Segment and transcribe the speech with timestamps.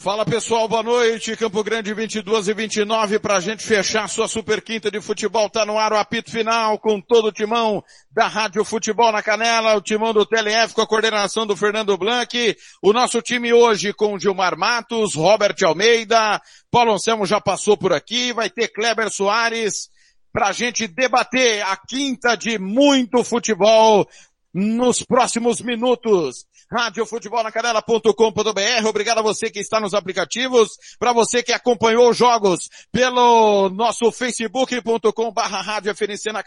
[0.00, 1.36] Fala pessoal, boa noite.
[1.36, 5.50] Campo Grande 22 e 29 para a gente fechar sua super quinta de futebol.
[5.50, 9.74] Tá no ar o apito final com todo o timão da Rádio Futebol na Canela,
[9.74, 12.56] o timão do TLF com a coordenação do Fernando Blanc.
[12.80, 18.32] O nosso time hoje com Gilmar Matos, Robert Almeida, Paulo Anselmo já passou por aqui,
[18.32, 19.90] vai ter Kleber Soares
[20.32, 24.08] para a gente debater a quinta de muito futebol
[24.54, 28.86] nos próximos minutos radiofutebolnacanela.com.br.
[28.86, 34.12] Obrigado a você que está nos aplicativos, para você que acompanhou os jogos pelo nosso
[34.12, 35.92] facebook.com barra rádio
[36.32, 36.44] na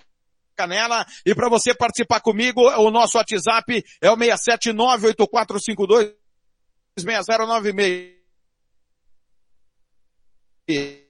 [0.55, 1.05] Canela.
[1.25, 6.13] E para você participar comigo, o nosso WhatsApp é o 6798452
[6.97, 8.22] 6096.
[10.69, 11.08] E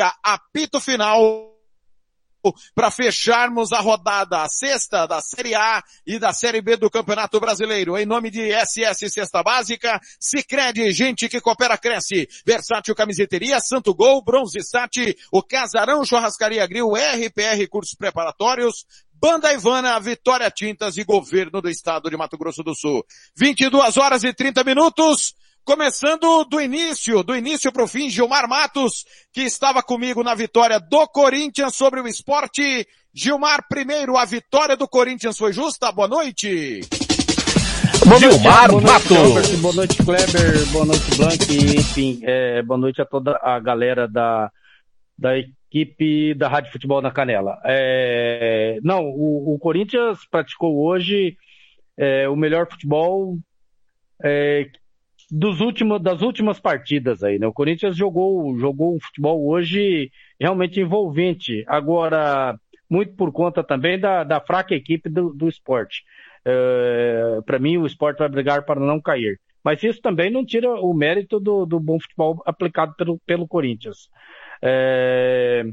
[0.00, 1.57] a apito final
[2.74, 7.40] para fecharmos a rodada a sexta da Série A e da Série B do Campeonato
[7.40, 7.96] Brasileiro.
[7.96, 12.28] Em nome de SS Cesta Básica, Sicredi, gente que coopera cresce.
[12.46, 18.86] Versátil Camiseteria, Santo Gol, Bronze Sat, o Casarão Churrascaria Grill, RPR Cursos Preparatórios,
[19.20, 23.04] Banda Ivana, Vitória Tintas e Governo do Estado de Mato Grosso do Sul.
[23.36, 25.34] 22 horas e 30 minutos.
[25.68, 30.80] Começando do início, do início para o fim, Gilmar Matos, que estava comigo na vitória
[30.80, 32.88] do Corinthians sobre o esporte.
[33.12, 35.92] Gilmar, primeiro, a vitória do Corinthians foi justa?
[35.92, 36.80] Boa noite.
[38.02, 39.60] Boa noite, Gilmar boa noite, Matos.
[39.60, 44.50] Boa noite, Kleber, boa noite, Blank, enfim, é, boa noite a toda a galera da,
[45.18, 47.60] da equipe da Rádio Futebol na Canela.
[47.66, 51.36] É, não, o, o Corinthians praticou hoje
[51.94, 53.36] é, o melhor futebol
[54.24, 54.66] é,
[55.30, 57.46] dos últimos, das últimas partidas aí, né?
[57.46, 61.64] O Corinthians jogou, jogou um futebol hoje realmente envolvente.
[61.66, 62.58] Agora,
[62.88, 66.02] muito por conta também da, da fraca equipe do, do esporte.
[66.44, 69.38] É, para mim, o esporte vai brigar para não cair.
[69.62, 74.08] Mas isso também não tira o mérito do, do bom futebol aplicado pelo, pelo Corinthians.
[74.62, 75.64] É,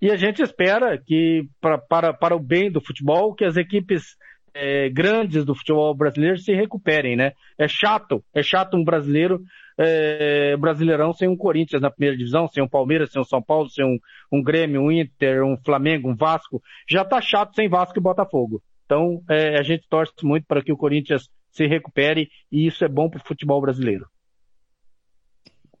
[0.00, 4.16] e a gente espera que, pra, para, para o bem do futebol, que as equipes
[4.54, 7.32] é, grandes do futebol brasileiro se recuperem, né?
[7.58, 9.42] É chato, é chato um brasileiro,
[9.78, 13.68] é, brasileirão sem um Corinthians na primeira divisão, sem um Palmeiras, sem um São Paulo,
[13.70, 13.98] sem um,
[14.30, 16.62] um Grêmio, um Inter, um Flamengo, um Vasco.
[16.88, 18.62] Já tá chato sem Vasco e Botafogo.
[18.84, 22.88] Então, é, a gente torce muito para que o Corinthians se recupere e isso é
[22.88, 24.06] bom para o futebol brasileiro.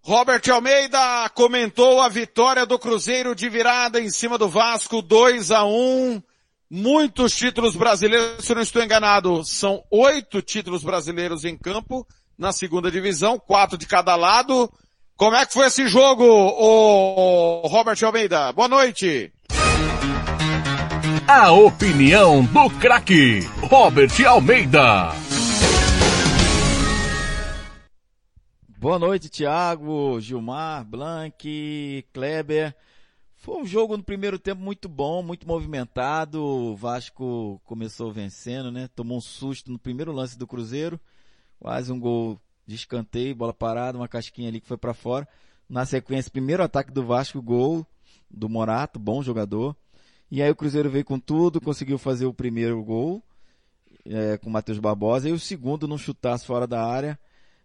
[0.04, 5.64] Robert Almeida comentou a vitória do Cruzeiro de virada em cima do Vasco, 2 a
[5.64, 6.20] 1
[6.74, 12.06] Muitos títulos brasileiros, se eu não estou enganado, são oito títulos brasileiros em campo
[12.38, 14.72] na segunda divisão, quatro de cada lado.
[15.14, 18.50] Como é que foi esse jogo, o Robert Almeida?
[18.54, 19.30] Boa noite.
[21.28, 25.12] A opinião do craque Robert Almeida.
[28.78, 32.74] Boa noite, Thiago, Gilmar, Blank, Kleber.
[33.42, 36.40] Foi um jogo no primeiro tempo muito bom, muito movimentado.
[36.40, 38.88] O Vasco começou vencendo, né?
[38.94, 41.00] Tomou um susto no primeiro lance do Cruzeiro.
[41.58, 45.26] Quase um gol de escanteio, bola parada, uma casquinha ali que foi para fora.
[45.68, 47.84] Na sequência, primeiro ataque do Vasco, gol
[48.30, 49.74] do Morato, bom jogador.
[50.30, 53.24] E aí o Cruzeiro veio com tudo, conseguiu fazer o primeiro gol
[54.06, 57.18] é, com o Matheus Barbosa e o segundo num chutaço fora da área.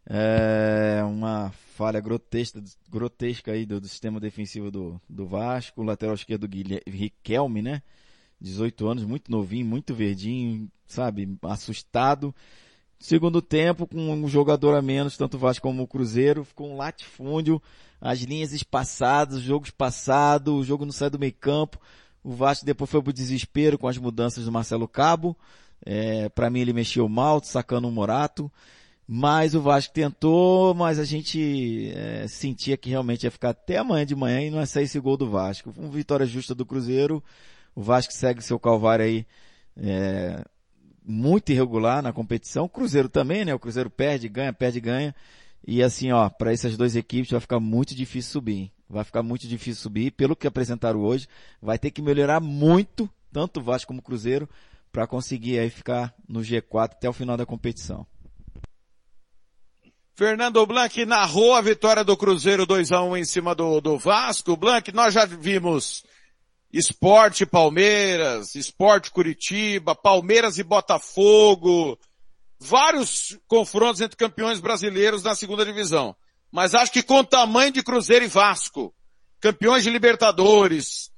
[0.10, 6.16] É uma falha grotesca, grotesca aí do, do sistema defensivo do, do Vasco, o lateral
[6.16, 7.82] esquerdo Guilherme, Riquelme, né?
[8.40, 11.38] 18 anos, muito novinho, muito verdinho, sabe?
[11.44, 12.34] Assustado.
[13.00, 16.78] Segundo tempo, com um jogador a menos, tanto o Vasco como o Cruzeiro, ficou um
[16.78, 17.62] latifúndio,
[18.00, 21.80] as linhas espaçadas, jogos passados, o jogo não sai do meio campo.
[22.24, 25.38] O Vasco depois foi pro desespero com as mudanças do Marcelo Cabo.
[25.86, 28.52] É, para mim ele mexeu mal, sacando o Morato.
[29.08, 34.06] Mas o Vasco tentou, mas a gente é, sentia que realmente ia ficar até amanhã
[34.06, 35.74] de manhã e não ia sair esse gol do Vasco.
[35.78, 37.24] Uma vitória justa do Cruzeiro.
[37.74, 39.26] O Vasco segue seu calvário aí
[39.78, 40.44] é,
[41.06, 42.66] muito irregular na competição.
[42.66, 43.54] O Cruzeiro também, né?
[43.54, 45.16] O Cruzeiro perde, ganha, perde, ganha.
[45.66, 48.72] E assim, ó, para essas duas equipes vai ficar muito difícil subir.
[48.90, 50.12] Vai ficar muito difícil subir.
[50.12, 51.28] Pelo que apresentaram hoje,
[51.62, 54.50] vai ter que melhorar muito, tanto o Vasco como o Cruzeiro,
[54.92, 58.06] para conseguir aí ficar no G4 até o final da competição.
[60.18, 64.58] Fernando Blanc narrou a vitória do Cruzeiro 2 a 1 em cima do, do Vasco.
[64.58, 66.04] Blanc, nós já vimos
[66.74, 72.00] Esporte Palmeiras, Esporte Curitiba, Palmeiras e Botafogo,
[72.60, 76.16] vários confrontos entre campeões brasileiros na segunda divisão.
[76.52, 78.92] Mas acho que com o tamanho de Cruzeiro e Vasco,
[79.40, 81.12] campeões de Libertadores,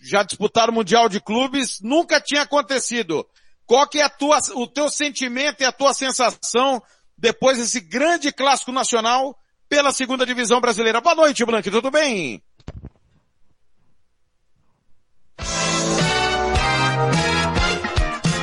[0.00, 3.26] já disputaram o Mundial de Clubes, nunca tinha acontecido.
[3.66, 6.80] Qual que é a tua, o teu sentimento e a tua sensação
[7.16, 9.36] depois desse grande clássico nacional
[9.68, 11.00] pela segunda divisão brasileira?
[11.00, 12.42] Boa noite, Blanque, tudo bem?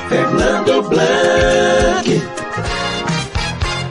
[0.08, 2.42] Fernando Blanc.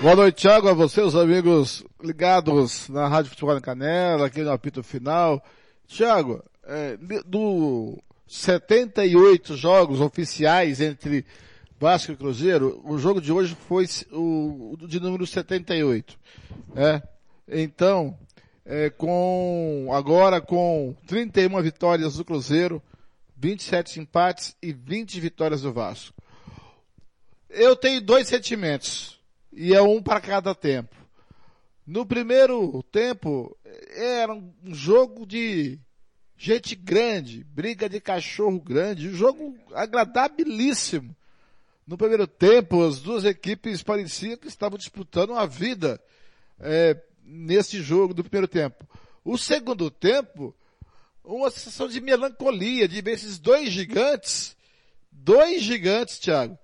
[0.01, 4.51] Boa noite, Thiago, a você, os amigos ligados na Rádio Futebol na Canela, aqui no
[4.51, 5.43] apito final.
[5.87, 7.97] Thiago, é, do
[8.27, 11.25] 78 jogos oficiais entre
[11.81, 16.15] Vasco e Cruzeiro, o jogo de hoje foi o, de número 78.
[16.75, 17.01] É?
[17.47, 18.15] Então,
[18.63, 22.83] é, com, agora com 31 vitórias do Cruzeiro,
[23.35, 26.13] 27 empates e 20 vitórias do Vasco.
[27.49, 29.19] Eu tenho dois sentimentos,
[29.51, 30.95] e é um para cada tempo.
[31.87, 33.57] No primeiro tempo,
[33.95, 35.79] era um jogo de
[36.37, 41.15] gente grande, briga de cachorro grande, um jogo agradabilíssimo.
[41.91, 46.01] No primeiro tempo, as duas equipes pareciam que estavam disputando a vida
[46.57, 48.87] é, nesse jogo do primeiro tempo.
[49.25, 50.55] O segundo tempo,
[51.21, 54.55] uma sensação de melancolia, de ver esses dois gigantes,
[55.11, 56.57] dois gigantes, Thiago,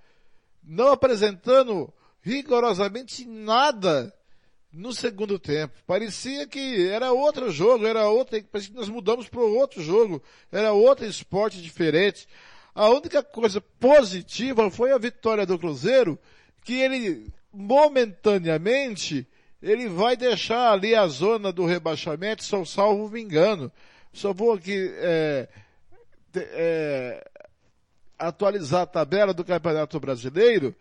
[0.63, 4.13] não apresentando rigorosamente nada
[4.71, 5.73] no segundo tempo.
[5.85, 10.71] Parecia que era outro jogo, era outra, parecia que nós mudamos para outro jogo, era
[10.71, 12.29] outro esporte diferente.
[12.77, 16.19] A única coisa positiva foi a vitória do Cruzeiro,
[16.63, 19.27] que ele momentaneamente
[19.59, 23.71] ele vai deixar ali a zona do rebaixamento, só salvo me engano.
[24.13, 25.49] Só vou aqui é,
[26.35, 27.27] é,
[28.19, 30.75] atualizar a tabela do Campeonato Brasileiro,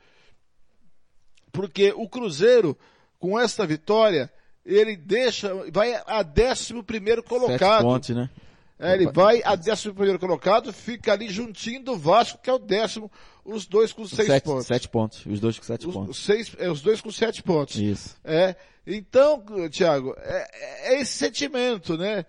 [1.50, 2.76] porque o Cruzeiro,
[3.18, 4.30] com esta vitória,
[4.66, 7.80] ele deixa, vai a décimo primeiro colocado.
[7.80, 8.30] Sete pontos, né?
[8.78, 12.58] É, ele vai a décimo primeiro colocado, fica ali juntinho do Vasco, que é o
[12.58, 13.10] décimo,
[13.42, 14.66] os dois com seis sete, pontos.
[14.66, 16.24] Sete pontos, os dois com sete os, pontos.
[16.24, 17.76] Seis, é, os dois com sete pontos.
[17.76, 18.16] Isso.
[18.22, 18.54] É,
[18.86, 22.26] então, Thiago, é, é esse sentimento, né?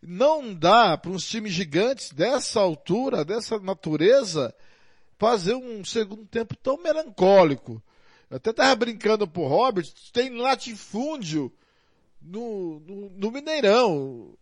[0.00, 4.54] Não dá para uns times gigantes dessa altura, dessa natureza,
[5.18, 7.82] fazer um segundo tempo tão melancólico.
[8.30, 11.52] Eu até estava brincando pro Robert, tem latifúndio
[12.22, 14.34] no, no, no, Mineirão.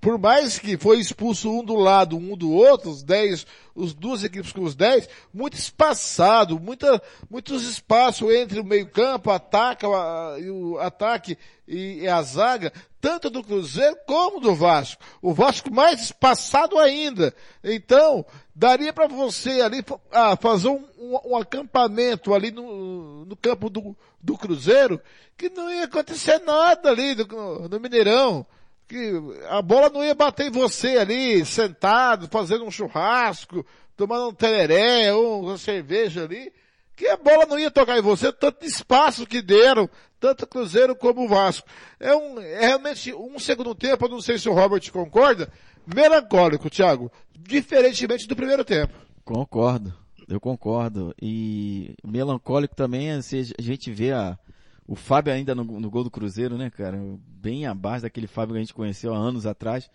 [0.00, 4.24] Por mais que foi expulso um do lado, um do outro, os dez, os duas
[4.24, 10.78] equipes com os dez, muito espaçado, muita, muitos espaços entre o meio campo, ataque, o
[10.78, 11.36] ataque
[11.66, 15.02] e a zaga, tanto do Cruzeiro como do Vasco.
[15.20, 17.34] O Vasco mais espaçado ainda.
[17.62, 18.24] Então,
[18.54, 23.96] daria para você ali ah, fazer um, um, um, acampamento ali no, no campo do,
[24.22, 25.00] do Cruzeiro,
[25.36, 28.46] que não ia acontecer nada ali no Mineirão.
[28.88, 29.12] Que
[29.48, 33.66] a bola não ia bater em você ali, sentado, fazendo um churrasco,
[33.96, 36.52] tomando um tereré uma cerveja ali
[36.96, 39.88] que a bola não ia tocar em você, tanto espaço que deram,
[40.18, 41.68] tanto Cruzeiro como o Vasco.
[42.00, 45.52] É um, é realmente um segundo tempo, eu não sei se o Robert concorda,
[45.86, 48.94] melancólico, Thiago, diferentemente do primeiro tempo.
[49.22, 49.92] Concordo,
[50.26, 51.14] eu concordo.
[51.20, 54.38] E melancólico também, assim, a gente vê a,
[54.86, 56.98] o Fábio ainda no, no, gol do Cruzeiro, né, cara?
[57.26, 59.90] Bem abaixo daquele Fábio que a gente conheceu há anos atrás.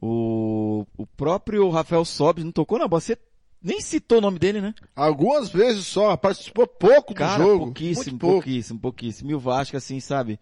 [0.00, 3.00] O, o próprio Rafael Sobis não tocou na bola.
[3.00, 3.18] Você
[3.62, 4.74] nem citou o nome dele, né?
[4.96, 7.64] Algumas vezes só, participou pouco Cara, do jogo.
[7.66, 9.30] pouquíssimo, pouquíssimo, pouquíssimo.
[9.30, 10.40] E o Vasco, assim, sabe,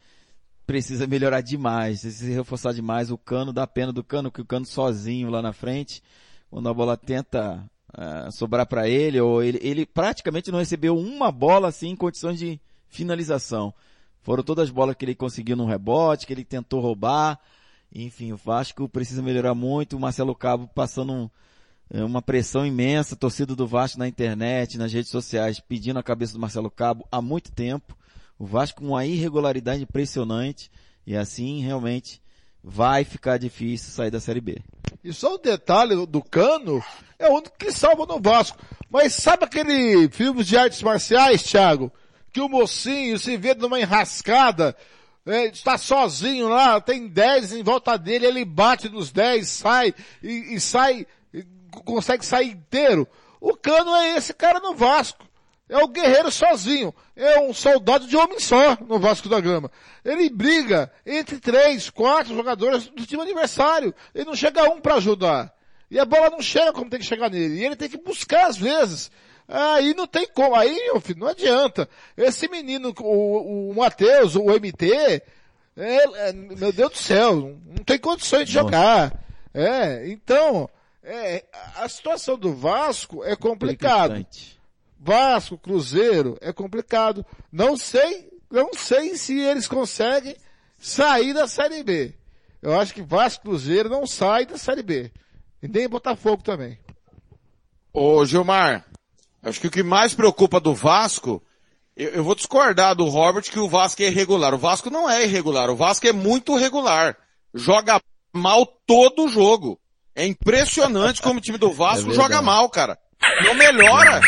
[0.67, 3.11] precisa melhorar demais, precisa se reforçar demais.
[3.11, 6.01] O Cano dá pena do Cano, que o Cano sozinho lá na frente,
[6.49, 11.33] quando a bola tenta uh, sobrar para ele, ou ele, ele praticamente não recebeu uma
[11.33, 13.73] bola, assim, em condições de finalização.
[14.23, 17.39] Foram todas as bolas que ele conseguiu no rebote, que ele tentou roubar.
[17.93, 19.97] Enfim, o Vasco precisa melhorar muito.
[19.97, 21.31] O Marcelo Cabo passando um,
[21.93, 26.35] é uma pressão imensa, torcida do Vasco na internet, nas redes sociais, pedindo a cabeça
[26.35, 27.97] do Marcelo Cabo há muito tempo.
[28.39, 30.71] O Vasco com uma irregularidade impressionante
[31.07, 32.23] e assim realmente
[32.63, 34.59] vai ficar difícil sair da Série B.
[35.03, 36.83] E só o um detalhe do Cano
[37.19, 38.59] é o único que salva no Vasco.
[38.89, 41.91] Mas sabe aquele filme de artes marciais, Thiago?
[42.33, 44.77] Que o mocinho se vê numa enrascada,
[45.27, 50.55] é, está sozinho lá, tem 10 em volta dele, ele bate nos 10, sai e,
[50.55, 51.07] e sai
[51.85, 53.07] consegue sair inteiro.
[53.41, 55.29] O Cano é esse cara no Vasco.
[55.69, 56.93] É o guerreiro sozinho.
[57.15, 59.71] É um soldado de homem só no Vasco da Gama.
[60.05, 63.95] Ele briga entre três, quatro jogadores do time adversário.
[64.13, 65.55] Ele não chega um para ajudar.
[65.91, 67.61] E a bola não chega como tem que chegar nele.
[67.61, 69.11] E ele tem que buscar às vezes.
[69.51, 70.55] Aí não tem como.
[70.55, 71.89] Aí, meu filho, não adianta.
[72.17, 75.23] Esse menino, o, o Matheus, o MT, é,
[76.29, 79.13] é, meu Deus do céu, não tem condições de jogar.
[79.53, 80.71] É, então,
[81.03, 81.45] é,
[81.77, 84.25] a situação do Vasco é complicado.
[84.97, 87.27] Vasco, Cruzeiro, é complicado.
[87.51, 90.37] Não sei, não sei se eles conseguem
[90.79, 92.15] sair da Série B.
[92.63, 95.11] Eu acho que Vasco Cruzeiro não sai da Série B.
[95.61, 96.79] E nem Botafogo também.
[97.93, 98.87] Ô Gilmar,
[99.43, 101.43] acho que o que mais preocupa do Vasco,
[101.97, 104.55] eu, eu, vou discordar do Robert que o Vasco é irregular.
[104.55, 107.17] O Vasco não é irregular, o Vasco é muito regular.
[107.55, 108.01] Joga
[108.33, 109.81] mal todo jogo.
[110.15, 112.99] É impressionante como o time do Vasco é joga mal, cara.
[113.45, 114.21] Não melhora.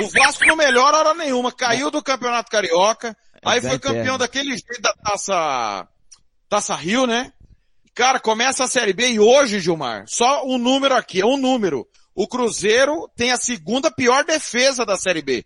[0.00, 1.52] O Vasco não melhora hora nenhuma.
[1.52, 3.16] Caiu do Campeonato Carioca.
[3.42, 5.88] É aí foi campeão daquele jeito da Taça,
[6.48, 7.32] Taça Rio, né?
[7.94, 11.86] Cara, começa a Série B e hoje, Gilmar, só um número aqui, é um número.
[12.14, 15.44] O Cruzeiro tem a segunda pior defesa da Série B.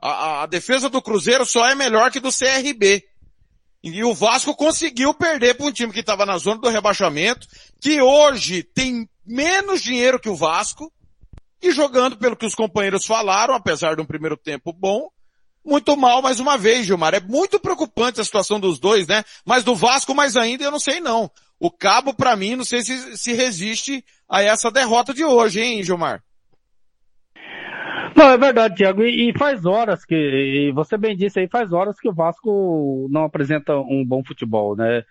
[0.00, 3.04] A, a, a defesa do Cruzeiro só é melhor que do CRB.
[3.82, 7.46] E o Vasco conseguiu perder para um time que estava na zona do rebaixamento,
[7.80, 10.92] que hoje tem menos dinheiro que o Vasco,
[11.62, 15.08] e jogando pelo que os companheiros falaram, apesar de um primeiro tempo bom,
[15.64, 17.14] muito mal mais uma vez, Gilmar.
[17.14, 19.24] É muito preocupante a situação dos dois, né?
[19.44, 21.30] Mas do Vasco mais ainda, eu não sei não.
[21.60, 25.82] O Cabo, para mim, não sei se, se resiste a essa derrota de hoje, hein,
[25.82, 26.22] Gilmar?
[28.16, 29.02] Não, é verdade, Tiago.
[29.02, 33.24] E, e, faz horas que, você bem disse aí, faz horas que o Vasco não
[33.24, 35.02] apresenta um bom futebol, né?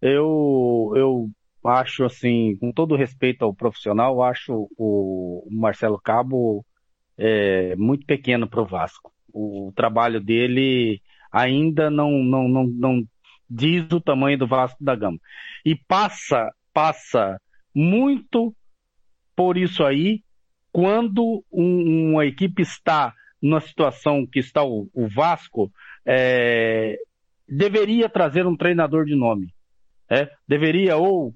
[0.00, 1.30] Eu, eu
[1.64, 6.64] acho assim, com todo respeito ao profissional, acho o Marcelo Cabo
[7.16, 9.10] é, muito pequeno para o Vasco.
[9.32, 11.00] O trabalho dele
[11.32, 13.02] ainda não, não, não, não
[13.48, 15.18] diz o tamanho do Vasco da Gama.
[15.64, 17.40] E passa, passa
[17.74, 18.54] muito
[19.34, 20.22] por isso aí
[20.72, 25.70] quando um, uma equipe está numa situação que está o, o Vasco,
[26.04, 26.98] é,
[27.48, 29.54] deveria trazer um treinador de nome.
[30.10, 30.28] É?
[30.48, 31.34] Deveria ou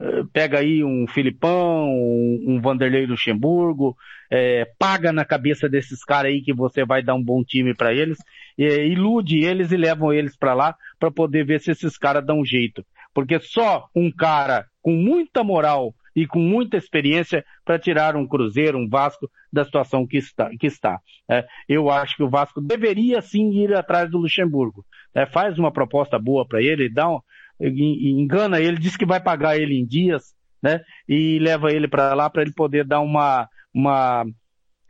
[0.00, 3.96] eh, pega aí um Filipão, um, Vanderlei Luxemburgo,
[4.30, 7.94] é, paga na cabeça desses caras aí que você vai dar um bom time para
[7.94, 8.18] eles,
[8.58, 12.44] é, ilude eles e levam eles para lá para poder ver se esses caras dão
[12.44, 12.84] jeito.
[13.14, 18.78] Porque só um cara com muita moral e com muita experiência para tirar um Cruzeiro,
[18.78, 20.50] um Vasco da situação que está.
[20.58, 21.00] Que está.
[21.28, 24.84] É, eu acho que o Vasco deveria sim ir atrás do Luxemburgo.
[25.14, 27.20] É, faz uma proposta boa para ele, dá um,
[27.60, 30.80] engana ele, diz que vai pagar ele em dias, né?
[31.08, 34.24] E leva ele para lá para ele poder dar uma, uma,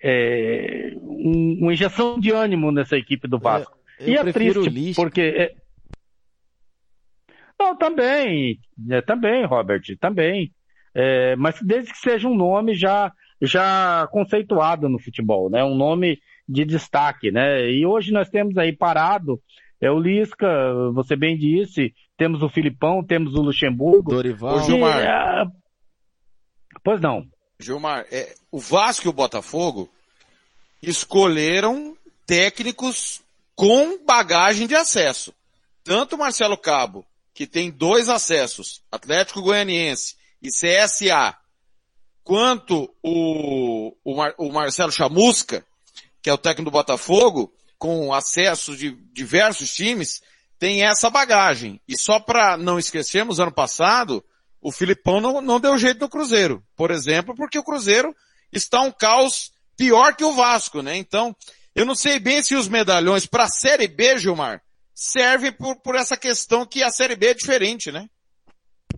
[0.03, 3.77] é, um, uma injeção de ânimo nessa equipe do Vasco.
[3.99, 5.55] Eu, eu e é triste, porque...
[7.59, 8.59] Não, também,
[8.91, 10.53] é, também, Robert, também.
[10.95, 15.65] É, mas desde que seja um nome já, já conceituado no futebol, né?
[15.65, 17.71] Um nome de destaque, né?
[17.71, 19.41] E hoje nós temos aí parado
[19.81, 20.47] é o Lisca,
[20.95, 24.13] você bem disse, temos o Filipão, temos o Luxemburgo.
[24.13, 24.57] Dorival.
[24.57, 24.99] Ô, Gilmar.
[24.99, 25.45] É...
[26.83, 27.27] Pois não.
[27.61, 29.91] Gilmar, é, o Vasco e o Botafogo
[30.83, 31.97] escolheram
[32.27, 33.23] técnicos
[33.55, 35.35] com bagagem de acesso.
[35.83, 41.37] Tanto o Marcelo Cabo, que tem dois acessos, Atlético Goianiense e CSA,
[42.23, 45.67] quanto o, o, Mar, o Marcelo Chamusca,
[46.23, 50.23] que é o técnico do Botafogo, com acesso de diversos times,
[50.59, 51.81] tem essa bagagem.
[51.87, 54.25] E só para não esquecermos, ano passado,
[54.61, 56.65] o Filipão não, não deu jeito no Cruzeiro.
[56.75, 58.15] Por exemplo, porque o Cruzeiro
[58.51, 60.97] está um caos pior que o Vasco, né?
[60.97, 61.37] Então,
[61.75, 64.63] eu não sei bem se os medalhões para a Série B, Gilmar,
[64.95, 68.09] servem por, por essa questão que a Série B é diferente, né?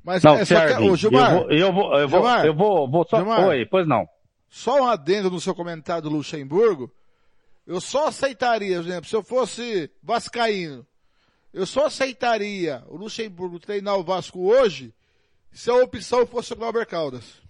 [0.04, 0.76] Mas não, é serve.
[0.76, 3.66] Que, Gilmar, eu vou, eu vou, eu vou, Gilmar, eu vou, vou só, Gilmar, oi,
[3.66, 4.06] pois não.
[4.48, 6.92] Só um adendo no seu comentário do Luxemburgo,
[7.66, 10.86] eu só aceitaria, por exemplo, se eu fosse vascaíno,
[11.52, 14.94] eu só aceitaria o Luxemburgo treinar o Vasco hoje
[15.50, 17.40] se a opção fosse o Glauber Caldas.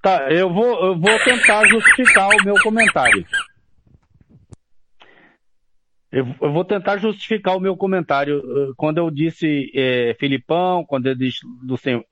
[0.00, 3.26] Tá, eu vou, eu vou tentar justificar o meu comentário.
[6.14, 11.14] Eu, vou tentar justificar o meu comentário eh, quando eu disse é, Filipão, quando eu
[11.16, 11.40] disse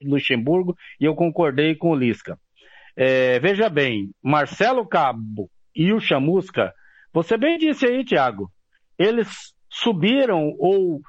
[0.01, 2.37] Luxemburgo, e eu concordei com o Lisca.
[2.97, 6.73] É, veja bem, Marcelo Cabo e o Chamusca,
[7.13, 8.51] você bem disse aí, Tiago,
[8.99, 10.99] eles subiram ou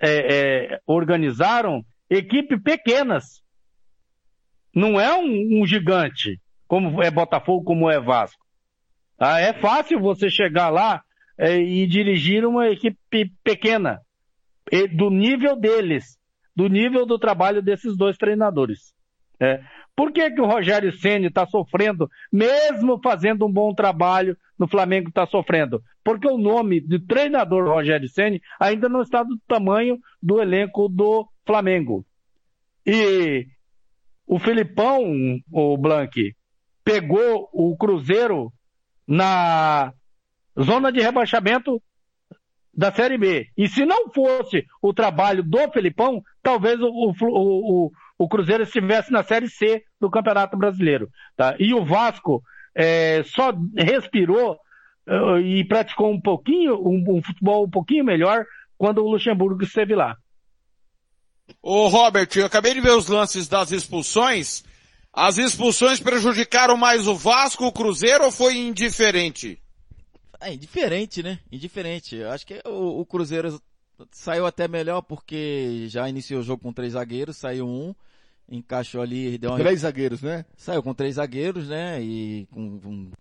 [0.00, 3.42] é, organizaram equipes pequenas.
[4.74, 8.42] Não é um, um, gigante, como é Botafogo, como é Vasco.
[9.18, 9.38] Tá?
[9.38, 11.02] É fácil você chegar lá
[11.42, 14.00] e dirigir uma equipe pequena,
[14.94, 16.16] do nível deles,
[16.54, 18.94] do nível do trabalho desses dois treinadores.
[19.40, 19.60] É.
[19.96, 25.08] Por que, que o Rogério Ceni está sofrendo, mesmo fazendo um bom trabalho no Flamengo
[25.08, 25.82] está sofrendo?
[26.04, 31.28] Porque o nome de treinador Rogério Ceni ainda não está do tamanho do elenco do
[31.44, 32.06] Flamengo.
[32.86, 33.46] E
[34.26, 36.34] o Filipão, o Blank,
[36.84, 38.52] pegou o Cruzeiro
[39.06, 39.92] na
[40.60, 41.82] zona de rebaixamento
[42.74, 43.48] da Série B.
[43.56, 49.12] E se não fosse o trabalho do Felipão, talvez o, o, o, o Cruzeiro estivesse
[49.12, 51.08] na Série C do Campeonato Brasileiro.
[51.36, 51.54] Tá?
[51.58, 52.42] E o Vasco
[52.74, 54.58] é, só respirou
[55.06, 58.44] uh, e praticou um pouquinho, um, um, futebol um pouquinho melhor
[58.78, 60.16] quando o Luxemburgo esteve lá.
[61.60, 64.64] Ô Robert, eu acabei de ver os lances das expulsões.
[65.12, 69.61] As expulsões prejudicaram mais o Vasco, o Cruzeiro ou foi indiferente?
[70.42, 71.38] É indiferente, né?
[71.50, 72.16] Indiferente.
[72.16, 73.60] Eu acho que o, o, Cruzeiro
[74.10, 77.94] saiu até melhor porque já iniciou o jogo com três zagueiros, saiu um,
[78.48, 79.58] encaixou ali, deu uma...
[79.58, 80.44] Três zagueiros, né?
[80.56, 82.02] Saiu com três zagueiros, né?
[82.02, 83.12] E com um,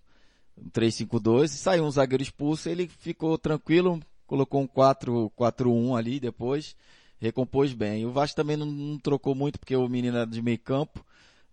[0.58, 6.76] um 3-5-2, saiu um zagueiro expulso, ele ficou tranquilo, colocou um 4-1 ali depois,
[7.20, 8.06] recompôs bem.
[8.06, 11.06] O Vasco também não, não trocou muito porque o menino era de meio campo,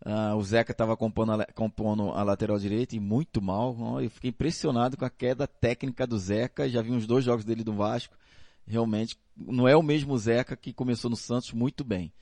[0.04, 4.00] Uh, o Zeca estava compondo, compondo, a lateral direita e muito mal.
[4.00, 6.68] Eu fiquei impressionado com a queda técnica do Zeca.
[6.68, 8.16] Já vi uns dois jogos dele do Vasco.
[8.66, 12.12] Realmente, não é o mesmo Zeca que começou no Santos muito bem.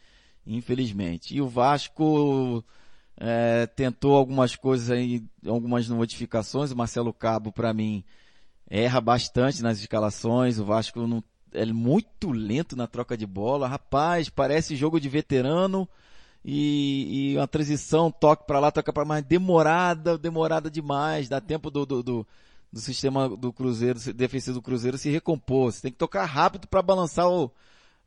[0.47, 1.35] Infelizmente.
[1.37, 2.64] E o Vasco
[3.18, 6.71] é, tentou algumas coisas aí, algumas modificações.
[6.71, 8.02] O Marcelo Cabo, para mim,
[8.68, 10.59] erra bastante nas escalações.
[10.59, 13.68] O Vasco não, é muito lento na troca de bola.
[13.68, 15.87] Rapaz, parece jogo de veterano
[16.49, 21.73] e, e uma transição, toque para lá, toque para mais, demorada, demorada demais, dá tempo
[21.73, 22.26] do, do, do,
[22.73, 25.73] do, sistema do Cruzeiro, defensivo do Cruzeiro se recompor.
[25.73, 27.50] Você tem que tocar rápido para balançar o,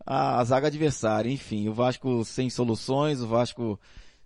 [0.05, 1.29] a, a, zaga adversária.
[1.29, 3.77] Enfim, o Vasco sem soluções, o Vasco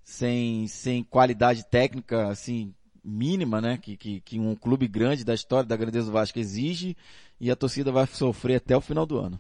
[0.03, 2.71] sem, sem qualidade técnica, assim,
[3.03, 6.95] mínima, né, que, que, que um clube grande da história da grandeza do Vasco exige,
[7.39, 9.39] e a torcida vai sofrer até o final do ano.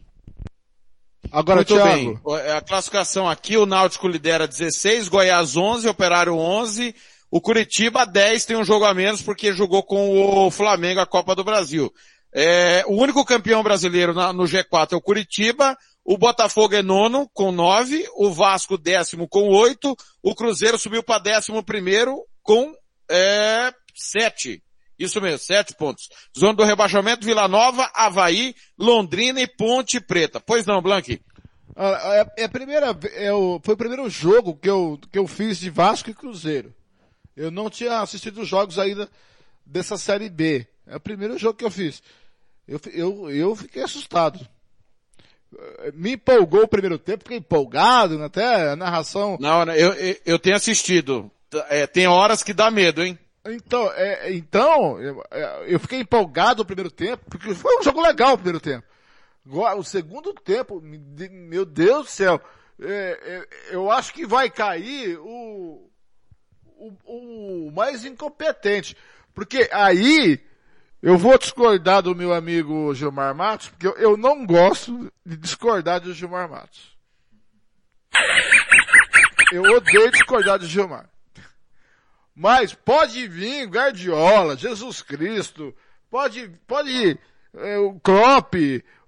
[1.33, 1.89] Agora, Muito Thiago.
[1.89, 2.19] bem.
[2.45, 6.93] É a classificação aqui, o Náutico lidera 16, Goiás 11, Operário 11,
[7.31, 11.33] o Curitiba 10 tem um jogo a menos porque jogou com o Flamengo a Copa
[11.33, 11.91] do Brasil.
[12.31, 17.27] É, o único campeão brasileiro na, no G4 é o Curitiba, o Botafogo é nono
[17.33, 22.75] com 9, o Vasco décimo com 8, o Cruzeiro subiu para décimo primeiro com
[23.09, 24.62] é, 7.
[24.97, 26.09] Isso mesmo, sete pontos.
[26.37, 30.39] Zona do rebaixamento, Vila Nova, Havaí, Londrina e Ponte Preta.
[30.39, 31.21] Pois não, Blanqui?
[31.75, 35.27] Ah, é, é a primeira, é o, foi o primeiro jogo que eu, que eu
[35.27, 36.73] fiz de Vasco e Cruzeiro.
[37.35, 39.09] Eu não tinha assistido os jogos ainda
[39.65, 40.67] dessa Série B.
[40.85, 42.03] É o primeiro jogo que eu fiz.
[42.67, 44.39] Eu, eu, eu fiquei assustado.
[45.93, 49.37] Me empolgou o primeiro tempo, fiquei empolgado, até a narração.
[49.39, 51.29] Não, eu, eu, eu tenho assistido.
[51.69, 53.17] É, tem horas que dá medo, hein?
[53.45, 58.01] Então, é, então eu, é, eu, fiquei empolgado no primeiro tempo, porque foi um jogo
[58.01, 58.87] legal o primeiro tempo.
[59.45, 62.41] O segundo tempo, meu Deus do céu,
[62.81, 65.91] é, é, eu acho que vai cair o,
[66.65, 68.95] o, o, mais incompetente.
[69.33, 70.39] Porque aí,
[71.01, 75.99] eu vou discordar do meu amigo Gilmar Matos, porque eu, eu não gosto de discordar
[75.99, 76.97] do Gilmar Matos.
[79.51, 81.09] Eu odeio discordar do Gilmar.
[82.35, 85.73] Mas pode vir Guardiola, Jesus Cristo,
[86.09, 87.19] pode, pode
[87.55, 88.55] é, o Klopp,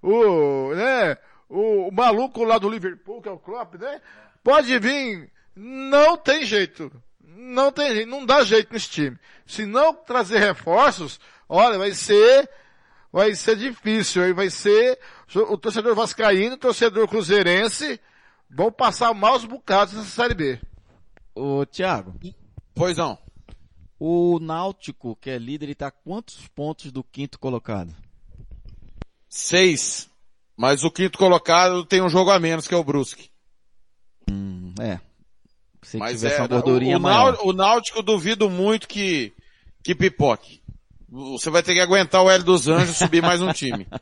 [0.01, 1.17] o, né,
[1.49, 3.99] o, o, maluco lá do Liverpool, que é o Klopp, né?
[4.43, 6.91] Pode vir, não tem jeito.
[7.37, 9.19] Não tem jeito, não dá jeito nesse time.
[9.45, 12.49] Se não trazer reforços, olha, vai ser,
[13.11, 14.99] vai ser difícil, aí vai ser,
[15.49, 17.99] o torcedor vascaíno, o torcedor cruzeirense,
[18.49, 20.59] vão passar maus bocados nessa Série B.
[21.33, 22.15] Ô, Thiago.
[22.75, 23.17] Pois não.
[23.97, 27.95] O Náutico, que é líder, ele está quantos pontos do quinto colocado?
[29.29, 30.09] Seis.
[30.57, 33.29] Mas o quinto colocado tem um jogo a menos, que é o Brusque.
[34.29, 34.99] Hum, é.
[35.81, 37.37] Se Mas tivesse é, uma gordurinha o, o, maior.
[37.43, 39.33] o Náutico duvido muito que,
[39.81, 40.61] que pipoque.
[41.09, 43.87] Você vai ter que aguentar o Hélio dos Anjos subir mais um time.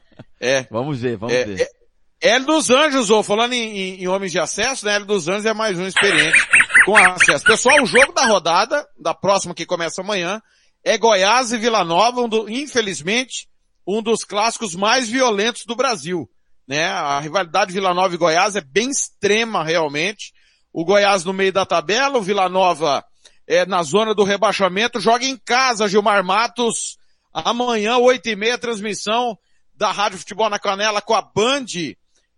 [0.46, 0.68] É.
[0.70, 1.62] Vamos ver, vamos é, ver.
[1.62, 4.96] É, Hélio dos Anjos, ou falando em, em, em, homens de acesso, né?
[4.96, 6.38] Hélio dos Anjos é mais um experiente
[6.86, 7.46] com acesso.
[7.46, 10.42] Pessoal, o jogo da rodada, da próxima que começa amanhã,
[10.84, 13.48] é Goiás e Vila Nova, um do, infelizmente,
[13.88, 16.30] um dos clássicos mais violentos do Brasil.
[16.68, 16.86] Né?
[16.86, 20.34] A rivalidade Vila Nova e Goiás é bem extrema realmente.
[20.72, 23.04] O Goiás no meio da tabela, o Vila Nova
[23.48, 26.98] é, na zona do rebaixamento, joga em casa Gilmar Matos
[27.34, 29.36] Amanhã, oito e meia, transmissão
[29.74, 31.66] da Rádio Futebol na Canela com a Band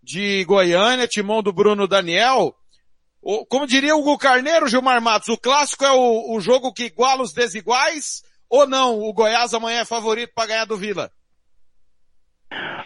[0.02, 2.56] de Goiânia, timão do Bruno Daniel.
[3.28, 6.84] O, como diria o Hugo Carneiro, Gilmar Matos, o clássico é o, o jogo que
[6.84, 9.00] iguala os desiguais ou não?
[9.00, 11.10] O Goiás amanhã é favorito para ganhar do Vila?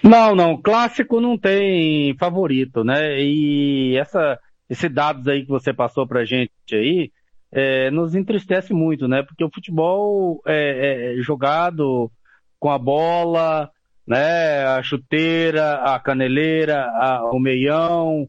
[0.02, 0.56] Não, não.
[0.56, 3.20] Clássico não tem favorito, né?
[3.20, 7.12] E essa, esses dados aí que você passou pra gente aí,
[7.52, 9.22] é, nos entristece muito, né?
[9.22, 12.10] Porque o futebol é, é jogado
[12.58, 13.70] com a bola,
[14.06, 14.64] né?
[14.64, 18.26] A chuteira, a caneleira, a, o meião,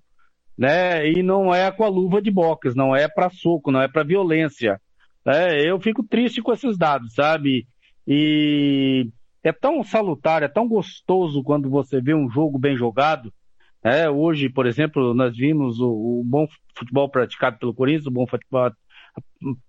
[0.61, 1.09] né?
[1.09, 4.03] E não é com a luva de boxe, não é para soco, não é para
[4.03, 4.79] violência.
[5.25, 5.59] Né?
[5.67, 7.67] Eu fico triste com esses dados, sabe?
[8.07, 9.09] E
[9.43, 13.33] é tão salutar, é tão gostoso quando você vê um jogo bem jogado.
[13.83, 14.07] Né?
[14.07, 18.71] Hoje, por exemplo, nós vimos o, o bom futebol praticado pelo Corinthians, o bom futebol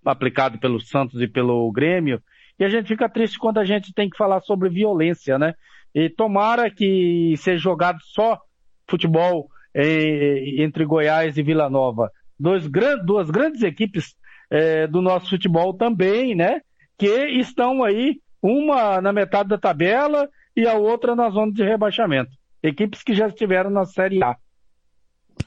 [0.05, 2.23] aplicado pelo Santos e pelo Grêmio,
[2.59, 5.55] e a gente fica triste quando a gente tem que falar sobre violência, né?
[5.95, 8.39] E tomara que seja jogado só
[8.87, 12.11] futebol entre Goiás e Vila Nova.
[12.39, 12.69] Dois,
[13.05, 14.15] duas grandes equipes
[14.51, 16.61] eh, do nosso futebol também, né?
[16.99, 22.31] Que estão aí, uma na metade da tabela e a outra na zona de rebaixamento.
[22.63, 24.37] Equipes que já estiveram na Série A.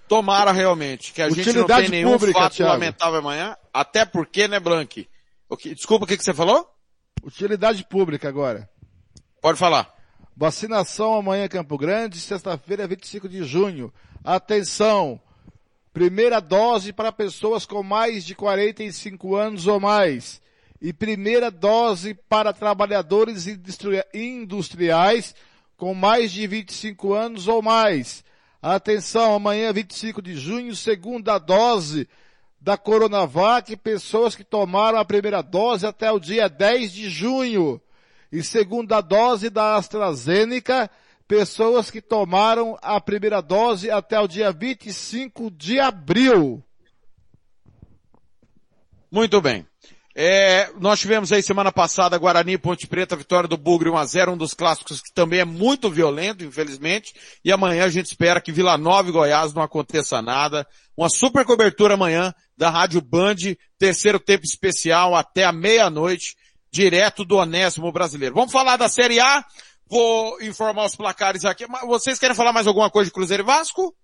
[0.07, 2.73] Tomara realmente, que a Utilidade gente não tem nenhum pública, fato Thiago.
[2.73, 5.07] lamentável amanhã, até porque, né, Blank?
[5.75, 6.67] Desculpa, o que, que você falou?
[7.23, 8.69] Utilidade pública agora.
[9.41, 9.93] Pode falar.
[10.35, 13.93] Vacinação amanhã em Campo Grande, sexta-feira, 25 de junho.
[14.25, 15.21] Atenção!
[15.93, 20.41] Primeira dose para pessoas com mais de 45 anos ou mais.
[20.81, 23.45] E primeira dose para trabalhadores
[24.11, 25.35] industriais
[25.77, 28.23] com mais de 25 anos ou mais.
[28.59, 32.09] Atenção, amanhã, 25 de junho, segunda dose
[32.59, 37.79] da Coronavac, pessoas que tomaram a primeira dose até o dia 10 de junho.
[38.31, 40.89] E segunda dose da AstraZeneca,
[41.27, 46.63] pessoas que tomaram a primeira dose até o dia 25 de abril.
[49.11, 49.65] Muito bem.
[50.17, 54.53] É, nós tivemos aí semana passada Guarani Ponte Preta, vitória do Bugre 1x0, um dos
[54.53, 57.13] clássicos que também é muito violento, infelizmente.
[57.43, 60.65] E amanhã a gente espera que Vila Nova e Goiás não aconteça nada.
[60.95, 63.35] Uma super cobertura amanhã da Rádio Band,
[63.77, 66.37] terceiro tempo especial até a meia-noite,
[66.71, 68.35] direto do Onésimo Brasileiro.
[68.35, 69.43] Vamos falar da Série A.
[69.87, 71.65] Vou informar os placares aqui.
[71.85, 73.95] Vocês querem falar mais alguma coisa de Cruzeiro e Vasco?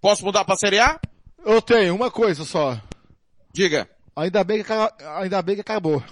[0.00, 0.98] Posso mudar para Série A?
[1.44, 2.80] Eu tenho uma coisa só.
[3.52, 3.88] Diga.
[4.14, 4.72] Ainda bem que,
[5.16, 6.02] ainda bem que acabou.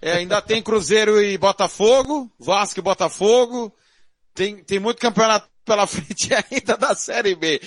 [0.00, 3.74] É, ainda tem Cruzeiro e Botafogo, Vasco e Botafogo.
[4.34, 7.60] Tem, tem muito campeonato pela frente ainda da Série B.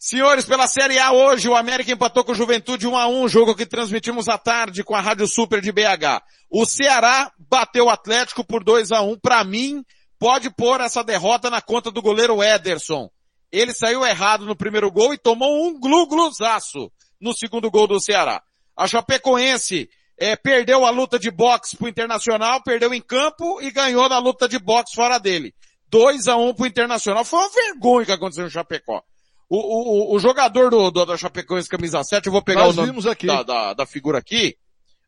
[0.00, 3.56] Senhores, pela Série A hoje, o América empatou com o Juventude 1 a 1 jogo
[3.56, 6.22] que transmitimos à tarde com a Rádio Super de BH.
[6.48, 9.84] O Ceará bateu o Atlético por 2 a 1 Para mim,
[10.16, 13.10] pode pôr essa derrota na conta do goleiro Ederson.
[13.50, 18.40] Ele saiu errado no primeiro gol e tomou um glu-gluzaço no segundo gol do Ceará.
[18.76, 24.08] A Chapecoense é, perdeu a luta de boxe pro Internacional, perdeu em campo e ganhou
[24.08, 25.52] na luta de boxe fora dele.
[25.88, 27.24] 2 a 1 um pro Internacional.
[27.24, 29.02] Foi uma vergonha que aconteceu no Chapecó.
[29.48, 32.76] O, o, o jogador do, do, da Chapecoense camisa 7, eu vou pegar Nós o
[32.76, 33.26] nome vimos aqui.
[33.26, 34.56] Da, da, da, figura aqui.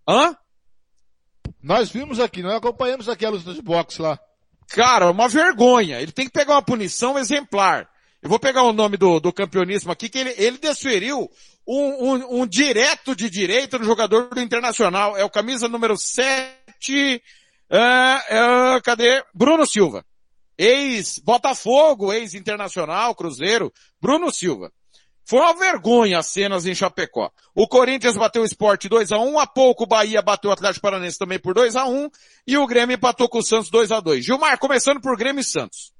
[0.08, 0.34] Hã?
[1.62, 4.18] Nós vimos aqui, nós acompanhamos aqui a luta de boxe lá.
[4.68, 6.00] Cara, uma vergonha.
[6.00, 7.86] Ele tem que pegar uma punição exemplar.
[8.22, 11.30] Eu vou pegar o nome do, do campeonismo aqui, que ele, ele desferiu
[11.66, 15.16] um, um, um, direto de direita no jogador do Internacional.
[15.16, 17.22] É o camisa número 7,
[17.70, 19.22] uh, uh, cadê?
[19.34, 20.04] Bruno Silva.
[20.62, 24.70] Ex-Botafogo, ex-Internacional, Cruzeiro, Bruno Silva.
[25.24, 27.30] Foi uma vergonha as cenas em Chapecó.
[27.54, 30.82] O Corinthians bateu o Sport 2 a 1 há pouco o Bahia bateu o Atlético
[30.82, 32.10] Paranense também por 2 a 1
[32.46, 35.44] e o Grêmio empatou com o Santos 2 a 2 Gilmar, começando por Grêmio e
[35.44, 35.94] Santos.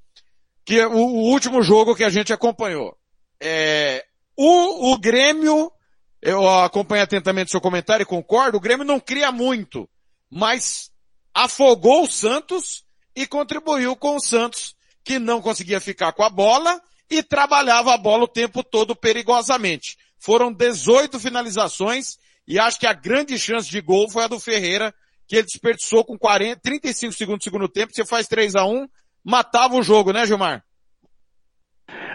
[0.63, 2.95] Que é o, o último jogo que a gente acompanhou.
[3.41, 4.05] É,
[4.37, 5.73] o, o Grêmio,
[6.21, 9.89] eu acompanho atentamente seu comentário e concordo, o Grêmio não cria muito,
[10.29, 10.91] mas
[11.33, 16.81] afogou o Santos e contribuiu com o Santos, que não conseguia ficar com a bola
[17.11, 19.97] e trabalhava a bola o tempo todo perigosamente.
[20.19, 24.95] Foram 18 finalizações e acho que a grande chance de gol foi a do Ferreira,
[25.27, 28.89] que ele desperdiçou com 40, 35 segundos do segundo tempo, você faz 3 a 1
[29.25, 30.65] matava o jogo, né, Gilmar?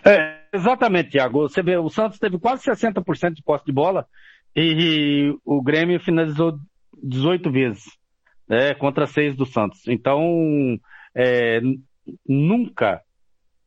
[0.06, 1.42] É, exatamente, Thiago.
[1.42, 4.08] Você vê, o Santos teve quase 60% de posse de bola
[4.56, 6.58] e, e o Grêmio finalizou
[7.04, 7.84] 18 vezes,
[8.48, 9.88] né, contra 6 do Santos.
[9.88, 10.80] Então,
[11.14, 11.62] é,
[12.28, 13.02] nunca,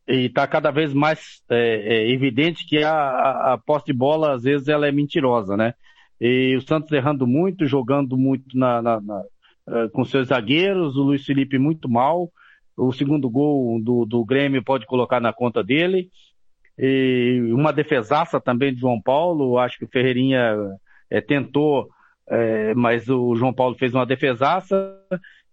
[0.07, 4.35] e está cada vez mais é, é, evidente que a, a, a posse de bola,
[4.35, 5.75] às vezes, ela é mentirosa, né?
[6.21, 9.21] E o Santos errando muito, jogando muito na, na, na
[9.69, 12.31] uh, com seus zagueiros, o Luiz Felipe muito mal.
[12.77, 16.09] O segundo gol do, do Grêmio pode colocar na conta dele.
[16.79, 19.59] E uma defesaça também de João Paulo.
[19.59, 20.57] Acho que o Ferreirinha
[21.11, 21.89] é, tentou,
[22.31, 24.95] é, mas o João Paulo fez uma defesaça.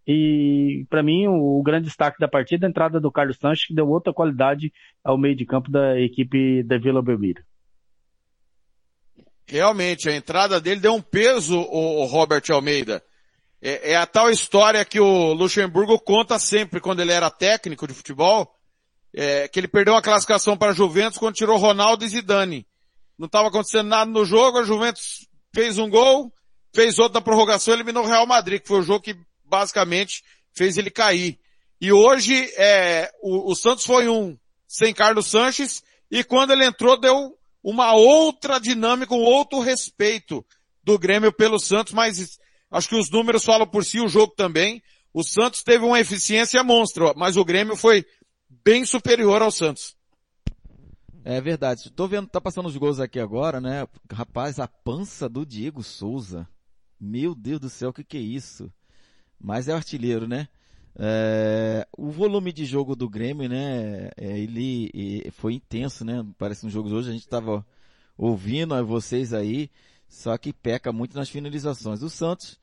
[0.07, 3.65] E para mim o, o, grande destaque da partida é a entrada do Carlos Sanches,
[3.65, 4.71] que deu outra qualidade
[5.03, 7.43] ao meio de campo da equipe da Vila Belmiro.
[9.47, 13.03] Realmente, a entrada dele deu um peso, o, o Robert Almeida.
[13.61, 17.93] É, é, a tal história que o Luxemburgo conta sempre quando ele era técnico de
[17.93, 18.53] futebol,
[19.13, 22.67] é, que ele perdeu a classificação para a Juventus quando tirou Ronaldo e Zidane.
[23.17, 26.33] Não estava acontecendo nada no jogo, a Juventus fez um gol,
[26.75, 30.21] fez outro prorrogação eliminou o Real Madrid, que foi o jogo que basicamente
[30.53, 31.39] fez ele cair.
[31.79, 36.99] E hoje é, o, o Santos foi um sem Carlos Sanches e quando ele entrou
[36.99, 37.33] deu
[37.63, 40.45] uma outra dinâmica, um outro respeito
[40.83, 42.37] do Grêmio pelo Santos, mas
[42.69, 44.83] acho que os números falam por si, o jogo também.
[45.13, 48.05] O Santos teve uma eficiência monstro, mas o Grêmio foi
[48.63, 49.95] bem superior ao Santos.
[51.23, 51.89] É verdade.
[51.91, 53.87] Tô vendo, tá passando os gols aqui agora, né?
[54.11, 56.47] Rapaz, a pança do Diego Souza.
[56.99, 58.71] Meu Deus do céu, o que que é isso?
[59.39, 60.47] Mas é artilheiro, né?
[60.97, 64.09] É, o volume de jogo do Grêmio, né?
[64.17, 66.25] É, ele foi intenso, né?
[66.37, 67.65] Parece um jogo hoje a gente estava
[68.17, 69.69] ouvindo vocês aí,
[70.07, 72.01] só que peca muito nas finalizações.
[72.01, 72.57] O Santos,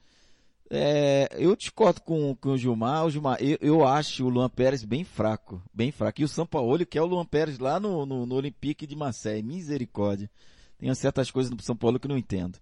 [0.70, 3.04] é, eu discordo com, com o Gilmar.
[3.04, 6.22] O Gilmar eu, eu, acho o Luan Pérez bem fraco, bem fraco.
[6.22, 9.42] E o Sampaoli, que é o Luan Pérez lá no, no, no Olympique de Marseille,
[9.42, 10.30] misericórdia.
[10.78, 12.58] Tem certas coisas no São Paulo que eu não entendo.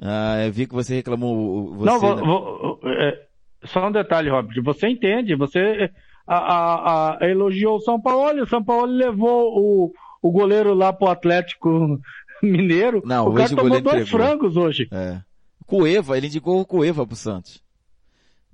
[0.00, 1.74] Ah, eu vi que você reclamou.
[1.74, 3.26] Você, não, vou, vou, é,
[3.64, 4.62] só um detalhe, Robert.
[4.62, 5.90] Você entende, você
[6.26, 10.92] a, a, a, elogiou o São Paulo, o São Paulo levou o, o goleiro lá
[10.92, 12.00] pro Atlético
[12.42, 13.02] Mineiro.
[13.04, 14.06] Não, o cara tomou dois entregou.
[14.06, 14.88] frangos hoje.
[14.92, 15.20] É.
[15.66, 17.62] Cueva, ele indicou o Cueva pro Santos.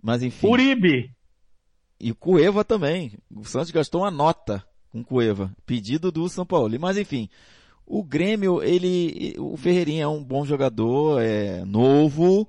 [0.03, 0.47] Mas enfim.
[0.47, 1.11] Uribe.
[2.01, 3.13] E o Cueva também.
[3.35, 5.51] O Santos gastou uma nota com Cueva.
[5.65, 6.77] Pedido do São Paulo.
[6.81, 7.29] Mas enfim.
[7.87, 12.49] O Grêmio, ele, o Ferreirinha é um bom jogador, é novo,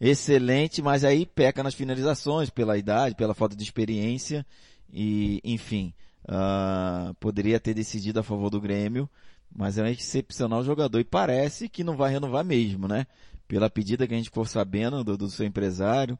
[0.00, 4.44] excelente, mas aí peca nas finalizações pela idade, pela falta de experiência
[4.90, 5.92] e, enfim,
[6.24, 9.08] uh, poderia ter decidido a favor do Grêmio,
[9.54, 13.06] mas é um excepcional jogador e parece que não vai renovar mesmo, né?
[13.46, 16.18] Pela pedida que a gente for sabendo do, do seu empresário,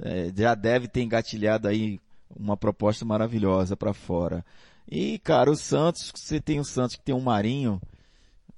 [0.00, 1.98] é, já deve ter engatilhado aí
[2.34, 4.44] uma proposta maravilhosa para fora.
[4.90, 7.80] E, cara, o Santos, você tem o Santos que tem um Marinho,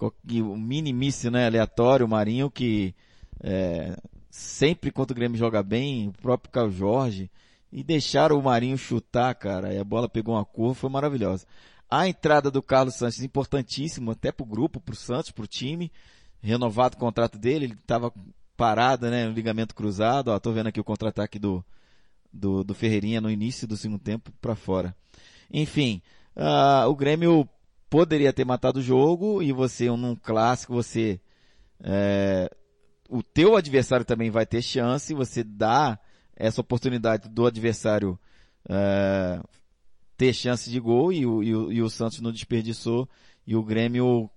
[0.01, 2.95] o minimíssimo, né, aleatório, o Marinho que
[3.43, 3.97] é,
[4.31, 7.31] sempre quando o Grêmio joga bem, o próprio Caio Jorge,
[7.73, 11.47] e deixaram o Marinho chutar, cara, e a bola pegou uma curva, foi maravilhosa.
[11.91, 15.93] A entrada do Carlos Santos, importantíssimo, até pro grupo, pro Santos, pro time,
[16.41, 18.13] renovado o contrato dele, ele estava
[18.57, 21.65] parado, né, no ligamento cruzado, ó, tô vendo aqui o contra-ataque do,
[22.33, 24.95] do, do Ferreirinha no início do segundo tempo para fora.
[25.53, 26.03] Enfim,
[26.37, 27.49] uh, o Grêmio
[27.95, 31.21] poderia ter matado o jogo e você, num clássico, você
[31.81, 32.51] é,
[33.09, 35.97] o teu adversário também vai ter chance, você dá
[36.35, 38.19] essa oportunidade do adversário
[38.69, 39.41] é,
[40.17, 43.09] ter chance de gol e o, e, o, e o Santos não desperdiçou
[43.47, 44.29] e o Grêmio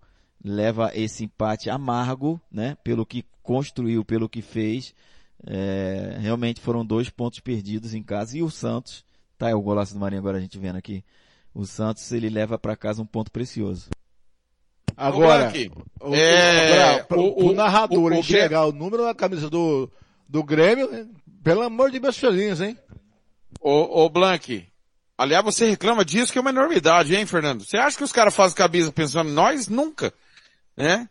[0.43, 2.77] leva esse empate amargo, né?
[2.83, 4.93] Pelo que construiu, pelo que fez.
[5.43, 9.03] É, realmente foram dois pontos perdidos em casa e o Santos,
[9.35, 11.03] tá, é o golaço do Marinho agora a gente vendo aqui.
[11.57, 13.89] O Santos ele leva para casa um ponto precioso.
[14.95, 15.51] Agora,
[15.99, 19.89] o, é, agora, o, o, narrador o, enxergar o, número da camisa do,
[20.29, 21.09] do Grêmio,
[21.43, 22.77] pelo amor de meus filhinhos, hein?
[23.59, 24.67] Ô, ô Blank,
[25.17, 27.65] aliás, você reclama disso que é uma enormidade, hein, Fernando?
[27.65, 29.67] Você acha que os caras fazem camisa pensando em nós?
[29.67, 30.13] Nunca,
[30.75, 31.09] né?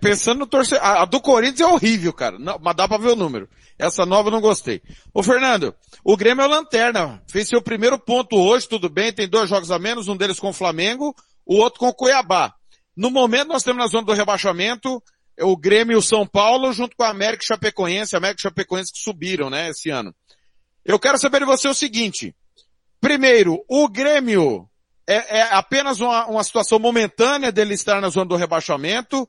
[0.00, 0.82] Pensando no torcedor.
[0.82, 2.38] A, do Corinthians é horrível, cara.
[2.38, 3.46] Não, mas dá pra ver o número.
[3.78, 4.80] Essa nova eu não gostei.
[5.12, 7.22] Ô Fernando, o Grêmio é o lanterna.
[7.28, 10.48] Fez seu primeiro ponto hoje, tudo bem, tem dois jogos a menos, um deles com
[10.48, 12.54] o Flamengo, o outro com o Cuiabá.
[12.96, 15.02] No momento nós temos na zona do rebaixamento
[15.40, 19.00] o Grêmio e o São Paulo junto com a América Chapecoense, a América Chapecoense que
[19.00, 20.14] subiram, né, esse ano.
[20.82, 22.34] Eu quero saber de você o seguinte.
[22.98, 24.66] Primeiro, o Grêmio
[25.06, 29.28] é, é apenas uma, uma situação momentânea dele estar na zona do rebaixamento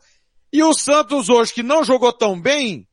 [0.58, 2.88] e o Santos hoje que não jogou tão bem,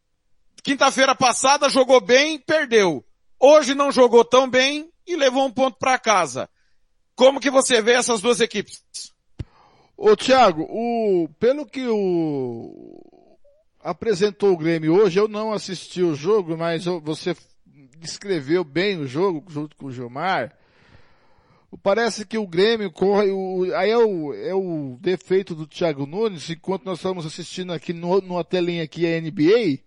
[0.62, 3.03] quinta-feira passada jogou bem, perdeu.
[3.40, 6.46] Hoje não jogou tão bem e levou um ponto para casa.
[7.16, 8.85] Como que você vê essas duas equipes?
[9.96, 13.09] Ô Thiago, o, pelo que o
[13.81, 17.35] apresentou o Grêmio hoje, eu não assisti o jogo, mas você
[17.96, 20.55] descreveu bem o jogo junto com o Gilmar.
[21.82, 26.48] Parece que o Grêmio corre, o, aí é o, é o defeito do Thiago Nunes,
[26.50, 29.80] enquanto nós estamos assistindo aqui no, numa telinha aqui a NBA,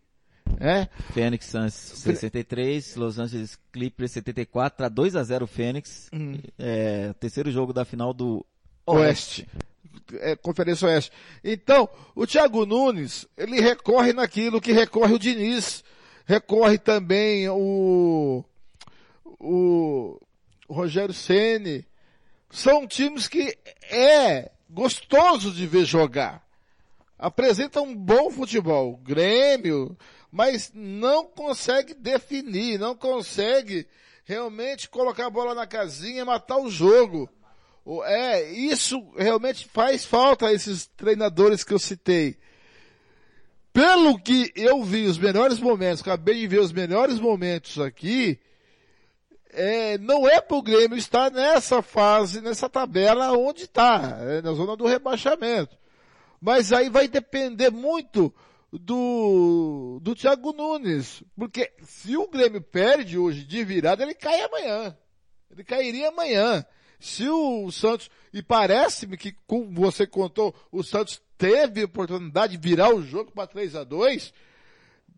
[0.59, 0.87] É?
[1.13, 6.09] Phoenix Suns 63, Los Angeles Clippers 74, tá 2 a 0 o Phoenix.
[6.13, 6.39] Hum.
[6.57, 8.45] É, terceiro jogo da final do
[8.85, 9.45] Oeste.
[9.45, 9.47] Oeste.
[10.19, 11.11] É, Conferência Oeste.
[11.43, 15.83] Então, o Thiago Nunes, ele recorre naquilo que recorre o Diniz,
[16.25, 18.43] recorre também o,
[19.39, 19.76] o
[20.69, 21.85] Rogério Ceni.
[22.49, 23.57] São times que
[23.89, 26.45] é gostoso de ver jogar.
[27.17, 28.97] Apresenta um bom futebol.
[28.97, 29.97] Grêmio,
[30.31, 33.87] mas não consegue definir, não consegue
[34.23, 37.29] realmente colocar a bola na casinha e matar o jogo.
[38.05, 42.37] É, isso realmente faz falta a esses treinadores que eu citei.
[43.71, 48.39] Pelo que eu vi os melhores momentos, acabei de ver os melhores momentos aqui,
[49.51, 54.53] é, não é para o Grêmio estar nessa fase, nessa tabela onde está, é, na
[54.53, 55.77] zona do rebaixamento.
[56.39, 58.33] Mas aí vai depender muito
[58.71, 61.23] do, do Thiago Nunes.
[61.35, 64.95] Porque se o Grêmio perde hoje de virada, ele cai amanhã.
[65.51, 66.65] Ele cairia amanhã.
[66.99, 72.93] Se o Santos, e parece-me que, como você contou, o Santos teve oportunidade de virar
[72.93, 74.33] o jogo para 3 a 2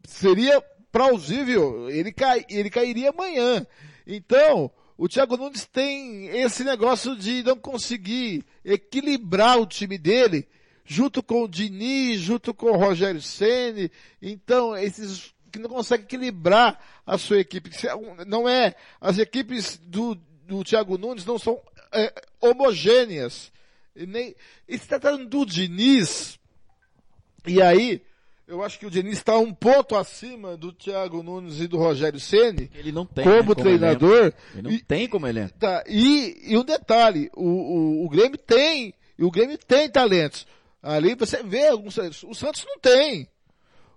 [0.06, 0.62] seria
[0.92, 3.66] plausível, ele, cai, ele cairia amanhã.
[4.12, 10.48] Então, o Thiago Nunes tem esse negócio de não conseguir equilibrar o time dele
[10.84, 13.92] junto com o Diniz, junto com o Rogério Ceni.
[14.20, 17.70] Então, esses que não conseguem equilibrar a sua equipe.
[18.26, 23.52] Não é, as equipes do, do Thiago Nunes não são é, homogêneas.
[23.96, 24.36] E nem,
[24.68, 26.40] e se tratando do Diniz,
[27.46, 28.02] e aí,
[28.50, 32.20] eu acho que o Diniz está um ponto acima do Thiago Nunes e do Rogério
[32.20, 32.70] Ceni.
[32.74, 34.34] Ele não tem como, né, como treinador.
[34.54, 35.54] Ele não e, tem como elenco.
[35.60, 40.48] Tá, e, e um detalhe, o, o, o Grêmio tem, o Grêmio tem talentos.
[40.82, 41.96] Ali você vê alguns.
[42.24, 43.30] O Santos não tem.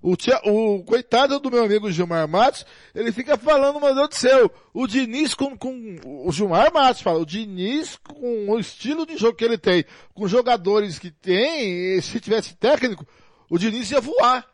[0.03, 4.15] O, tia, o coitado do meu amigo Gilmar Matos, ele fica falando, meu Deus do
[4.17, 9.17] céu, o Diniz com, com, o Gilmar Matos fala, o Diniz com o estilo de
[9.17, 13.07] jogo que ele tem, com jogadores que tem, se tivesse técnico,
[13.53, 14.49] o Diniz ia voar.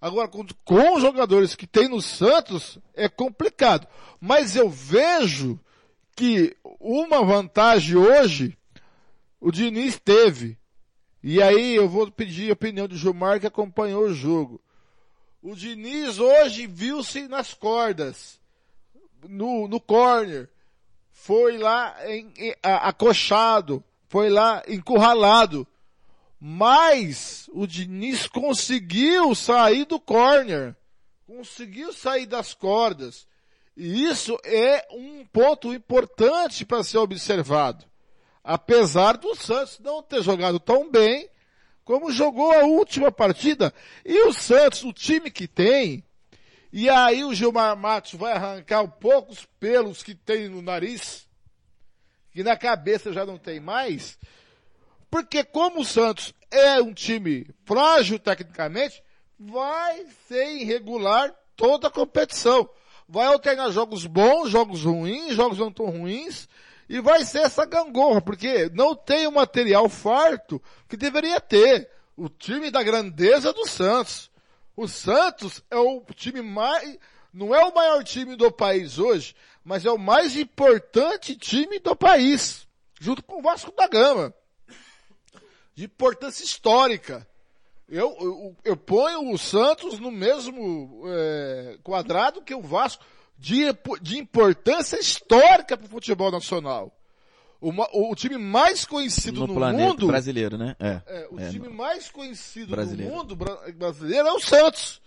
[0.00, 3.88] Agora, com, com os jogadores que tem no Santos, é complicado.
[4.20, 5.58] Mas eu vejo
[6.14, 8.56] que uma vantagem hoje,
[9.40, 10.56] o Diniz teve.
[11.20, 14.60] E aí eu vou pedir a opinião do Gilmar que acompanhou o jogo.
[15.42, 18.38] O Diniz hoje viu-se nas cordas,
[19.28, 20.48] no, no corner,
[21.10, 25.66] foi lá em, em, acochado, foi lá encurralado.
[26.40, 30.74] Mas o Diniz conseguiu sair do corner,
[31.26, 33.28] conseguiu sair das cordas.
[33.76, 37.90] E isso é um ponto importante para ser observado
[38.42, 41.28] apesar do Santos não ter jogado tão bem
[41.84, 43.72] como jogou a última partida.
[44.04, 46.04] E o Santos, o time que tem,
[46.72, 51.26] e aí o Gilmar Matos vai arrancar um poucos pelos que tem no nariz,
[52.30, 54.18] que na cabeça já não tem mais,
[55.10, 59.02] porque como o Santos é um time frágil tecnicamente,
[59.38, 62.68] vai ser irregular toda a competição.
[63.08, 66.48] Vai alternar jogos bons, jogos ruins, jogos não tão ruins,
[66.88, 71.90] e vai ser essa gangorra, porque não tem o material farto que deveria ter.
[72.16, 74.30] O time da grandeza do Santos.
[74.76, 76.98] O Santos é o time mais,
[77.32, 81.96] não é o maior time do país hoje, mas é o mais importante time do
[81.96, 82.66] país,
[83.00, 84.34] junto com o Vasco da Gama.
[85.80, 87.26] De importância histórica.
[87.88, 93.02] Eu, eu, eu ponho o Santos no mesmo é, quadrado que o Vasco
[93.38, 93.62] de,
[94.02, 96.94] de importância histórica para o futebol nacional.
[97.62, 97.72] O,
[98.10, 100.06] o, time mais conhecido no, no mundo.
[100.06, 100.76] brasileiro, né?
[100.78, 101.00] É.
[101.06, 101.74] é o é, time no...
[101.74, 103.10] mais conhecido brasileiro.
[103.10, 103.36] no mundo
[103.74, 105.00] brasileiro é o Santos.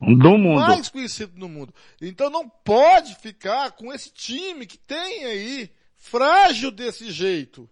[0.00, 0.60] Do mundo.
[0.60, 1.74] Mais conhecido no mundo.
[2.00, 7.68] Então não pode ficar com esse time que tem aí, frágil desse jeito.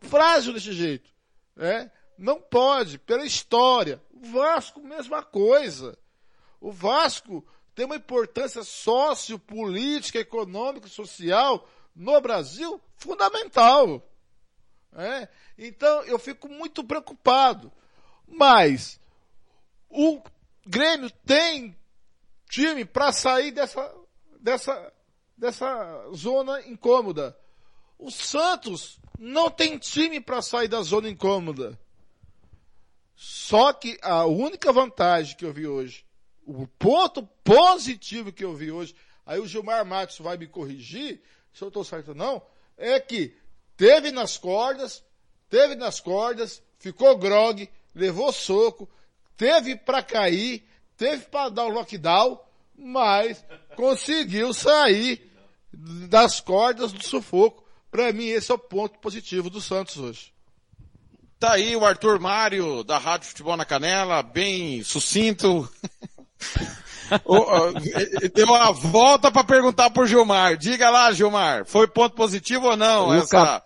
[0.00, 1.10] Frágil desse jeito.
[1.56, 1.90] É?
[2.16, 4.02] Não pode, pela história.
[4.12, 5.98] O Vasco, mesma coisa.
[6.60, 14.02] O Vasco tem uma importância sociopolítica, econômica, social no Brasil fundamental.
[14.92, 15.28] É?
[15.56, 17.72] Então eu fico muito preocupado.
[18.26, 19.00] Mas
[19.88, 20.20] o
[20.66, 21.76] Grêmio tem
[22.48, 23.94] time para sair dessa,
[24.40, 24.92] dessa,
[25.36, 27.38] dessa zona incômoda.
[27.98, 31.78] O Santos não tem time para sair da zona incômoda.
[33.16, 36.06] Só que a única vantagem que eu vi hoje
[36.48, 38.94] o ponto positivo que eu vi hoje,
[39.26, 41.20] aí o Gilmar Matos vai me corrigir,
[41.52, 42.42] se eu estou certo ou não,
[42.78, 43.36] é que
[43.76, 45.04] teve nas cordas,
[45.50, 48.88] teve nas cordas, ficou grog, levou soco,
[49.36, 50.66] teve para cair,
[50.96, 52.40] teve para dar o lockdown,
[52.74, 53.44] mas
[53.76, 55.30] conseguiu sair
[55.70, 57.67] das cordas do sufoco.
[57.90, 60.32] Para mim, esse é o ponto positivo do Santos hoje.
[61.38, 65.68] Tá aí o Arthur Mário, da Rádio Futebol na Canela, bem sucinto.
[68.34, 70.56] Deu uma volta para perguntar por Gilmar.
[70.56, 73.62] Diga lá, Gilmar, foi ponto positivo ou não essa,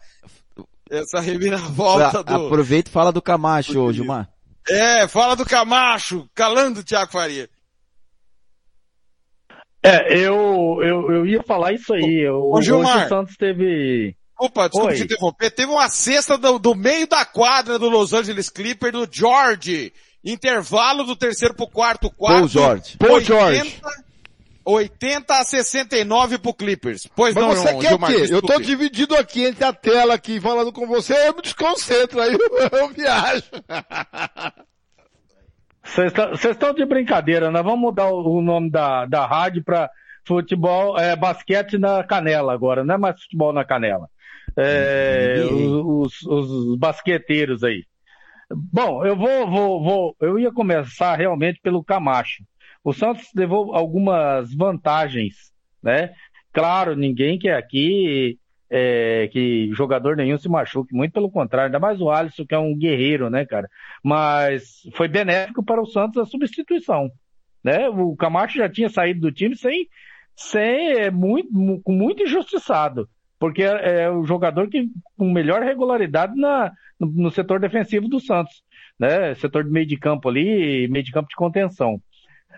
[0.90, 2.46] essa reviravolta do...
[2.46, 4.28] Aproveita e fala do Camacho, Gilmar.
[4.68, 7.48] É, fala do Camacho, calando o Thiago Faria.
[9.82, 12.28] É, eu, eu, eu ia falar isso aí.
[12.28, 13.06] O, Ô, Gilmar.
[13.06, 14.14] o Santos teve.
[14.38, 14.96] Opa, desculpa Oi.
[14.96, 15.50] te interromper.
[15.50, 19.92] Teve uma cesta do, do meio da quadra do Los Angeles Clippers do George.
[20.24, 22.38] Intervalo do terceiro pro quarto quarto.
[22.38, 22.96] Paul George.
[23.00, 23.80] 80, George.
[24.64, 27.08] 80 a 69 pro Clippers.
[27.16, 28.26] Pois Mas não, você quer o Gilmar, quê?
[28.30, 32.32] Eu tô dividido aqui entre a tela aqui falando com você, eu me desconcentro, aí
[32.32, 32.38] eu,
[32.78, 33.44] eu viajo.
[35.94, 39.90] Vocês estão de brincadeira, nós vamos mudar o, o nome da, da rádio para
[40.26, 44.08] futebol, é, basquete na canela agora, não é mais futebol na canela.
[44.56, 47.84] É, os, os basqueteiros aí.
[48.50, 52.42] Bom, eu vou, vou, vou, eu ia começar realmente pelo Camacho.
[52.82, 56.12] O Santos levou algumas vantagens, né?
[56.52, 58.38] Claro, ninguém quer aqui
[58.74, 62.58] é, que jogador nenhum se machuque, muito pelo contrário, ainda mais o Alisson, que é
[62.58, 63.68] um guerreiro, né, cara?
[64.02, 67.10] Mas foi benéfico para o Santos a substituição,
[67.62, 67.86] né?
[67.90, 69.86] O Camacho já tinha saído do time sem,
[70.34, 71.52] sem é, muito,
[71.86, 73.06] muito injustiçado,
[73.38, 78.20] porque é, é o jogador que com melhor regularidade na, no, no setor defensivo do
[78.20, 78.62] Santos,
[78.98, 79.34] né?
[79.34, 82.00] Setor de meio de campo ali, meio de campo de contenção.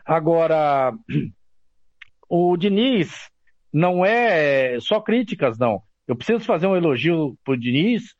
[0.07, 0.93] Agora,
[2.31, 3.29] o Diniz
[3.73, 5.83] não é só críticas, não.
[6.07, 8.15] Eu preciso fazer um elogio pro Diniz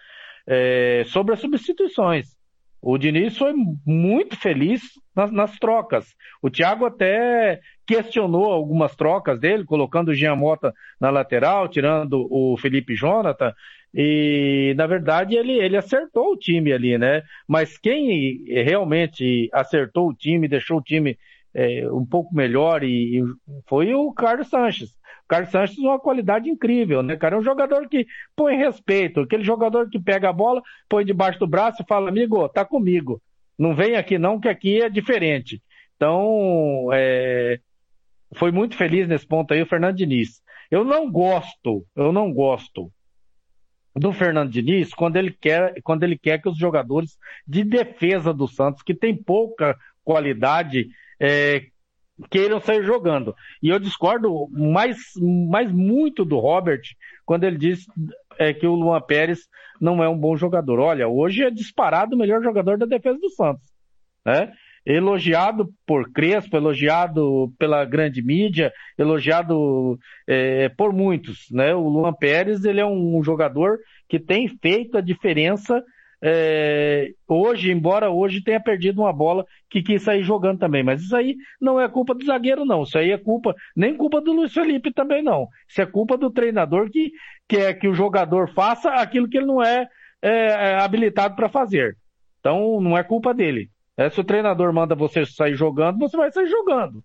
[0.47, 2.35] é, sobre as substituições.
[2.81, 3.55] O Diniz foi
[3.87, 4.83] muito feliz
[5.17, 6.15] nas, nas trocas.
[6.43, 12.57] O Thiago até questionou algumas trocas dele, colocando o Jean Mota na lateral, tirando o
[12.59, 13.55] Felipe Jonathan,
[13.95, 17.23] e na verdade ele, ele acertou o time ali, né?
[17.49, 21.17] Mas quem realmente acertou o time, deixou o time
[21.55, 23.25] é, um pouco melhor e, e
[23.67, 24.91] foi o Carlos Sanches.
[25.27, 27.37] Carlos Sanches tem uma qualidade incrível, né, cara?
[27.37, 28.07] É um jogador que
[28.37, 32.49] põe respeito, aquele jogador que pega a bola, põe debaixo do braço e fala, amigo,
[32.49, 33.23] tá comigo.
[33.59, 35.63] Não vem aqui não, que aqui é diferente.
[35.97, 37.59] Então, é,
[38.35, 40.43] foi muito feliz nesse ponto aí o Fernando Diniz.
[40.71, 42.91] Eu não gosto, eu não gosto
[43.95, 47.17] do Fernando Diniz quando ele quer, quando ele quer que os jogadores
[47.47, 50.89] de defesa do Santos, que tem pouca qualidade,
[51.21, 51.67] é,
[52.31, 53.35] queiram sair jogando.
[53.63, 54.99] E eu discordo mais,
[55.49, 56.83] mais muito do Robert
[57.25, 57.87] quando ele diz
[58.39, 59.41] é, que o Luan Pérez
[59.81, 60.79] não é um bom jogador.
[60.79, 63.67] Olha, hoje é disparado o melhor jogador da defesa do Santos.
[64.25, 64.53] Né?
[64.87, 71.47] Elogiado por Crespo, elogiado pela grande mídia, elogiado é, por muitos.
[71.51, 71.75] Né?
[71.75, 75.83] O Luan Pérez ele é um jogador que tem feito a diferença
[76.27, 81.15] é, hoje, embora hoje tenha perdido uma bola que quis sair jogando também, mas isso
[81.15, 82.85] aí não é culpa do zagueiro, não.
[82.85, 85.49] Isso aí é culpa, nem culpa do Luiz Felipe também, não.
[85.69, 87.13] Isso é culpa do treinador que
[87.47, 89.87] quer que o jogador faça aquilo que ele não é,
[90.23, 91.95] é habilitado para fazer.
[92.41, 93.69] Então, não é culpa dele.
[93.95, 97.05] É, se o treinador manda você sair jogando, você vai sair jogando.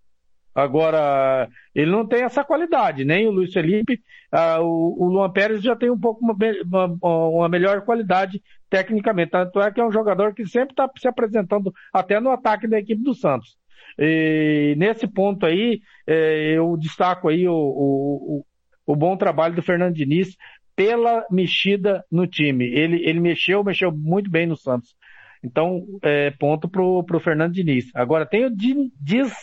[0.54, 4.02] Agora, ele não tem essa qualidade, nem o Luiz Felipe.
[4.32, 6.36] Ah, o, o Luan Pérez já tem um pouco uma,
[6.66, 9.32] uma, uma, melhor qualidade tecnicamente.
[9.32, 12.80] Tanto é que é um jogador que sempre está se apresentando até no ataque da
[12.80, 13.58] equipe do Santos.
[13.97, 18.45] E nesse ponto aí, eh, eu destaco aí o, o,
[18.86, 20.36] o, bom trabalho do Fernando Diniz
[20.76, 22.66] pela mexida no time.
[22.66, 24.95] Ele, ele mexeu, mexeu muito bem no Santos.
[25.43, 27.86] Então, é, ponto pro, pro Fernando Diniz.
[27.93, 29.34] Agora tem o Diz,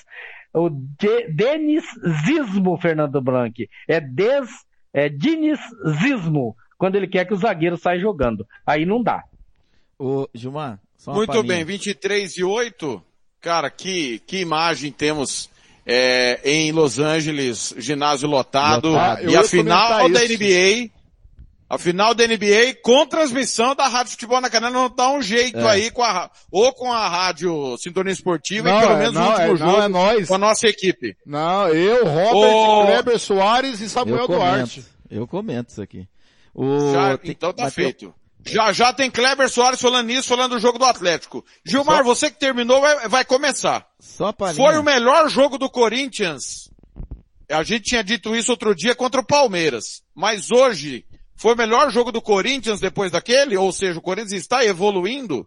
[0.57, 3.69] o de, Denizismo, Fernando Blanc.
[3.87, 4.49] É des,
[4.93, 8.47] é dinizismo, quando ele quer que o zagueiro saia jogando.
[8.67, 9.23] Aí não dá.
[9.99, 11.57] Ô, Gilmar, Muito palhinha.
[11.57, 13.03] bem, 23 e 8.
[13.41, 15.51] Cara, que, que imagem temos
[15.85, 18.89] é, em Los Angeles, ginásio lotado.
[18.89, 19.31] lotado.
[19.31, 20.35] E a final da isso.
[20.35, 20.91] NBA,
[21.69, 25.59] a final da NBA com transmissão da Rádio Futebol na Canela não dá um jeito
[25.59, 25.71] é.
[25.71, 29.29] aí com a, ou com a Rádio Sintonia Esportiva não, e pelo menos não, no
[29.31, 30.29] último é, jogo não é nós.
[30.29, 31.17] com a nossa equipe.
[31.27, 34.85] Não, eu, Robert, Ô, Kleber Soares e Samuel eu comento, Duarte.
[35.11, 36.09] Eu comento isso aqui.
[36.55, 36.93] O...
[36.93, 38.15] Já, tem- então tá mas feito.
[38.47, 41.45] Já, já tem Kleber Soares falando nisso, falando do jogo do Atlético.
[41.65, 43.85] Gilmar, você que terminou vai, vai começar.
[43.99, 44.65] Só palhinha.
[44.65, 46.71] Foi o melhor jogo do Corinthians.
[47.51, 50.03] A gente tinha dito isso outro dia contra o Palmeiras.
[50.15, 51.05] Mas hoje,
[51.37, 53.57] foi o melhor jogo do Corinthians depois daquele?
[53.57, 55.47] Ou seja, o Corinthians está evoluindo?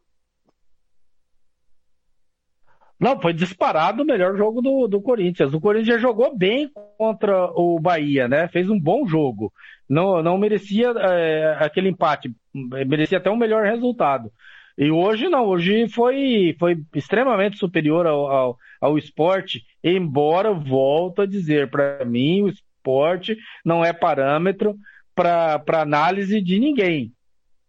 [2.99, 5.53] Não, foi disparado o melhor jogo do, do Corinthians.
[5.53, 8.47] O Corinthians jogou bem contra o Bahia, né?
[8.49, 9.53] Fez um bom jogo.
[9.87, 14.29] Não, não merecia é, aquele empate, merecia até um melhor resultado.
[14.77, 21.25] E hoje não, hoje foi, foi extremamente superior ao, ao, ao esporte, embora, volto a
[21.25, 24.75] dizer, para mim o esporte não é parâmetro
[25.23, 27.13] para análise de ninguém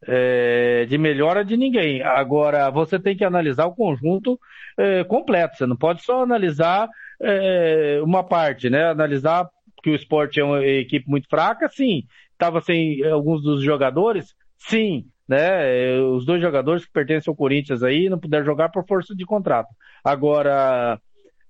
[0.06, 2.02] é, de melhora de ninguém.
[2.02, 4.38] Agora, você tem que analisar o conjunto
[4.78, 5.56] é, completo.
[5.56, 6.88] Você não pode só analisar
[7.20, 8.86] é, uma parte, né?
[8.86, 9.48] Analisar
[9.82, 12.04] que o esporte é uma equipe muito fraca, sim.
[12.32, 15.04] Estava sem alguns dos jogadores, sim.
[15.28, 15.96] Né?
[16.00, 19.68] Os dois jogadores que pertencem ao Corinthians aí não puderam jogar por força de contrato.
[20.02, 21.00] Agora,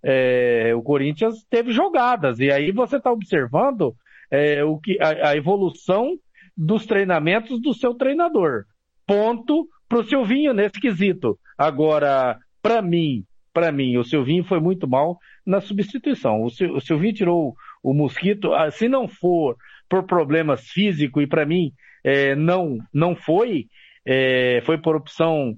[0.02, 3.94] é, o Corinthians teve jogadas, e aí você está observando
[4.30, 6.16] é, o que, a, a evolução
[6.56, 8.64] dos treinamentos do seu treinador.
[9.06, 11.38] Ponto pro Silvinho nesse quesito.
[11.58, 16.42] Agora, para mim, para mim, o Silvinho foi muito mal na substituição.
[16.42, 19.56] O, Silvinho tirou o mosquito, ah, se não for
[19.88, 21.72] por problemas físicos, e para mim
[22.04, 23.66] é, não, não foi,
[24.06, 25.56] é, foi por opção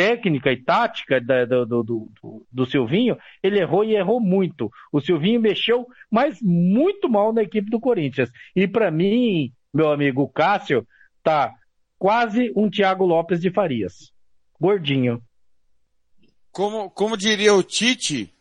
[0.00, 4.70] técnica e tática da, do, do, do, do, Silvinho, ele errou e errou muito.
[4.90, 8.30] O Silvinho mexeu, mas muito mal na equipe do Corinthians.
[8.56, 10.88] E para mim, meu amigo Cássio,
[11.22, 11.52] tá
[11.98, 14.10] quase um Thiago Lopes de Farias.
[14.58, 15.22] Gordinho.
[16.50, 18.32] Como, como diria o Tite,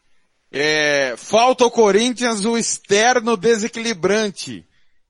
[0.49, 4.65] é, falta ao Corinthians o externo desequilibrante.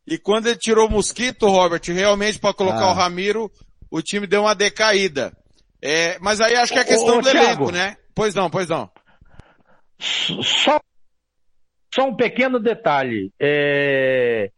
[0.07, 2.91] E quando ele tirou o Mosquito, Robert, realmente para colocar ah.
[2.91, 3.51] o Ramiro,
[3.91, 5.31] o time deu uma decaída.
[5.81, 7.95] É, mas aí acho que é questão ô, ô, do Thiago, elenco, né?
[8.13, 8.89] Pois não, pois não.
[9.99, 10.79] Só,
[11.93, 13.31] só um pequeno detalhe.
[13.39, 14.49] É,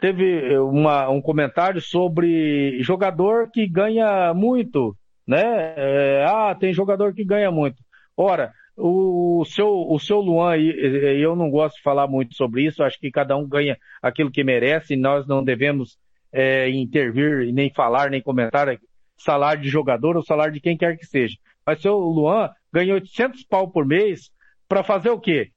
[0.00, 4.96] teve uma, um comentário sobre jogador que ganha muito,
[5.26, 5.74] né?
[5.76, 7.76] É, ah, tem jogador que ganha muito.
[8.16, 12.82] Ora, o seu, o seu Luan, e eu não gosto de falar muito sobre isso,
[12.82, 15.96] acho que cada um ganha aquilo que merece, e nós não devemos
[16.32, 18.68] é, intervir, nem falar, nem comentar
[19.16, 21.36] salário de jogador ou salário de quem quer que seja.
[21.66, 24.30] Mas seu Luan ganha 800 pau por mês
[24.68, 25.50] para fazer o quê?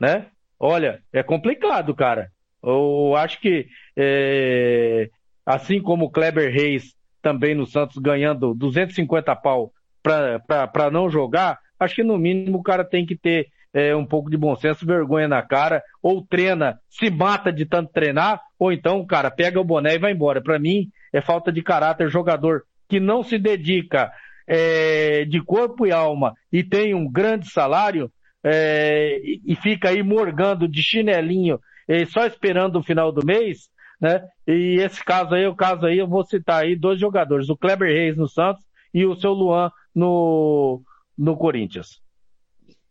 [0.00, 0.26] Né?
[0.58, 2.30] Olha, é complicado, cara.
[2.62, 5.08] Eu acho que, é,
[5.44, 9.72] assim como o Kleber Reis também no Santos ganhando 250 pau
[10.02, 14.30] para não jogar, acho que no mínimo o cara tem que ter é, um pouco
[14.30, 19.04] de bom senso, vergonha na cara, ou treina, se mata de tanto treinar, ou então,
[19.06, 20.42] cara, pega o boné e vai embora.
[20.42, 24.10] Para mim, é falta de caráter jogador que não se dedica
[24.46, 28.10] é, de corpo e alma e tem um grande salário
[28.42, 31.60] é, e fica aí morgando de chinelinho
[32.08, 33.68] só esperando o final do mês,
[34.00, 34.22] né?
[34.46, 37.88] E esse caso aí, o caso aí, eu vou citar aí dois jogadores, o Kleber
[37.88, 38.64] Reis no Santos
[38.94, 40.82] e o seu Luan no,
[41.18, 42.00] no Corinthians.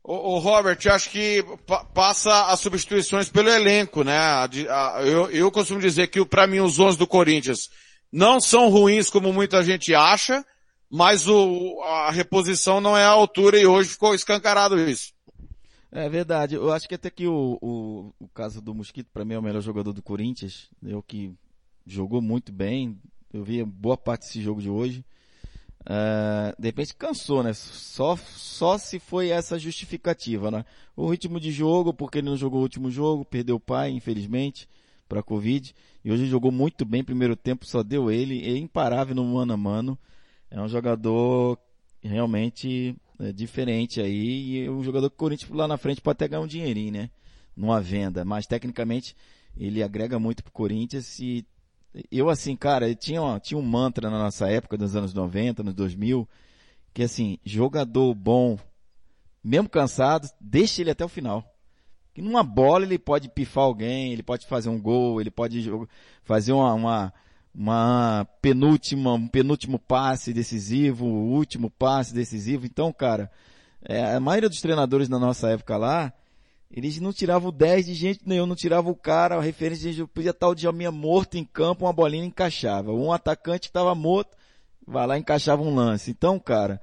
[0.10, 1.46] O, o Robert, acho que
[1.94, 4.20] passa as substituições pelo elenco, né?
[5.06, 7.70] eu, eu costumo dizer que para mim os 11 do Corinthians
[8.12, 10.44] não são ruins como muita gente acha,
[10.90, 15.14] mas o, a reposição não é à altura e hoje ficou escancarado isso.
[15.92, 16.56] É verdade.
[16.56, 19.44] Eu acho que até que o, o, o caso do Mosquito, para mim, é o
[19.44, 20.72] melhor jogador do Corinthians.
[20.82, 21.32] Eu que
[21.86, 23.00] jogou muito bem.
[23.32, 25.06] Eu vi boa parte desse jogo de hoje.
[25.82, 27.54] Uh, de repente cansou, né?
[27.54, 30.66] Só, só se foi essa justificativa, né?
[30.96, 34.68] O ritmo de jogo, porque ele não jogou o último jogo, perdeu o pai, infelizmente,
[35.08, 35.74] para Covid.
[36.04, 39.58] E hoje jogou muito bem, primeiro tempo só deu ele, é imparável no mano a
[39.58, 39.98] mano.
[40.52, 41.58] É um jogador
[42.02, 44.64] realmente é, diferente aí.
[44.64, 47.10] E o jogador do Corinthians lá na frente pode até ganhar um dinheirinho, né?
[47.56, 48.24] Numa venda.
[48.26, 49.16] Mas tecnicamente
[49.58, 51.46] ele agrega muito pro Corinthians e
[52.12, 56.28] eu assim, cara, tinha, tinha um mantra na nossa época, dos anos 90, nos 2000,
[56.94, 58.58] que assim, jogador bom,
[59.44, 61.44] mesmo cansado, deixa ele até o final.
[62.14, 65.70] Que numa bola ele pode pifar alguém, ele pode fazer um gol, ele pode
[66.24, 67.14] fazer uma, uma
[67.54, 72.66] uma penúltima, um penúltimo passe decisivo, o último passe decisivo.
[72.66, 73.30] Então, cara,
[73.82, 76.14] é, a maioria dos treinadores na nossa época lá,
[76.72, 80.32] eles não tiravam 10 de gente nenhum, não tiravam o cara, a referência de podia
[80.32, 82.94] estar o Djalminha morto em campo, uma bolinha encaixava.
[82.94, 84.38] Um atacante estava morto,
[84.86, 86.12] vai lá e encaixava um lance.
[86.12, 86.80] Então, cara,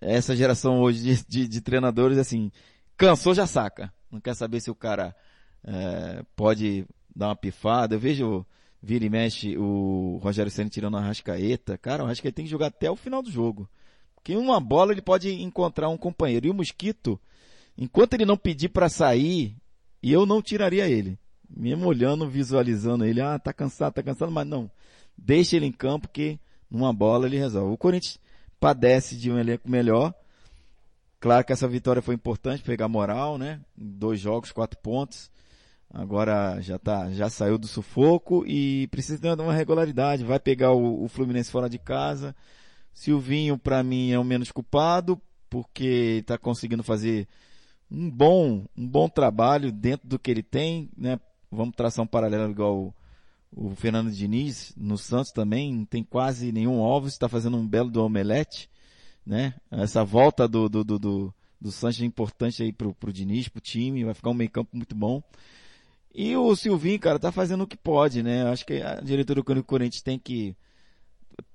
[0.00, 2.52] essa geração hoje de, de, de treinadores, assim,
[2.96, 3.92] cansou já saca.
[4.10, 5.14] Não quer saber se o cara
[5.64, 7.94] é, pode dar uma pifada.
[7.94, 8.46] Eu vejo
[8.84, 12.66] vira e mexe o Rogério Senna tirando a Rascaeta, cara, o Rascaeta tem que jogar
[12.66, 13.66] até o final do jogo.
[14.14, 16.46] Porque uma bola ele pode encontrar um companheiro.
[16.46, 17.18] E o Mosquito,
[17.76, 19.56] enquanto ele não pedir para sair,
[20.02, 21.18] eu não tiraria ele.
[21.48, 24.70] Mesmo olhando, visualizando ele, ah, tá cansado, tá cansado, mas não.
[25.16, 26.38] Deixa ele em campo que
[26.70, 27.72] numa bola ele resolve.
[27.72, 28.18] O Corinthians
[28.58, 30.12] padece de um elenco melhor.
[31.20, 33.60] Claro que essa vitória foi importante, pegar moral, né?
[33.76, 35.30] Dois jogos, quatro pontos.
[35.92, 40.24] Agora já tá, já saiu do sufoco e precisa ter uma regularidade.
[40.24, 42.34] Vai pegar o, o Fluminense fora de casa.
[42.92, 47.28] Silvinho, para mim, é o menos culpado, porque está conseguindo fazer
[47.90, 51.18] um bom, um bom trabalho dentro do que ele tem, né?
[51.50, 52.94] Vamos traçar um paralelo igual
[53.52, 57.90] o, Fernando Diniz no Santos também, não tem quase nenhum ovos, está fazendo um belo
[57.90, 58.68] do omelete,
[59.24, 59.54] né?
[59.70, 63.60] Essa volta do, do, do, do, do Santos é importante aí pro, pro Diniz, pro
[63.60, 65.22] time, vai ficar um meio campo muito bom.
[66.14, 68.48] E o Silvinho, cara, tá fazendo o que pode, né?
[68.48, 70.56] Acho que a diretoria do Corinthians tem que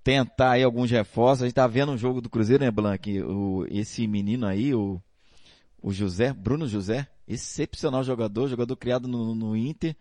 [0.04, 1.44] tentar aí alguns reforços.
[1.44, 3.22] A gente tá vendo um jogo do Cruzeiro, né, Blank?
[3.22, 5.02] O, esse menino aí, o,
[5.82, 9.96] o José, Bruno José, excepcional jogador, jogador criado no, no Inter.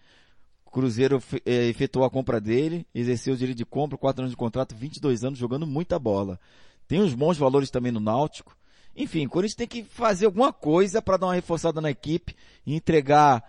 [0.70, 4.74] Cruzeiro é, efetuou a compra dele, exerceu o direito de compra, 4 anos de contrato,
[4.74, 6.38] 22 anos, jogando muita bola.
[6.86, 8.56] Tem uns bons valores também no Náutico.
[8.94, 12.34] Enfim, o Corinthians tem que fazer alguma coisa para dar uma reforçada na equipe
[12.66, 13.42] e entregar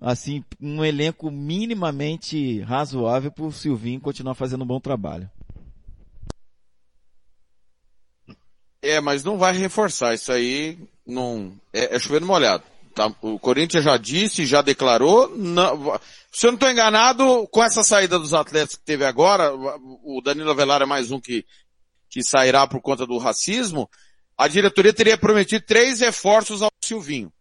[0.00, 5.30] assim, um elenco minimamente razoável para o Silvinho continuar fazendo um bom trabalho.
[8.82, 12.62] É, mas não vai reforçar isso aí, não é, é chovendo molhado.
[12.94, 13.12] Tá?
[13.20, 15.36] O Corinthians já disse, já declarou.
[15.36, 15.98] Não,
[16.32, 20.50] se eu não estou enganado, com essa saída dos atletas que teve agora, o Danilo
[20.50, 21.44] Avelar é mais um que,
[22.08, 23.88] que sairá por conta do racismo.
[24.36, 27.32] A diretoria teria prometido três reforços ao Silvinho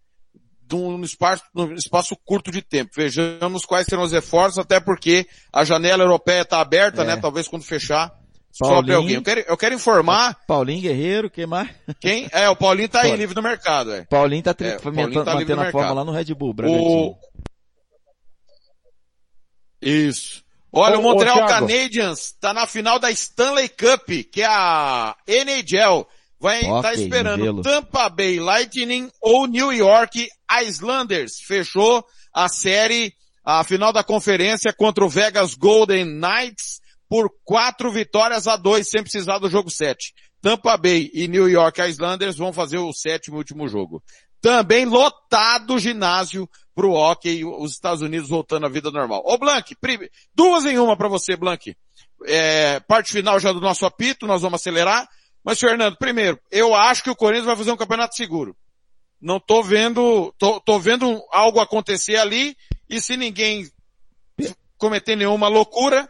[0.71, 2.91] num espaço, num espaço curto de tempo.
[2.95, 7.13] Vejamos quais serão os reforços, até porque a janela europeia está aberta, né?
[7.13, 7.15] é.
[7.15, 7.21] né?
[7.21, 8.13] Talvez quando fechar,
[8.51, 9.15] sobre alguém.
[9.15, 10.37] Eu quero, eu quero informar.
[10.47, 11.69] Paulinho Guerreiro, quem mais?
[11.99, 12.27] Quem?
[12.31, 14.03] É, o Paulinho tá aí livre no mercado, é.
[14.05, 17.15] Paulinho tá, é, Paulinho tá mantendo a forma lá no Red Bull, O...
[19.81, 20.43] Isso.
[20.71, 25.15] Olha, ô, o Montreal ô, Canadiens tá na final da Stanley Cup, que é a
[25.27, 26.05] NHL
[26.39, 30.27] vai estar tá esperando Tampa Bay Lightning ou New York
[30.63, 31.39] Islanders.
[31.41, 36.78] Fechou a série, a final da conferência contra o Vegas Golden Knights
[37.09, 40.13] por quatro vitórias a dois, sem precisar do jogo sete.
[40.41, 44.01] Tampa Bay e New York Islanders vão fazer o sétimo e último jogo.
[44.39, 49.21] Também lotado o ginásio pro hockey, os Estados Unidos voltando à vida normal.
[49.25, 49.75] Ô Blank,
[50.33, 51.75] duas em uma para você, Blank.
[52.25, 55.05] É, parte final já do nosso apito, nós vamos acelerar.
[55.43, 58.55] Mas, Fernando, primeiro, eu acho que o Corinthians vai fazer um campeonato seguro.
[59.21, 62.55] Não tô vendo, tô, tô vendo algo acontecer ali,
[62.89, 63.69] e se ninguém
[64.77, 66.09] cometer nenhuma loucura,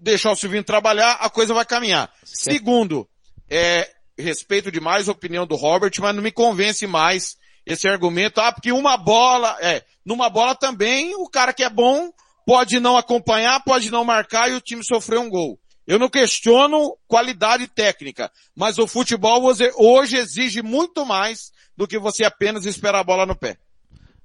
[0.00, 2.10] deixar o Silvinho trabalhar, a coisa vai caminhar.
[2.24, 3.08] Segundo,
[3.48, 8.50] é, respeito demais a opinião do Robert, mas não me convence mais esse argumento, ah,
[8.50, 12.10] porque uma bola, é, numa bola também, o cara que é bom
[12.46, 15.58] pode não acompanhar, pode não marcar e o time sofrer um gol.
[15.86, 19.42] Eu não questiono qualidade técnica, mas o futebol
[19.76, 23.58] hoje exige muito mais do que você apenas esperar a bola no pé.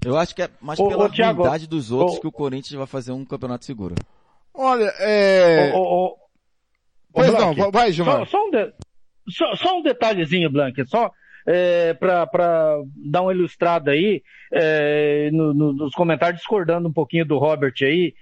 [0.06, 2.88] Eu acho que é mais ô, pela qualidade dos outros ô, que o Corinthians vai
[2.88, 3.96] fazer um campeonato seguro.
[4.54, 5.72] Olha, é...
[5.74, 6.18] Ô, ô,
[7.12, 8.20] pois Blanc, não, vai, Gilmar.
[8.20, 8.74] Só, só, um de...
[9.30, 11.12] só, só, um detalhezinho, Blank, só
[11.46, 17.38] é, para dar uma ilustrada aí, é, no, no, nos comentários discordando um pouquinho do
[17.38, 18.14] Robert aí,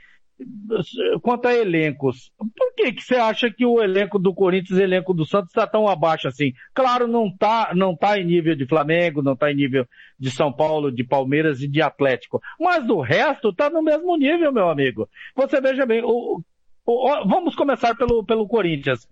[1.22, 4.84] quanto a elencos, por que que você acha que o elenco do Corinthians e o
[4.84, 6.54] elenco do Santos está tão abaixo assim?
[6.74, 9.86] Claro, não tá, não tá em nível de Flamengo, não tá em nível
[10.20, 14.52] de São Paulo, de Palmeiras e de Atlético, mas do resto tá no mesmo nível,
[14.52, 15.10] meu amigo.
[15.36, 16.42] Você veja bem, o,
[16.86, 19.08] o, vamos começar pelo, pelo Corinthians.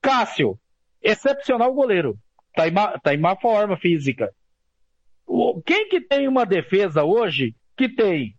[0.00, 0.58] Cássio,
[1.02, 2.16] excepcional goleiro,
[2.54, 4.32] tá em má, tá em má forma física.
[5.64, 8.34] Quem que tem uma defesa hoje que tem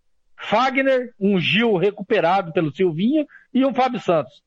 [0.49, 4.41] Fagner, um Gil recuperado pelo Silvinho e um Fábio Santos.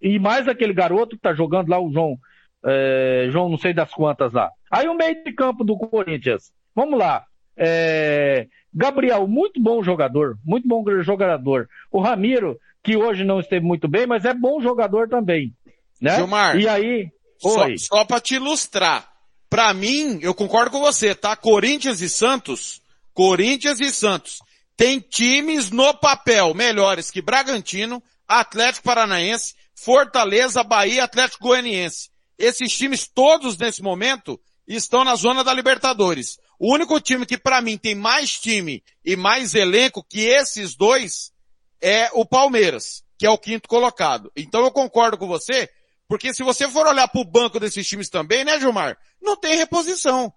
[0.00, 2.16] E mais aquele garoto que tá jogando lá, o João,
[2.64, 4.50] é, João não sei das quantas lá.
[4.70, 6.52] Aí o meio de campo do Corinthians.
[6.74, 7.24] Vamos lá.
[7.56, 11.68] É, Gabriel, muito bom jogador, muito bom jogador.
[11.90, 15.52] O Ramiro, que hoje não esteve muito bem, mas é bom jogador também.
[16.00, 16.16] Né?
[16.16, 17.10] Gilmar, e aí,
[17.42, 17.78] oi.
[17.78, 19.08] só, só para te ilustrar.
[19.48, 21.34] Para mim, eu concordo com você, tá?
[21.34, 22.82] Corinthians e Santos,
[23.14, 24.40] Corinthians e Santos
[24.76, 32.10] tem times no papel melhores que Bragantino, Atlético Paranaense, Fortaleza, Bahia, Atlético Goianiense.
[32.38, 36.38] Esses times todos nesse momento estão na zona da Libertadores.
[36.58, 41.32] O único time que para mim tem mais time e mais elenco que esses dois
[41.80, 44.30] é o Palmeiras, que é o quinto colocado.
[44.36, 45.70] Então eu concordo com você,
[46.08, 48.98] porque se você for olhar para o banco desses times também, né, Gilmar?
[49.20, 50.32] Não tem reposição.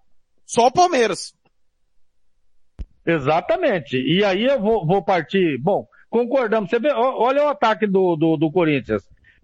[0.46, 1.34] Só o Palmeiras.
[3.10, 3.96] Exatamente.
[3.96, 5.58] E aí eu vou, vou partir.
[5.58, 6.70] Bom, concordamos.
[6.70, 9.02] Você vê, olha o ataque do, do, do Corinthians.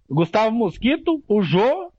[0.08, 1.92] Gustavo Mosquito, o Jô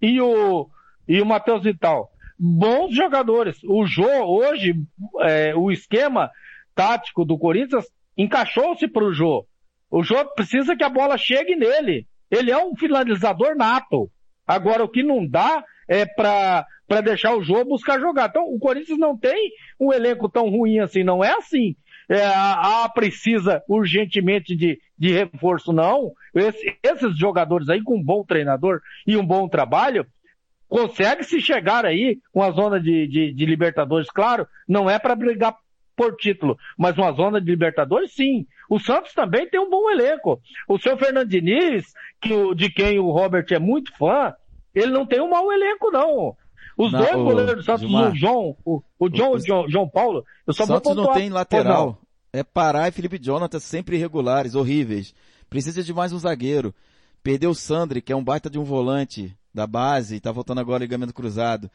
[0.00, 0.68] e o,
[1.06, 2.10] e o Matheus Vital.
[2.38, 3.58] bons jogadores.
[3.64, 4.74] O Jô, hoje,
[5.20, 6.30] é, o esquema
[6.74, 7.84] tático do Corinthians
[8.16, 9.46] encaixou-se para o Jô.
[9.90, 12.06] O Jô precisa que a bola chegue nele.
[12.30, 14.10] Ele é um finalizador nato.
[14.46, 18.28] Agora, o que não dá é para para deixar o jogo buscar jogar.
[18.28, 21.76] Então, o Corinthians não tem um elenco tão ruim assim, não é assim.
[22.08, 26.10] É, a, precisa urgentemente de, de reforço, não.
[26.34, 30.04] Esse, esses jogadores aí com um bom treinador e um bom trabalho,
[30.68, 35.14] consegue se chegar aí com a zona de, de, de Libertadores, claro, não é para
[35.14, 35.54] brigar
[35.94, 38.48] por título, mas uma zona de Libertadores, sim.
[38.68, 40.40] O Santos também tem um bom elenco.
[40.66, 41.86] O seu Fernando Diniz,
[42.20, 44.34] que, de quem o Robert é muito fã,
[44.74, 46.36] ele não tem um mau elenco, não.
[46.80, 49.88] Os não, dois goleiros do Santos, Gilmar, o João, o, o John, o, João, João
[49.88, 52.00] Paulo, eu só Santos vou não tem lateral.
[52.32, 55.12] É Pará e Felipe Jonathan sempre irregulares, horríveis.
[55.50, 56.74] Precisa de mais um zagueiro.
[57.22, 60.60] Perdeu o Sandri, que é um baita de um volante da base, e tá voltando
[60.60, 61.70] agora ligamento cruzado.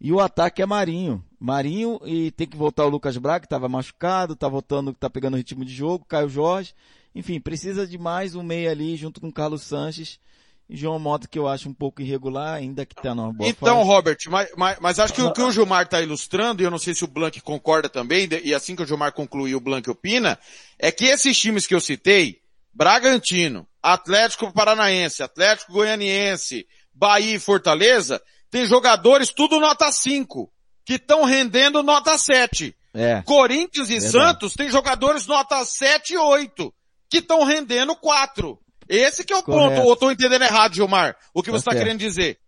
[0.00, 1.24] E o ataque é Marinho.
[1.40, 5.36] Marinho e tem que voltar o Lucas Braga, que estava machucado, tá voltando, tá pegando
[5.36, 6.74] ritmo de jogo, Caio Jorge.
[7.14, 10.20] Enfim, precisa de mais um meia ali junto com o Carlos Sanches
[10.68, 13.88] João Mota, que eu acho um pouco irregular, ainda que tá numa boa Então, fase.
[13.88, 16.78] Robert, mas, mas, mas, acho que o que o Gilmar está ilustrando, e eu não
[16.78, 20.38] sei se o Blank concorda também, e assim que o Gilmar concluir, o Blank opina,
[20.78, 22.40] é que esses times que eu citei,
[22.72, 30.50] Bragantino, Atlético Paranaense, Atlético Goianiense, Bahia e Fortaleza, tem jogadores tudo nota 5,
[30.84, 32.74] que estão rendendo nota 7.
[32.94, 33.22] É.
[33.22, 34.12] Corinthians e Verdade.
[34.12, 36.72] Santos tem jogadores nota 7 e 8,
[37.10, 38.58] que estão rendendo 4.
[38.88, 39.76] Esse que é o Correto.
[39.76, 42.38] ponto, ou estou entendendo errado, Gilmar, o que tá você está querendo dizer?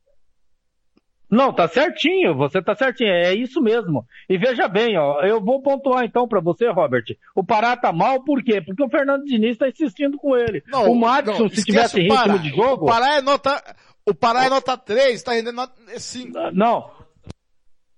[1.29, 4.07] Não, tá certinho, você tá certinho, é isso mesmo.
[4.29, 7.05] E veja bem, ó, eu vou pontuar então para você, Robert.
[7.35, 8.61] O Pará tá mal, por quê?
[8.61, 10.63] Porque o Fernando Diniz tá insistindo com ele.
[10.69, 12.85] Não, o Madison, não, se tivesse ritmo de jogo...
[12.85, 13.61] O Pará é nota,
[14.07, 16.53] o Pará é nota 3, tá rendendo nota 5.
[16.53, 16.91] Não,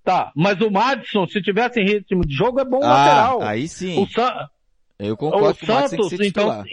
[0.09, 3.43] Tá, mas o Madison, se tivesse ritmo de jogo, é bom ah, lateral.
[3.43, 4.03] Aí sim.
[4.03, 4.49] O Sa...
[4.99, 6.65] Eu concordo o que o Santos, então,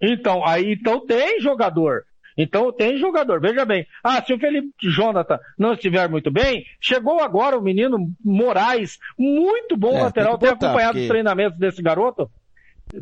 [0.00, 2.04] então, aí então tem jogador.
[2.36, 3.40] Então tem jogador.
[3.40, 3.86] Veja bem.
[4.02, 9.76] Ah, se o Felipe Jonathan não estiver muito bem, chegou agora o menino Moraes, muito
[9.76, 10.38] bom é, lateral.
[10.38, 11.02] Tem, botar, acompanhado porque...
[11.02, 12.30] os treinamentos desse garoto?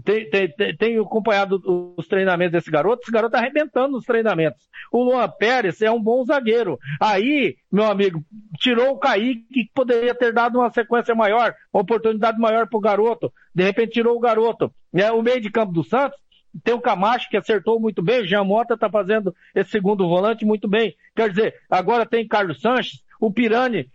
[0.05, 1.61] Tem, tem, tem, tenho acompanhado
[1.97, 3.03] os treinamentos desse garoto.
[3.03, 4.69] Esse garoto tá arrebentando nos treinamentos.
[4.91, 6.79] O Luan Pérez é um bom zagueiro.
[7.01, 8.23] Aí, meu amigo,
[8.59, 13.33] tirou o Kaique, que poderia ter dado uma sequência maior, uma oportunidade maior pro garoto.
[13.55, 14.73] De repente tirou o garoto.
[14.95, 16.22] É, o meio de campo do Santos
[16.63, 20.69] tem o Camacho que acertou muito bem, Jean Mota está fazendo esse segundo volante muito
[20.69, 20.95] bem.
[21.15, 23.89] Quer dizer, agora tem Carlos Sanches, o Pirani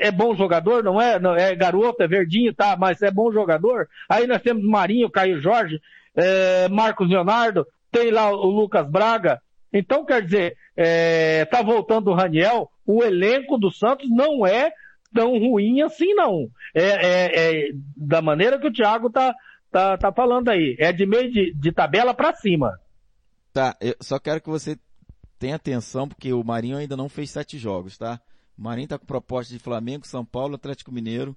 [0.00, 1.18] é bom jogador, não é?
[1.18, 3.88] Não, é garoto, é verdinho, tá, mas é bom jogador.
[4.08, 5.80] Aí nós temos Marinho, Caio Jorge,
[6.14, 9.40] é, Marcos Leonardo, tem lá o Lucas Braga.
[9.72, 14.72] Então, quer dizer, é, tá voltando o Raniel, o elenco do Santos não é
[15.12, 16.48] tão ruim assim, não.
[16.74, 19.34] É, é, é da maneira que o Thiago tá,
[19.74, 20.76] tá, tá falando aí.
[20.78, 22.78] É de meio de, de tabela para cima.
[23.52, 24.78] Tá, eu só quero que você
[25.36, 28.20] tenha atenção, porque o Marinho ainda não fez sete jogos, tá?
[28.56, 31.36] O Marinho tá com proposta de Flamengo, São Paulo, Atlético Mineiro,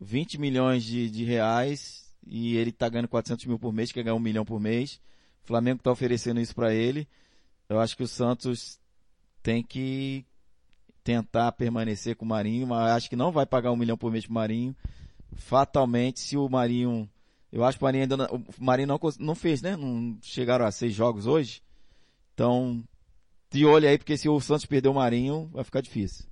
[0.00, 4.16] 20 milhões de, de reais, e ele tá ganhando 400 mil por mês, quer ganhar
[4.16, 5.00] um milhão por mês.
[5.44, 7.06] O Flamengo tá oferecendo isso para ele.
[7.68, 8.80] Eu acho que o Santos
[9.42, 10.26] tem que
[11.04, 14.24] tentar permanecer com o Marinho, mas acho que não vai pagar um milhão por mês
[14.24, 14.74] pro Marinho.
[15.36, 17.08] Fatalmente, se o Marinho
[17.54, 19.76] eu acho que o Marinho ainda não, o Marinho não, não fez, né?
[19.76, 21.62] Não chegaram a seis jogos hoje.
[22.34, 22.82] Então,
[23.48, 26.26] de olho aí, porque se o Santos perder o Marinho, vai ficar difícil.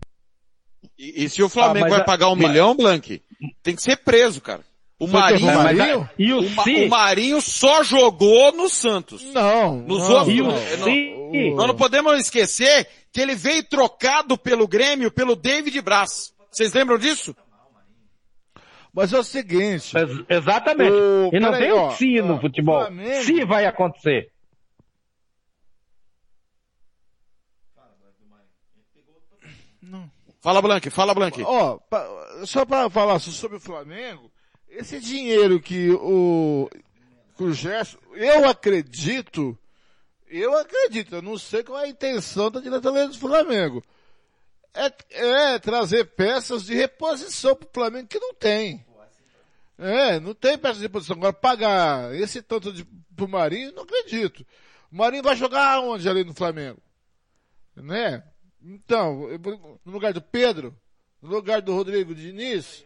[0.98, 2.48] E, e se o Flamengo ah, vai a, pagar um mas...
[2.48, 3.22] milhão, Blank,
[3.62, 4.64] tem que ser preso, cara.
[4.98, 9.22] O Marinho, o Marinho, e o, o, o, Marinho só jogou no Santos.
[9.32, 9.76] Não.
[9.76, 15.10] Nos não, outros, não, não, nós não podemos esquecer que ele veio trocado pelo Grêmio
[15.12, 16.32] pelo David Braz.
[16.50, 17.34] Vocês lembram disso?
[18.92, 19.96] Mas é o seguinte.
[19.96, 20.92] Ex exatamente.
[20.92, 21.30] O...
[21.32, 22.80] E não tem o se no futebol.
[22.80, 23.24] Flamengo...
[23.24, 24.30] Se vai acontecer.
[29.80, 30.10] Não.
[30.40, 31.42] Fala, Blanque, fala, Blanque.
[31.42, 31.78] Ó,
[32.44, 34.30] só para falar sobre o Flamengo,
[34.68, 36.68] esse dinheiro que o,
[37.36, 39.56] que o Gerson, eu acredito,
[40.28, 43.82] eu acredito, eu não sei qual é a intenção da diretoria do Flamengo
[44.74, 48.84] é, é trazer peças de reposição para o Flamengo que não tem.
[49.78, 51.16] É, não tem peças de reposição.
[51.16, 52.84] Agora, pagar esse tanto de,
[53.16, 54.46] pro Marinho, não acredito.
[54.90, 56.80] O Marinho vai jogar onde ali no Flamengo?
[57.74, 58.22] Né?
[58.62, 59.28] Então,
[59.84, 60.76] no lugar do Pedro,
[61.20, 62.84] no lugar do Rodrigo Diniz.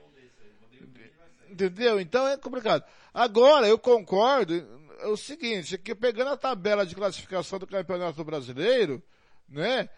[1.50, 2.00] Entendeu?
[2.00, 2.84] Então é complicado.
[3.12, 4.54] Agora, eu concordo,
[5.00, 9.02] é o seguinte, que pegando a tabela de classificação do Campeonato Brasileiro,
[9.48, 9.88] né?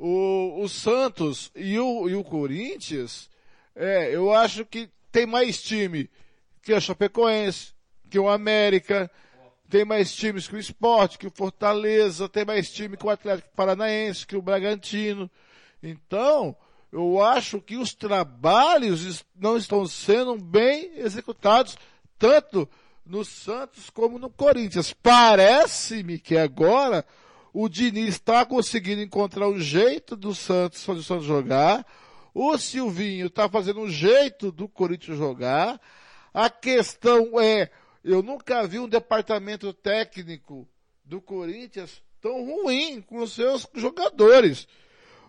[0.00, 3.28] O, o Santos e o, e o Corinthians,
[3.76, 6.08] é, eu acho que tem mais time
[6.62, 7.72] que a Chapecoense,
[8.08, 9.10] que o América,
[9.68, 13.50] tem mais times que o Sport, que o Fortaleza, tem mais time que o Atlético
[13.54, 15.30] Paranaense, que o Bragantino.
[15.82, 16.56] Então,
[16.90, 21.76] eu acho que os trabalhos não estão sendo bem executados,
[22.18, 22.68] tanto
[23.04, 24.92] no Santos como no Corinthians.
[24.92, 27.04] Parece-me que agora
[27.52, 31.84] o Diniz está conseguindo encontrar um jeito do Santos fazer o Santos jogar.
[32.32, 35.80] O Silvinho está fazendo um jeito do Corinthians jogar.
[36.32, 37.70] A questão é,
[38.04, 40.68] eu nunca vi um departamento técnico
[41.04, 44.68] do Corinthians tão ruim com os seus jogadores.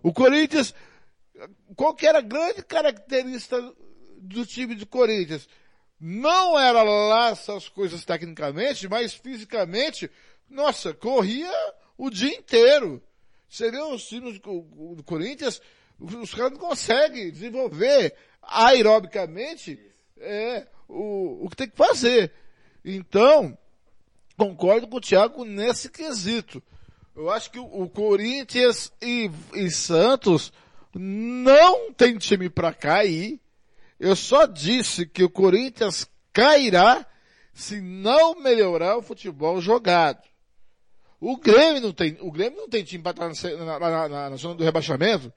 [0.03, 0.75] O Corinthians,
[1.75, 3.73] qual que era a grande característica
[4.17, 5.49] do time do Corinthians?
[5.99, 10.09] Não era lá essas coisas tecnicamente, mas fisicamente,
[10.49, 11.51] nossa, corria
[12.01, 12.99] o dia inteiro.
[13.47, 15.61] Seria os times do, Corinthians,
[15.99, 19.79] os caras não conseguem desenvolver aerobicamente
[20.17, 22.31] é, o, o que tem que fazer.
[22.83, 23.55] Então,
[24.35, 26.63] concordo com o Thiago nesse quesito.
[27.15, 30.51] Eu acho que o Corinthians e, e Santos
[30.95, 33.39] não tem time para cair.
[33.99, 37.05] Eu só disse que o Corinthians cairá
[37.53, 40.30] se não melhorar o futebol jogado.
[41.21, 44.35] O Grêmio não tem, o Grêmio não tem time para estar na, na, na, na,
[44.35, 45.31] zona do rebaixamento.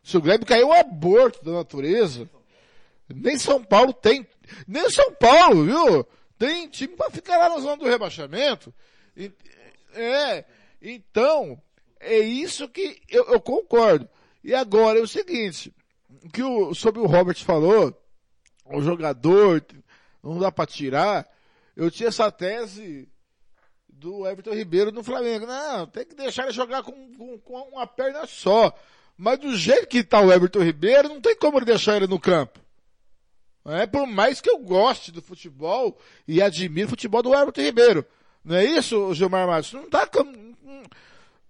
[0.00, 2.30] Se o Grêmio caiu, é um aborto da natureza.
[3.12, 4.24] Nem São Paulo tem,
[4.68, 6.06] nem São Paulo, viu?
[6.38, 8.72] Tem time para ficar lá na zona do rebaixamento.
[9.94, 10.44] É,
[10.80, 11.60] então,
[11.98, 14.08] é isso que eu, eu concordo.
[14.44, 15.74] E agora é o seguinte,
[16.32, 17.92] que o, sobre o Robert falou,
[18.64, 19.64] o jogador
[20.22, 21.28] não dá para tirar,
[21.74, 23.08] eu tinha essa tese
[23.98, 25.46] do Everton Ribeiro no Flamengo.
[25.46, 28.72] Não, tem que deixar ele jogar com, com, com uma perna só.
[29.16, 32.60] Mas do jeito que está o Everton Ribeiro, não tem como deixar ele no campo.
[33.64, 38.06] É, por mais que eu goste do futebol e admire o futebol do Everton Ribeiro.
[38.44, 39.72] Não é isso, Gilmar Matos?
[39.72, 40.06] Não tá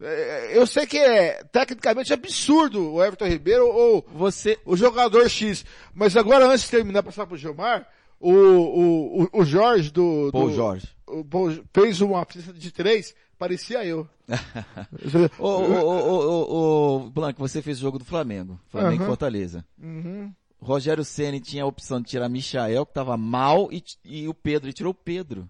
[0.00, 5.64] é, eu sei que é tecnicamente absurdo o Everton Ribeiro ou você o jogador X,
[5.94, 7.88] mas agora antes de terminar passar pro Gilmar,
[8.20, 13.84] o, o, o, Jorge do, Paul Jorge o Paul, fez uma pista de três, parecia
[13.84, 14.08] eu.
[15.38, 19.08] ô, ô, ô, Blanco, você fez o jogo do Flamengo, Flamengo uhum.
[19.08, 19.64] Fortaleza.
[19.80, 20.32] Uhum.
[20.60, 24.68] Rogério Ceni tinha a opção de tirar Michael, que estava mal, e, e o Pedro,
[24.68, 25.48] e tirou o Pedro.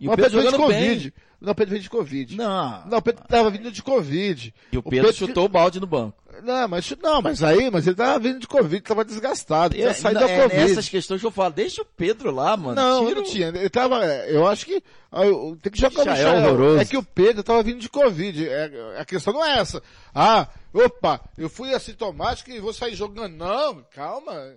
[0.00, 1.10] E o, o Pedro, Pedro jogando de Covid.
[1.10, 1.32] Bem.
[1.42, 2.36] Não, o Pedro veio de Covid.
[2.36, 2.86] Não.
[2.86, 4.54] Não, o Pedro tava vindo de Covid.
[4.70, 6.22] E o Pedro, o Pedro chutou o balde no banco.
[6.40, 9.92] Não, mas, não, mas aí, mas ele tava vindo de Covid, tava desgastado, tinha é,
[9.92, 10.62] saído da é Covid.
[10.72, 12.76] Essas questões que eu falo, deixa o Pedro lá, mano.
[12.76, 13.20] Não, Tira...
[13.20, 13.48] não tinha.
[13.48, 14.82] Ele tava, eu acho que,
[15.60, 16.10] tem que jogar o.
[16.10, 16.80] É, horroroso.
[16.80, 18.48] é que o Pedro tava vindo de Covid.
[18.48, 19.82] É, a questão não é essa.
[20.14, 23.36] Ah, opa, eu fui assintomático e vou sair jogando.
[23.36, 24.54] Não, calma.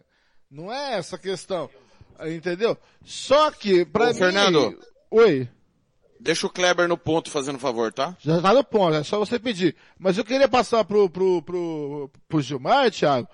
[0.51, 1.67] Não é essa a questão.
[2.27, 2.77] Entendeu?
[3.03, 4.13] Só que, pra Ô, mim...
[4.13, 4.79] Fernando.
[5.15, 5.47] Oi.
[6.19, 8.17] Deixa o Kleber no ponto fazendo favor, tá?
[8.19, 9.73] Já tá no ponto, é só você pedir.
[9.97, 13.25] Mas eu queria passar pro, pro, pro, pro Gilmar, Thiago,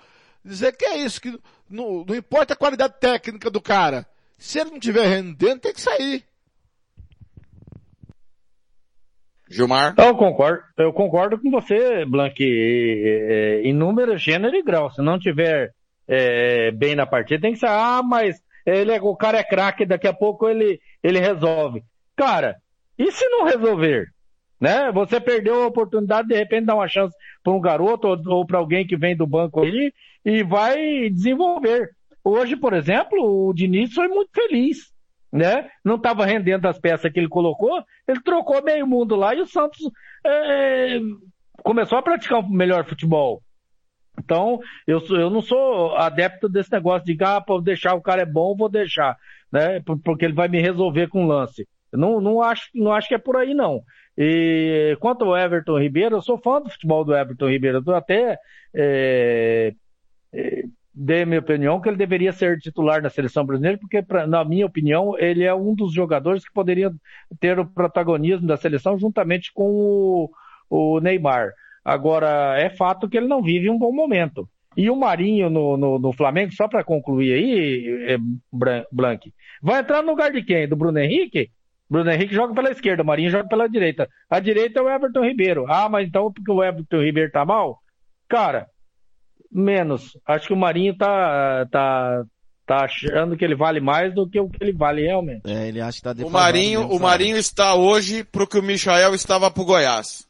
[0.44, 1.36] dizer que é isso, que
[1.68, 4.06] não, não importa a qualidade técnica do cara.
[4.38, 6.22] Se ele não tiver rendendo, tem que sair.
[9.50, 9.96] Gilmar?
[9.98, 12.44] Eu concordo, eu concordo com você, Blank,
[13.64, 14.88] em número, gênero e grau.
[14.92, 15.74] Se não tiver
[16.06, 19.86] é, bem na partida, tem que ser, ah, mas ele é, o cara é craque,
[19.86, 21.82] daqui a pouco ele, ele resolve.
[22.16, 22.56] Cara,
[22.98, 24.08] e se não resolver?
[24.60, 24.92] Né?
[24.92, 28.58] Você perdeu a oportunidade de, repente dar uma chance para um garoto ou, ou para
[28.58, 29.92] alguém que vem do banco aí
[30.24, 31.90] e vai desenvolver.
[32.24, 34.92] Hoje, por exemplo, o Diniz foi muito feliz,
[35.32, 35.68] né?
[35.84, 39.46] Não estava rendendo as peças que ele colocou, ele trocou meio mundo lá e o
[39.46, 39.80] Santos
[40.24, 41.00] é,
[41.64, 43.42] começou a praticar um melhor futebol.
[44.18, 48.26] Então, eu, eu não sou adepto desse negócio de, ah, vou deixar, o cara é
[48.26, 49.16] bom, vou deixar,
[49.50, 49.80] né?
[50.04, 51.66] Porque ele vai me resolver com lance.
[51.92, 53.82] Não, não, acho, não acho que é por aí, não.
[54.16, 57.82] E quanto ao Everton Ribeiro, eu sou fã do futebol do Everton Ribeiro.
[57.86, 58.38] Eu até
[58.74, 59.74] é,
[60.32, 64.26] é, dei a minha opinião que ele deveria ser titular da seleção brasileira, porque, pra,
[64.26, 66.90] na minha opinião, ele é um dos jogadores que poderia
[67.40, 70.30] ter o protagonismo da seleção juntamente com o,
[70.68, 71.52] o Neymar.
[71.84, 74.48] Agora, é fato que ele não vive um bom momento.
[74.76, 78.16] E o Marinho no, no, no Flamengo, só para concluir aí, é,
[78.90, 80.66] Blank, vai entrar no lugar de quem?
[80.66, 81.50] Do Bruno Henrique?
[81.90, 84.08] Bruno Henrique joga pela esquerda, o Marinho joga pela direita.
[84.30, 85.66] A direita é o Everton Ribeiro.
[85.68, 87.78] Ah, mas então porque o Everton Ribeiro tá mal?
[88.26, 88.66] Cara,
[89.50, 90.16] menos.
[90.26, 92.24] Acho que o Marinho tá, tá,
[92.64, 95.42] tá achando que ele vale mais do que o que ele vale realmente.
[95.44, 98.62] É, ele acha que tá O Marinho, mesmo, o Marinho está hoje pro que o
[98.62, 100.26] Michael estava pro Goiás.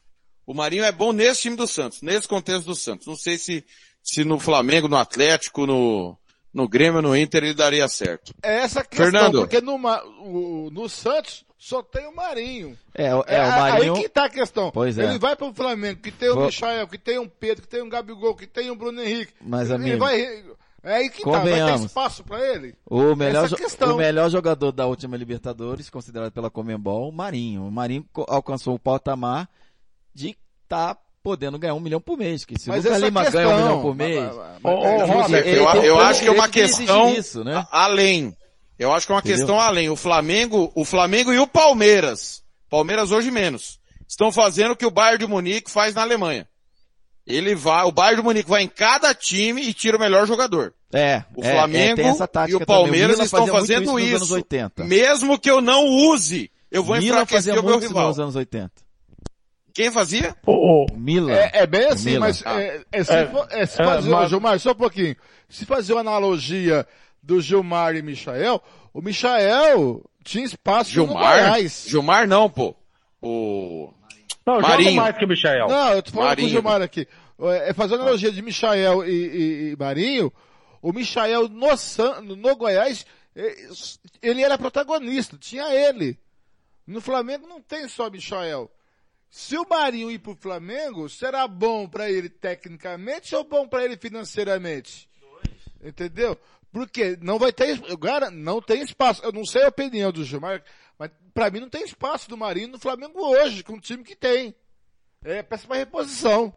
[0.53, 3.07] O Marinho é bom nesse time do Santos, nesse contexto do Santos.
[3.07, 3.65] Não sei se,
[4.03, 6.15] se no Flamengo, no Atlético, no,
[6.53, 8.35] no Grêmio, no Inter ele daria certo.
[8.43, 9.39] É essa questão, Fernando.
[9.41, 12.77] porque no, Ma- o- no Santos só tem o Marinho.
[12.95, 13.95] É, é, o Marinho...
[13.97, 14.71] Aí que tá a questão.
[14.73, 15.05] Pois é.
[15.05, 17.83] Ele vai pro Flamengo, que tem o Vou- Michael, que tem um Pedro, que tem
[17.83, 19.33] um Gabigol, que tem um Bruno Henrique.
[19.41, 20.21] Mas, ele amigo, vai,
[20.83, 21.45] é aí que tá, vai
[21.79, 22.75] ter espaço pra ele?
[22.85, 23.49] O melhor,
[23.89, 27.65] o melhor jogador da última Libertadores, considerado pela Comembol, o Marinho.
[27.67, 29.49] O Marinho alcançou o patamar
[30.15, 30.37] de
[30.73, 32.45] estar podendo ganhar um milhão por mês.
[32.45, 35.47] Que se o Mas Lucas Lima questão- ganha um milhão por mês, Mas- mas- Robert,
[35.85, 37.67] eu, acho que é uma questão isso, né?
[37.71, 38.37] além.
[38.79, 39.37] Eu acho que é uma Entendeu?
[39.39, 39.89] questão além.
[39.91, 44.91] O Flamengo, o Flamengo e o Palmeiras, Palmeiras hoje menos, estão fazendo o que o
[44.91, 46.49] Bayern de Munique faz na Alemanha.
[47.25, 50.75] Ele vai, o Bayern de Munique vai em cada time e tira o melhor jogador.
[50.93, 53.13] É, O é, é, Flamengo essa e o Palmeiras.
[53.13, 54.17] Milan estão fazendo nos isso.
[54.17, 54.85] anos 80.
[54.85, 58.09] Mesmo que eu não use, eu vou enfraquecer o meu isso rival.
[58.09, 58.73] nos anos 80.
[59.75, 60.37] Quem fazia?
[60.47, 61.33] Ô, O Milan.
[61.33, 62.21] É, é bem assim, Milan.
[62.21, 62.61] mas Ah.
[62.61, 65.17] é, é, se, É, for- é, se é, fazer, mas- Gilmar, só um pouquinho.
[65.49, 66.87] Se fazer uma analogia
[67.23, 68.63] do Gilmar e Michael,
[68.93, 71.39] o Michael tinha espaço no Gilmar?
[71.39, 71.85] Goiás.
[71.89, 72.75] Gilmar não, pô.
[73.21, 73.93] O
[74.47, 74.97] não, Marinho.
[74.97, 75.69] mais que o Michel.
[75.69, 76.49] Não, eu tô falando com o Marinho.
[76.49, 77.07] Gilmar aqui.
[77.41, 80.33] É é fazer uma analogia de Michael e, e- e Marinho.
[80.81, 83.07] O Michael no, San, no Goiás,
[83.37, 83.57] é,
[84.21, 86.19] ele era protagonista, tinha ele.
[86.87, 88.69] No Flamengo não tem só Michael.
[89.33, 93.97] Se o Marinho ir pro Flamengo, será bom pra ele tecnicamente ou bom pra ele
[93.97, 95.09] financeiramente?
[95.83, 96.39] Entendeu?
[96.71, 99.25] Porque não vai ter, cara, não tem espaço.
[99.25, 100.63] Eu não sei a opinião do Gilmar,
[100.99, 104.15] mas pra mim não tem espaço do Marinho no Flamengo hoje, com o time que
[104.15, 104.55] tem.
[105.25, 106.55] É, peça pra reposição.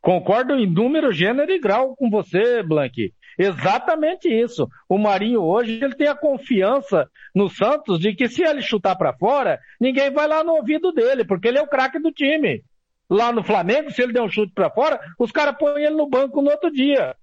[0.00, 3.12] Concordo em número, gênero e grau com você, Blank.
[3.38, 4.68] Exatamente isso.
[4.88, 9.12] O Marinho hoje ele tem a confiança no Santos de que se ele chutar para
[9.12, 12.62] fora, ninguém vai lá no ouvido dele, porque ele é o craque do time.
[13.08, 16.08] Lá no Flamengo, se ele der um chute para fora, os caras põem ele no
[16.08, 17.14] banco no outro dia.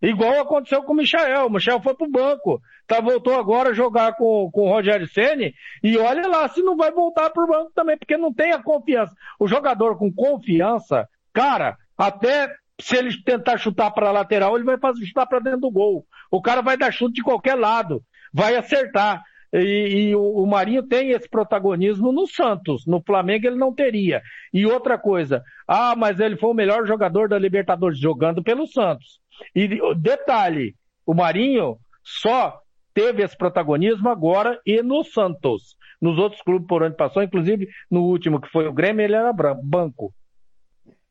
[0.00, 1.46] Igual aconteceu com o Michael.
[1.46, 2.60] O Michael foi pro banco.
[2.86, 6.76] Tá, voltou agora a jogar com, com o Rogério Ceni e olha lá se não
[6.76, 9.14] vai voltar pro banco também, porque não tem a confiança.
[9.38, 12.50] O jogador com confiança, cara, até
[12.80, 16.06] se ele tentar chutar para lateral, ele vai fazer chutar para dentro do gol.
[16.30, 18.02] O cara vai dar chute de qualquer lado,
[18.32, 19.22] vai acertar.
[19.52, 24.20] E, e o, o Marinho tem esse protagonismo no Santos, no Flamengo ele não teria.
[24.52, 29.20] E outra coisa, ah, mas ele foi o melhor jogador da Libertadores jogando pelo Santos.
[29.54, 30.74] E detalhe,
[31.06, 32.60] o Marinho só
[32.92, 35.76] teve esse protagonismo agora e no Santos.
[36.00, 39.32] Nos outros clubes por onde passou, inclusive no último que foi o Grêmio, ele era
[39.32, 40.12] bran- banco.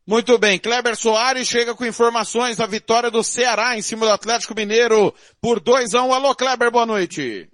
[0.08, 4.56] Muito bem, Kleber Soares chega com informações da vitória do Ceará em cima do Atlético
[4.56, 7.50] Mineiro por 2 a 1 Alô, Kleber, boa noite.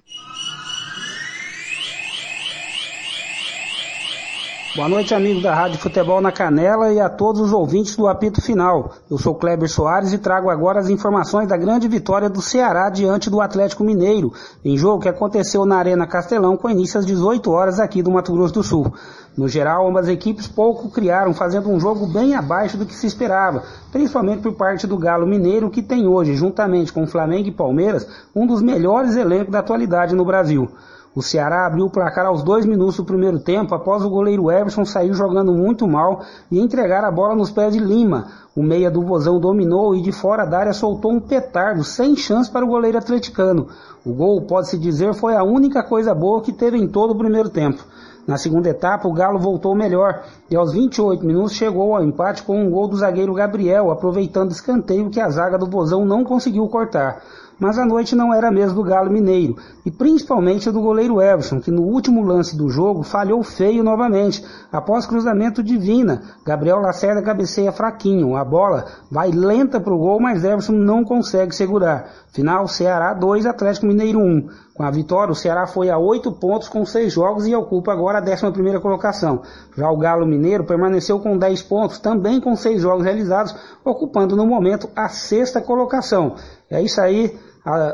[4.76, 8.42] Boa noite, amigos da Rádio Futebol na Canela e a todos os ouvintes do apito
[8.42, 8.96] final.
[9.08, 13.30] Eu sou Kleber Soares e trago agora as informações da grande vitória do Ceará diante
[13.30, 14.34] do Atlético Mineiro,
[14.66, 18.34] em jogo que aconteceu na Arena Castelão com início às 18 horas aqui do Mato
[18.34, 18.92] Grosso do Sul.
[19.38, 23.62] No geral, ambas equipes pouco criaram, fazendo um jogo bem abaixo do que se esperava,
[23.92, 28.48] principalmente por parte do Galo Mineiro, que tem hoje, juntamente com Flamengo e Palmeiras, um
[28.48, 30.68] dos melhores elencos da atualidade no Brasil.
[31.16, 34.84] O Ceará abriu o placar aos dois minutos do primeiro tempo após o goleiro Everson
[34.84, 38.30] sair jogando muito mal e entregar a bola nos pés de Lima.
[38.56, 42.50] O meia do Vozão dominou e de fora da área soltou um petardo sem chance
[42.50, 43.68] para o goleiro atleticano.
[44.04, 47.50] O gol, pode-se dizer, foi a única coisa boa que teve em todo o primeiro
[47.50, 47.84] tempo.
[48.26, 52.60] Na segunda etapa, o Galo voltou melhor e aos 28 minutos chegou ao empate com
[52.60, 57.22] um gol do zagueiro Gabriel, aproveitando escanteio que a zaga do Vozão não conseguiu cortar.
[57.60, 61.72] Mas a noite não era mesmo do Galo Mineiro, e principalmente do goleiro Everson, que
[61.72, 66.22] no último lance do jogo falhou feio novamente, após cruzamento de Vina.
[66.46, 72.10] Gabriel Lacerda cabeceia fraquinho, a bola vai lenta pro gol, mas Everson não consegue segurar.
[72.32, 74.48] Final, Ceará 2, Atlético Mineiro 1.
[74.74, 78.18] Com a vitória, o Ceará foi a 8 pontos com 6 jogos e ocupa agora
[78.18, 79.44] a 11ª colocação.
[79.78, 83.56] Já o Galo Mineiro permaneceu com 10 pontos, também com 6 jogos realizados,
[83.86, 86.36] ocupando no momento a sexta colocação.
[86.72, 87.38] É isso aí,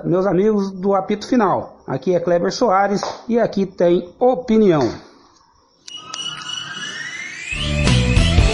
[0.06, 1.80] meus amigos do apito final.
[1.86, 4.90] Aqui é Kleber Soares e aqui tem opinião.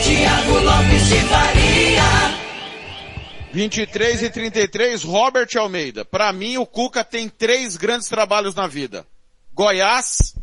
[0.01, 1.54] Tiago Lopes de.
[3.55, 6.03] 23 e 33, Robert Almeida.
[6.03, 9.07] Para mim, o Cuca tem três grandes trabalhos na vida.
[9.53, 10.35] Goiás,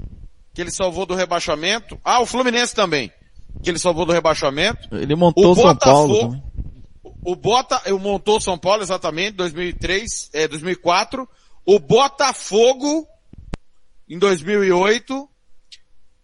[0.54, 2.00] que ele salvou do rebaixamento.
[2.02, 3.12] Ah, o Fluminense também,
[3.62, 4.88] que ele salvou do rebaixamento.
[4.96, 6.08] Ele montou O São Paulo.
[6.08, 6.52] Botafogo- também.
[7.24, 11.28] O Bota, eu montou São Paulo exatamente, 2003, é, 2004.
[11.66, 13.06] O Botafogo,
[14.08, 15.28] em 2008.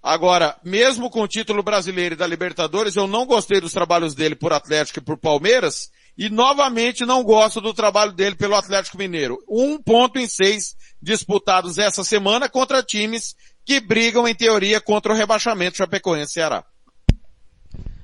[0.03, 4.34] Agora, mesmo com o título brasileiro e da Libertadores, eu não gostei dos trabalhos dele
[4.34, 9.38] por Atlético e por Palmeiras, e novamente não gosto do trabalho dele pelo Atlético Mineiro.
[9.48, 15.16] Um ponto em seis disputados essa semana contra times que brigam em teoria contra o
[15.16, 16.64] rebaixamento Chapecoense Ceará.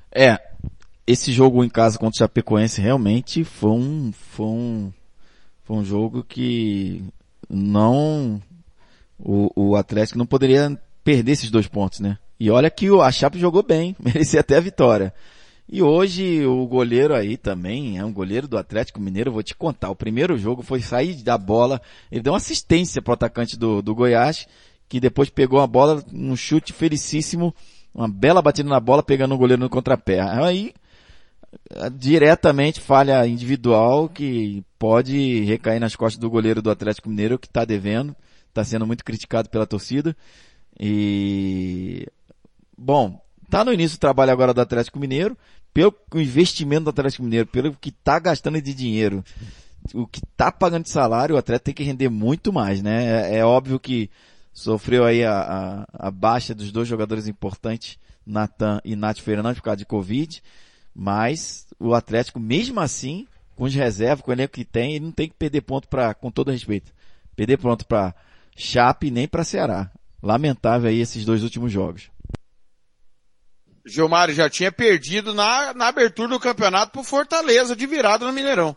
[0.09, 0.39] É,
[1.05, 4.93] esse jogo em casa contra o Chapecoense realmente foi um, foi um,
[5.65, 7.03] foi um jogo que
[7.49, 8.41] não,
[9.19, 12.17] o, o Atlético não poderia perder esses dois pontos, né?
[12.39, 15.13] E olha que a Chape jogou bem, merecia até a vitória.
[15.67, 19.89] E hoje o goleiro aí também é um goleiro do Atlético Mineiro, vou te contar.
[19.89, 23.95] O primeiro jogo foi sair da bola, ele deu uma assistência pro atacante do, do
[23.95, 24.47] Goiás,
[24.87, 27.53] que depois pegou a bola, um chute felicíssimo,
[27.93, 30.19] uma bela batida na bola, pegando o goleiro no contrapé.
[30.19, 30.71] Aí,
[31.93, 37.65] diretamente falha individual que pode recair nas costas do goleiro do Atlético Mineiro, que está
[37.65, 38.15] devendo,
[38.49, 40.15] está sendo muito criticado pela torcida.
[40.79, 42.05] E,
[42.77, 43.19] bom,
[43.49, 45.37] tá no início do trabalho agora do Atlético Mineiro,
[45.73, 49.23] pelo investimento do Atlético Mineiro, pelo que tá gastando de dinheiro,
[49.93, 53.31] o que tá pagando de salário, o Atlético tem que render muito mais, né?
[53.33, 54.09] É, é óbvio que
[54.53, 59.65] sofreu aí a, a, a, baixa dos dois jogadores importantes, Natan e Nath Fernandes, por
[59.65, 60.41] causa de Covid,
[60.95, 65.11] mas o Atlético, mesmo assim, com os reservas, com o elenco que tem, ele não
[65.11, 66.93] tem que perder ponto para, com todo respeito,
[67.35, 68.15] perder ponto para
[68.55, 69.91] Chape nem para Ceará.
[70.23, 72.09] Lamentável aí esses dois últimos jogos.
[73.85, 78.75] Gilmar já tinha perdido na, na abertura do campeonato pro Fortaleza de virada no Mineirão.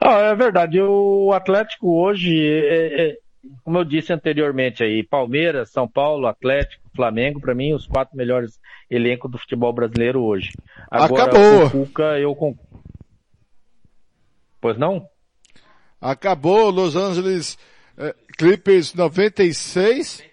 [0.00, 0.80] Ah, é verdade.
[0.80, 3.16] O Atlético hoje, é, é,
[3.62, 8.58] como eu disse anteriormente aí, Palmeiras, São Paulo, Atlético, Flamengo, para mim, os quatro melhores
[8.90, 10.50] elencos do futebol brasileiro hoje.
[10.90, 11.66] Agora, Acabou.
[11.66, 12.34] o Cuca, eu
[14.58, 15.06] Pois não?
[16.00, 17.58] Acabou, Los Angeles
[17.98, 20.24] é, Clippers 96,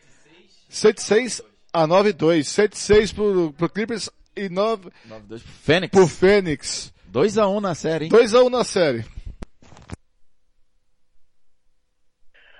[0.69, 1.41] 76
[1.73, 2.39] a 9-2.
[2.41, 5.91] 7-6 pro, pro Clippers e 9, 9 Fênix.
[5.91, 6.93] pro Fênix.
[7.11, 8.11] 2x1 na série, hein?
[8.11, 9.05] 2x1 na série.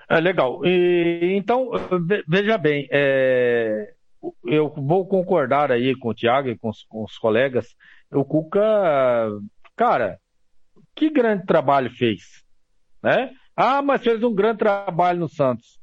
[0.08, 0.64] É, legal.
[0.64, 1.70] E, então,
[2.26, 3.92] veja bem, é,
[4.46, 7.76] eu vou concordar aí com o Thiago e com os, com os colegas.
[8.10, 8.62] O Cuca,
[9.76, 10.18] cara,
[10.94, 12.42] que grande trabalho fez,
[13.02, 13.30] né?
[13.54, 15.77] Ah, mas fez um grande trabalho no Santos.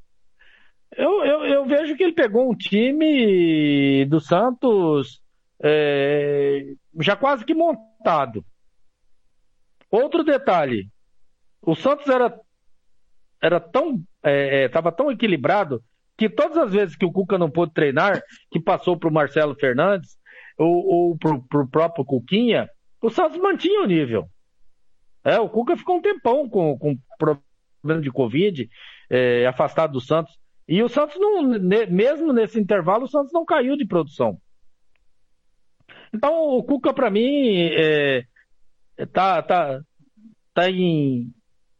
[0.96, 5.20] Eu, eu, eu vejo que ele pegou um time do Santos
[5.62, 6.64] é,
[7.00, 8.44] já quase que montado.
[9.90, 10.88] Outro detalhe,
[11.62, 12.38] o Santos era,
[13.42, 14.02] era tão
[14.64, 15.82] estava é, é tão equilibrado
[16.16, 19.54] que todas as vezes que o Cuca não pôde treinar, que passou para o Marcelo
[19.54, 20.16] Fernandes
[20.58, 22.68] ou, ou para o próprio Cuquinha,
[23.02, 24.26] o Santos mantinha o nível.
[25.22, 28.68] É, o Cuca ficou um tempão com, com problema de Covid,
[29.10, 30.32] é, afastado do Santos.
[30.68, 31.42] E o Santos não,
[31.88, 34.38] mesmo nesse intervalo, o Santos não caiu de produção.
[36.12, 38.24] Então o Cuca para mim é,
[39.12, 39.80] tá, tá,
[40.52, 41.30] tá em,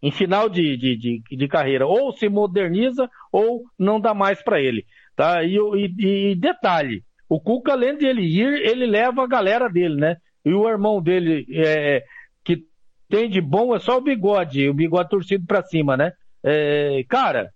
[0.02, 1.86] em final de, de, de, de, carreira.
[1.86, 4.84] Ou se moderniza ou não dá mais para ele.
[5.16, 5.42] Tá?
[5.42, 9.96] E, e, e, detalhe, o Cuca, além de ele ir, ele leva a galera dele,
[9.96, 10.16] né?
[10.44, 12.04] E o irmão dele, é,
[12.44, 12.64] que
[13.08, 16.12] tem de bom é só o bigode, o bigode torcido para cima, né?
[16.44, 17.50] É, cara,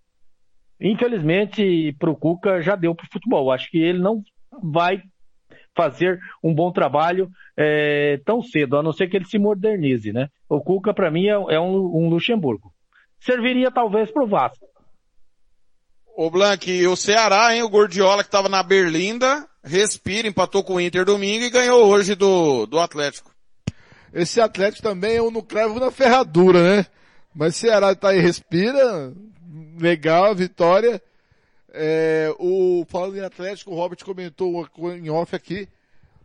[0.80, 3.52] infelizmente pro Cuca já deu pro futebol.
[3.52, 4.22] Acho que ele não
[4.62, 5.02] vai
[5.76, 10.28] fazer um bom trabalho é, tão cedo, a não ser que ele se modernize, né?
[10.48, 12.72] O Cuca para mim é, é um, um, Luxemburgo.
[13.20, 14.66] Serviria talvez pro Vasco.
[16.16, 17.62] O Blank, e o Ceará, hein?
[17.62, 22.14] O Gordiola que estava na Berlinda, respira, empatou com o Inter domingo e ganhou hoje
[22.14, 23.30] do, do Atlético.
[24.12, 26.86] Esse Atlético também é um no cravo na ferradura, né?
[27.34, 29.14] Mas Ceará tá aí, respira,
[29.78, 31.02] legal, vitória.
[31.72, 34.66] É, o, falando em Atlético, o Robert comentou
[34.96, 35.68] em off aqui,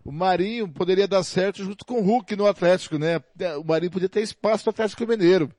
[0.03, 3.21] o Marinho poderia dar certo junto com o Hulk no Atlético, né?
[3.59, 5.51] O Marinho podia ter espaço no Atlético Mineiro.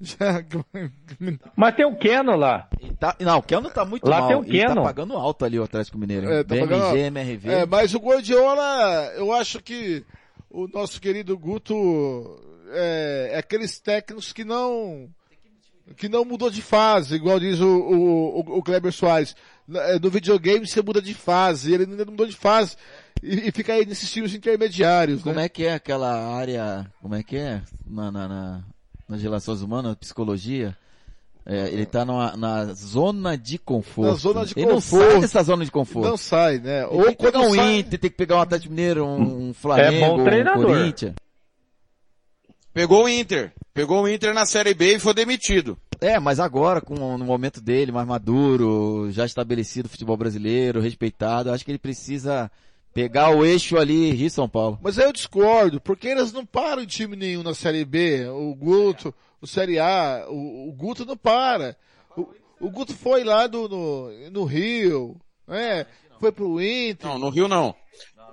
[1.56, 2.68] Mas tem o Keno lá.
[2.98, 4.28] Tá, não, o Keno tá muito lá mal.
[4.28, 4.74] Tem o Keno.
[4.76, 6.30] tá pagando alto ali o Atlético Mineiro.
[6.30, 6.96] É, tá BMG, pagando...
[6.96, 7.50] MRV.
[7.50, 10.04] É, mas o Guardiola, eu acho que
[10.50, 15.08] o nosso querido Guto é, é aqueles técnicos que não
[15.96, 19.36] que não mudou de fase, igual diz o, o, o Kleber Soares.
[19.72, 22.76] É, no videogame você muda de fase, ele ainda não mudou de fase
[23.22, 25.22] e, e fica aí nesses times intermediários.
[25.22, 25.44] Como né?
[25.44, 27.62] é que é aquela área, como é que é?
[27.86, 28.64] Na, na, na
[29.08, 30.76] nas relações humanas, psicologia?
[31.46, 34.10] É, ele tá numa, na zona de conforto.
[34.10, 35.04] Na zona de ele conforto.
[35.04, 36.08] não sai dessa zona de conforto.
[36.08, 36.86] Não sai, né?
[36.86, 37.76] Ou tem que pegar um sai...
[37.76, 40.64] Inter, tem que pegar um Atlético Mineiro, um, um Flamengo, é bom treinador.
[40.64, 41.14] um Corinthians.
[42.74, 43.52] Pegou o Inter.
[43.72, 45.78] Pegou o Inter na Série B e foi demitido.
[46.00, 51.52] É, mas agora, com no momento dele, mais maduro, já estabelecido o futebol brasileiro, respeitado,
[51.52, 52.50] acho que ele precisa
[52.92, 54.78] pegar o eixo ali Rio São Paulo.
[54.82, 58.26] Mas eu discordo, porque eles não param em time nenhum na Série B.
[58.28, 61.76] O Guto, o Série A, o, o Guto não para.
[62.16, 62.26] O,
[62.60, 65.86] o Guto foi lá do, no, no Rio, né?
[66.18, 67.08] Foi pro Inter.
[67.08, 67.74] Não, no Rio não.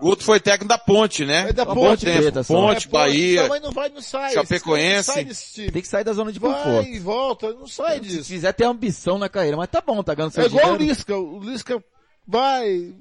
[0.02, 1.50] Guto foi técnico da Ponte, né?
[1.50, 2.06] É da Há Ponte.
[2.06, 2.44] Preta.
[2.44, 3.48] Ponte, É, Bahia.
[3.48, 4.34] Mas não vai, não sai.
[4.34, 5.08] Chapecoense.
[5.10, 5.72] Não sai desse time.
[5.72, 6.90] Tem que sair da zona de Vai conforto.
[6.90, 8.30] e volta, não sai Se disso.
[8.30, 10.84] quiser ter ambição na carreira, mas tá bom, tá ganhando seu É igual o dinheiro.
[10.96, 11.16] Lisca.
[11.18, 11.84] O Lisca
[12.28, 12.94] vai,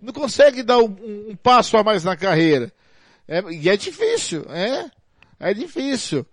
[0.00, 0.96] não consegue dar um,
[1.30, 2.72] um passo a mais na carreira.
[3.28, 4.90] É, e é difícil, é?
[5.38, 6.26] É difícil.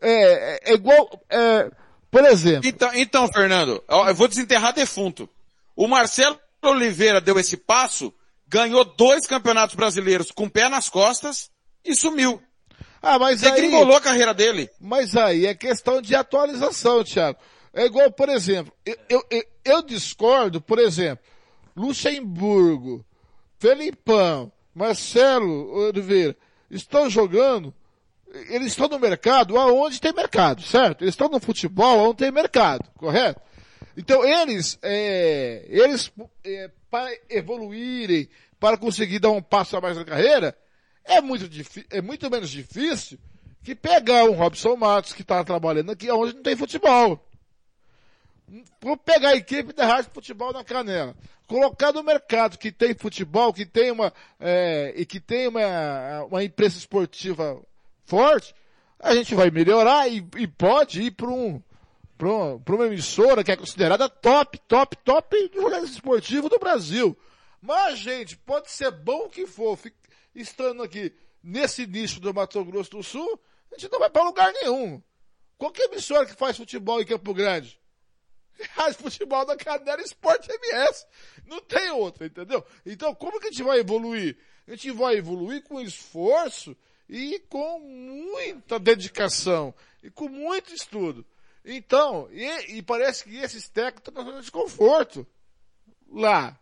[0.00, 1.70] É, é, é igual, é,
[2.10, 5.28] por exemplo, Então, então, Fernando, eu vou desenterrar defunto.
[5.74, 8.12] O Marcelo Oliveira deu esse passo,
[8.48, 11.50] ganhou dois campeonatos brasileiros com o pé nas costas
[11.84, 12.42] e sumiu.
[13.02, 14.68] ah, mas aí, Degringolou a carreira dele.
[14.80, 17.38] mas aí é questão de atualização, Thiago.
[17.72, 21.24] É igual, por exemplo, eu, eu, eu, eu discordo, por exemplo,
[21.76, 23.04] Luxemburgo,
[23.58, 26.36] Felipão, Marcelo Oliveira,
[26.70, 27.74] estão jogando,
[28.48, 31.02] eles estão no mercado aonde tem mercado, certo?
[31.02, 33.40] Eles estão no futebol onde tem mercado, correto?
[33.96, 36.12] Então eles, é, eles
[36.44, 38.28] é, para evoluírem,
[38.60, 40.56] para conseguir dar um passo a mais na carreira,
[41.04, 41.48] é muito,
[41.90, 43.18] é muito menos difícil
[43.62, 47.20] que pegar um Robson Matos que está trabalhando aqui onde não tem futebol.
[48.80, 51.16] Vou pegar a equipe da Rádio Futebol na Canela,
[51.48, 56.44] colocar no mercado que tem futebol, que tem uma, é, e que tem uma, uma
[56.44, 57.60] imprensa esportiva
[58.04, 58.54] forte,
[59.00, 61.60] a gente vai melhorar e, e pode ir para um,
[62.16, 67.16] para um, uma emissora que é considerada top, top, top do jornalismo esportivo do Brasil.
[67.60, 69.78] Mas, gente, pode ser bom que for,
[70.34, 73.40] estando aqui nesse nicho do Mato Grosso do Sul,
[73.72, 75.02] a gente não vai para lugar nenhum.
[75.58, 77.80] Qualquer emissora que faz futebol em Campo Grande,
[78.74, 81.06] Rádio Futebol da Canela Esporte MS.
[81.46, 82.64] Não tem outra, entendeu?
[82.84, 84.36] Então, como que a gente vai evoluir?
[84.66, 86.76] A gente vai evoluir com esforço
[87.08, 91.24] e com muita dedicação e com muito estudo.
[91.66, 95.26] Então, e, e parece que esses técnicos estão na zona de conforto
[96.10, 96.56] lá.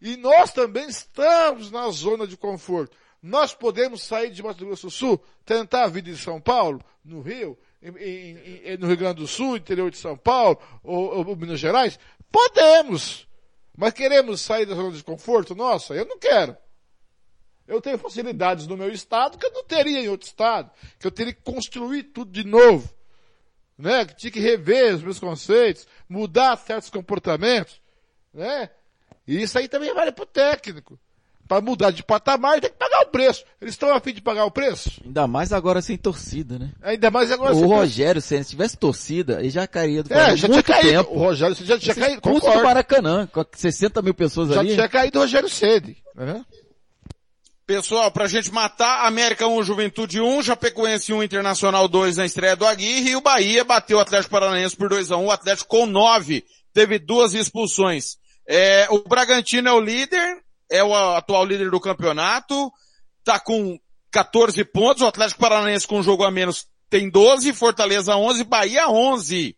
[0.00, 2.96] E nós também estamos na zona de conforto.
[3.20, 7.20] Nós podemos sair de Mato Grosso do Sul, tentar a vida em São Paulo, no
[7.20, 7.88] Rio, em-
[8.64, 11.98] em- no Rio Grande do Sul, interior de São Paulo, ou, ou Minas Gerais?
[12.30, 13.26] Podemos.
[13.76, 15.54] Mas queremos sair da zona de conforto?
[15.54, 16.56] Nossa, eu não quero.
[17.66, 21.10] Eu tenho facilidades no meu estado que eu não teria em outro estado, que eu
[21.10, 22.88] teria que construir tudo de novo,
[23.78, 24.04] né?
[24.04, 27.80] Que tinha que rever os meus conceitos, mudar certos comportamentos,
[28.32, 28.70] né?
[29.26, 30.98] E isso aí também vale pro técnico.
[31.46, 33.44] Para mudar de patamar, tem que pagar o preço.
[33.60, 35.02] Eles estão a fim de pagar o preço?
[35.04, 36.72] Ainda mais agora sem torcida, né?
[36.82, 40.16] Ainda mais agora o você- Rogério, se ele tivesse torcida, ele já cairia do É,
[40.16, 40.90] Flamengo já há muito tinha caído.
[41.04, 41.14] tempo.
[41.14, 42.20] O Rogério já tinha Esse caído.
[42.22, 42.64] custo do Concordo.
[42.64, 44.72] Maracanã, com 60 mil pessoas Já ali.
[44.74, 45.98] tinha caído o Rogério Ceni.
[46.14, 46.42] Né?
[47.66, 52.66] Pessoal, pra gente matar, América 1, Juventude 1, Chapecoense 1, Internacional 2 na estreia do
[52.66, 55.86] Aguirre e o Bahia bateu o Atlético Paranaense por 2 a 1 o Atlético com
[55.86, 58.18] 9, teve duas expulsões.
[58.46, 62.70] É, o Bragantino é o líder, é o atual líder do campeonato,
[63.24, 63.78] tá com
[64.10, 68.88] 14 pontos, o Atlético Paranaense com um jogo a menos tem 12, Fortaleza 11, Bahia
[68.90, 69.56] 11.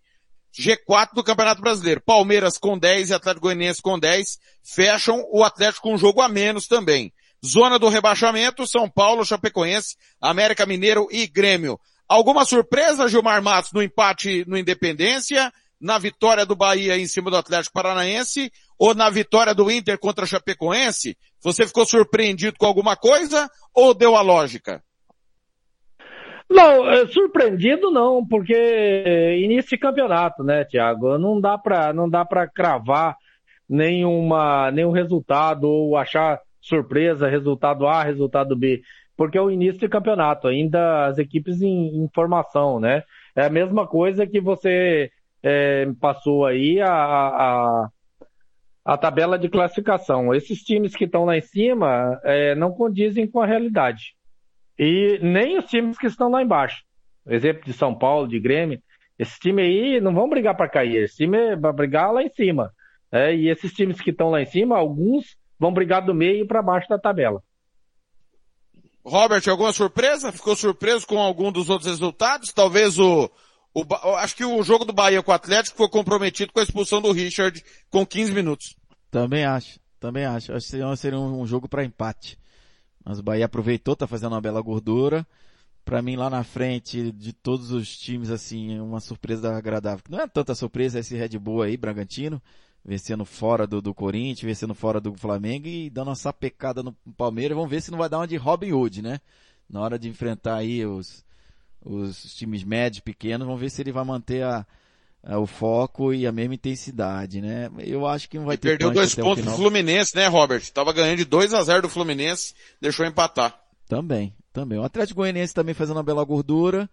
[0.58, 2.00] G4 do Campeonato Brasileiro.
[2.00, 6.30] Palmeiras com 10 e Atlético Goianiense com 10 fecham o Atlético com um jogo a
[6.30, 7.12] menos também.
[7.46, 11.78] Zona do rebaixamento, São Paulo, Chapecoense, América Mineiro e Grêmio.
[12.08, 17.36] Alguma surpresa, Gilmar Matos, no empate no Independência, na vitória do Bahia em cima do
[17.36, 21.16] Atlético Paranaense ou na vitória do Inter contra a Chapecoense?
[21.42, 24.82] Você ficou surpreendido com alguma coisa ou deu a lógica?
[26.48, 31.18] Não, é, surpreendido não, porque é, início de campeonato, né, Thiago?
[31.18, 33.16] Não dá pra, não dá pra cravar
[33.68, 38.82] nenhuma, nenhum resultado ou achar surpresa, resultado A, resultado B,
[39.16, 43.02] porque é o início de campeonato, ainda as equipes em, em formação, né?
[43.34, 45.10] É a mesma coisa que você
[45.42, 47.88] é, passou aí a, a,
[48.84, 50.34] a tabela de classificação.
[50.34, 54.14] Esses times que estão lá em cima é, não condizem com a realidade.
[54.78, 56.82] E nem os times que estão lá embaixo.
[57.28, 58.80] Exemplo de São Paulo, de Grêmio.
[59.18, 60.96] Esse time aí não vão brigar para cair.
[60.96, 62.70] Esse time vai brigar lá em cima.
[63.10, 66.62] É, e esses times que estão lá em cima, alguns vão brigar do meio para
[66.62, 67.42] baixo da tabela.
[69.04, 70.32] Robert, alguma surpresa?
[70.32, 72.52] Ficou surpreso com algum dos outros resultados?
[72.52, 73.30] Talvez o,
[73.72, 73.84] o
[74.16, 77.12] acho que o jogo do Bahia com o Atlético foi comprometido com a expulsão do
[77.12, 78.74] Richard com 15 minutos.
[79.08, 80.52] Também acho, também acho.
[80.52, 82.36] Acho que seria, seria um, um jogo para empate.
[83.04, 85.24] Mas o Bahia aproveitou, tá fazendo uma bela gordura.
[85.84, 90.02] para mim lá na frente de todos os times assim, uma surpresa agradável.
[90.10, 92.42] Não é tanta surpresa esse Red Bull aí, Bragantino,
[92.86, 97.56] vencendo fora do, do Corinthians, vencendo fora do Flamengo e dando uma sapecada no Palmeiras.
[97.56, 99.20] Vamos ver se não vai dar uma de Robin Hood, né?
[99.68, 101.24] Na hora de enfrentar aí os,
[101.84, 104.64] os times médios, pequenos, vamos ver se ele vai manter a,
[105.20, 107.68] a, o foco e a mesma intensidade, né?
[107.78, 110.62] Eu acho que não vai e ter Perdeu dois pontos do Fluminense, né, Robert?
[110.72, 113.60] Tava ganhando de 2 a 0 do Fluminense, deixou empatar.
[113.88, 114.78] Também, também.
[114.78, 116.88] O Atlético Goianiense também fazendo uma bela gordura,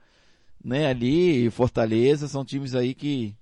[0.63, 0.87] né?
[0.87, 3.35] Ali, Fortaleza, são times aí que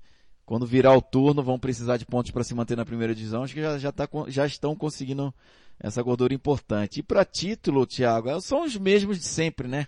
[0.52, 3.42] quando virar o turno vão precisar de pontos para se manter na primeira divisão.
[3.42, 5.34] Acho que já, já, tá, já estão conseguindo
[5.80, 7.00] essa gordura importante.
[7.00, 9.88] E para título, Thiago, são os mesmos de sempre, né?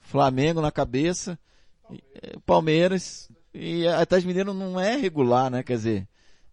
[0.00, 1.38] Flamengo na cabeça,
[1.88, 5.62] é, Palmeiras, e a Atlético Mineiro não é regular, né?
[5.62, 6.08] Quer dizer,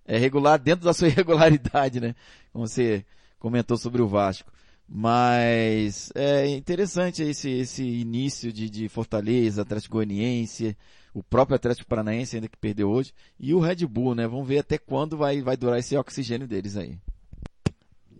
[0.06, 2.14] é regular dentro da sua irregularidade, né?
[2.54, 3.04] Como você
[3.40, 4.52] comentou sobre o Vasco.
[4.90, 10.78] Mas é interessante esse, esse início de, de Fortaleza, Atlético Goianiense,
[11.14, 14.26] o próprio Atlético Paranaense ainda que perdeu hoje, e o Red Bull, né?
[14.26, 16.98] Vamos ver até quando vai, vai durar esse oxigênio deles aí.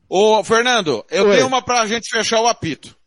[0.10, 1.36] Ô, Fernando, eu Oi.
[1.36, 2.98] tenho uma pra gente fechar o apito.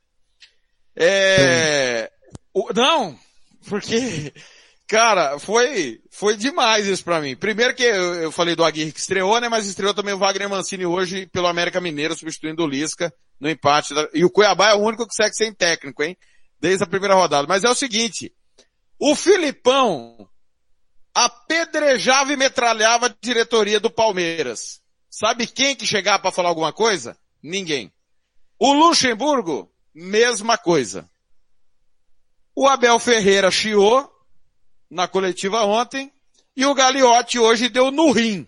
[0.97, 2.11] É...
[2.55, 2.73] O...
[2.75, 3.19] Não,
[3.69, 4.33] porque,
[4.87, 7.37] cara, foi, foi demais isso pra mim.
[7.37, 9.51] Primeiro que eu, eu falei do Aguirre que estreou, né?
[9.51, 13.95] Mas estreou também o Wagner Mancini hoje pelo América Mineiro, substituindo o Lisca no empate.
[13.95, 14.09] Da...
[14.13, 16.17] E o Cuiabá é o único que segue sem técnico, hein?
[16.61, 17.49] Desde a primeira rodada.
[17.49, 18.33] Mas é o seguinte,
[18.99, 20.29] o Filipão
[21.15, 24.81] apedrejava e metralhava a diretoria do Palmeiras.
[25.09, 27.17] Sabe quem que chegava para falar alguma coisa?
[27.43, 27.93] Ninguém.
[28.59, 31.11] O Luxemburgo, mesma coisa.
[32.55, 34.09] O Abel Ferreira chiou
[34.91, 36.13] na coletiva ontem
[36.57, 38.47] e o Gagliotti hoje deu no rim.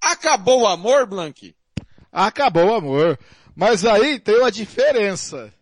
[0.00, 1.54] Acabou o amor, Blank?
[2.10, 3.18] Acabou o amor.
[3.60, 5.52] Mas aí tem uma diferença,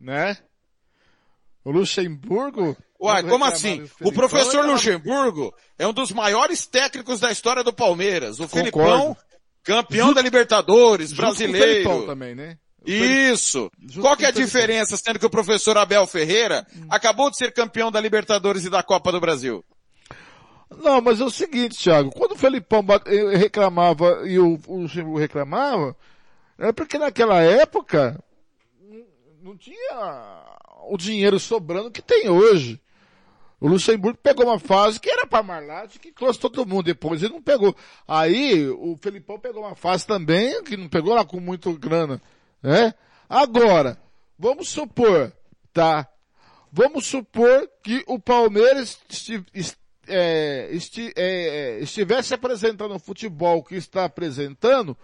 [0.00, 0.38] né?
[1.62, 2.74] O Luxemburgo.
[2.98, 3.86] Uai, como assim?
[4.00, 8.40] O professor Luxemburgo é um dos maiores técnicos da história do Palmeiras.
[8.40, 8.58] O Concordo.
[8.58, 9.16] Filipão,
[9.62, 11.90] campeão Junto, da Libertadores, brasileiro.
[11.90, 12.56] Com o também, né?
[12.86, 13.70] Isso!
[14.00, 16.86] Qual que é a diferença, sendo que o professor Abel Ferreira hum.
[16.88, 19.62] acabou de ser campeão da Libertadores e da Copa do Brasil?
[20.82, 22.82] Não, mas é o seguinte, Thiago, quando o Felipão
[23.36, 25.94] reclamava e o, o Luxemburgo reclamava,
[26.60, 28.22] é porque naquela época
[29.42, 30.44] não tinha
[30.88, 32.80] o dinheiro sobrando que tem hoje.
[33.58, 37.34] O Luxemburgo pegou uma fase que era para Marlate, que trouxe todo mundo depois, ele
[37.34, 37.76] não pegou.
[38.08, 42.20] Aí o Felipão pegou uma fase também, que não pegou lá com muito grana,
[42.62, 42.94] né?
[43.28, 43.98] Agora,
[44.38, 45.32] vamos supor,
[45.72, 46.08] tá?
[46.72, 48.98] Vamos supor que o Palmeiras
[50.08, 50.70] é,
[51.16, 54.96] é, estivesse apresentando o futebol que está apresentando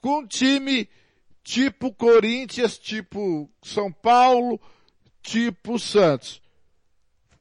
[0.00, 0.88] com um time
[1.44, 4.60] tipo Corinthians, tipo São Paulo,
[5.22, 6.42] tipo Santos.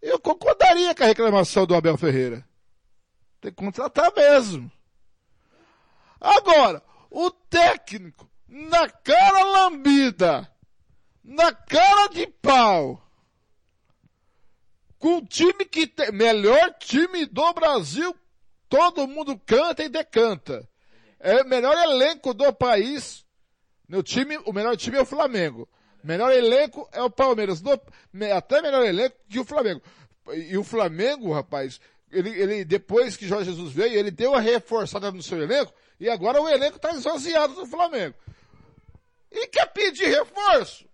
[0.01, 2.45] Eu concordaria com a reclamação do Abel Ferreira.
[3.39, 4.69] Tem que contratar mesmo.
[6.19, 10.49] Agora, o técnico, na cara lambida,
[11.23, 13.01] na cara de pau,
[14.99, 18.15] com o time que tem, melhor time do Brasil,
[18.69, 20.67] todo mundo canta e decanta.
[21.19, 23.25] É o melhor elenco do país,
[23.87, 25.67] meu time, o melhor time é o Flamengo.
[26.03, 27.61] Melhor elenco é o Palmeiras.
[27.61, 27.79] No,
[28.35, 29.81] até melhor elenco que o Flamengo.
[30.33, 31.79] E o Flamengo, rapaz,
[32.11, 36.09] ele, ele, depois que Jorge Jesus veio, ele deu uma reforçada no seu elenco e
[36.09, 38.15] agora o elenco está esvaziado do Flamengo.
[39.31, 40.85] E quer pedir reforço?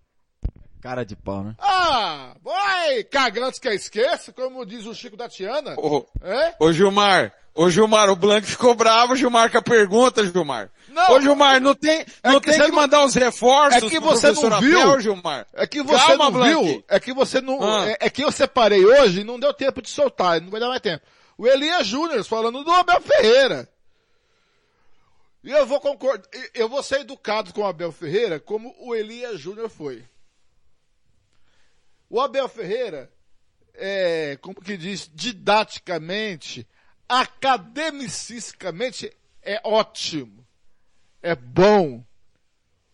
[0.80, 1.54] Cara de pau, né?
[1.58, 5.74] Ah, vai, cagantes que esqueça, como diz o Chico da Tiana.
[5.76, 6.54] Ô, é?
[6.58, 10.70] ô Gilmar, Ô Gilmar, o Blanco ficou bravo, Gilmar, com a pergunta, Gilmar.
[10.90, 14.00] Não, Ô Gilmar, não tem, não é que tem que mandar os reforços É que
[14.00, 15.46] você não viu, Abel, Gilmar.
[15.52, 17.88] É que você Calma, não viu, é que você não, ah.
[17.88, 20.68] é, é, que eu separei hoje e não deu tempo de soltar, não vai dar
[20.68, 21.04] mais tempo.
[21.38, 23.68] O Elias Júnior falando do Abel Ferreira.
[25.42, 29.40] E eu vou concordar, eu vou ser educado com o Abel Ferreira como o Elias
[29.40, 30.04] Júnior foi.
[32.10, 33.10] O Abel Ferreira,
[33.74, 36.68] é, como que diz, didaticamente,
[37.08, 40.39] academicisticamente é ótimo,
[41.22, 42.04] é bom.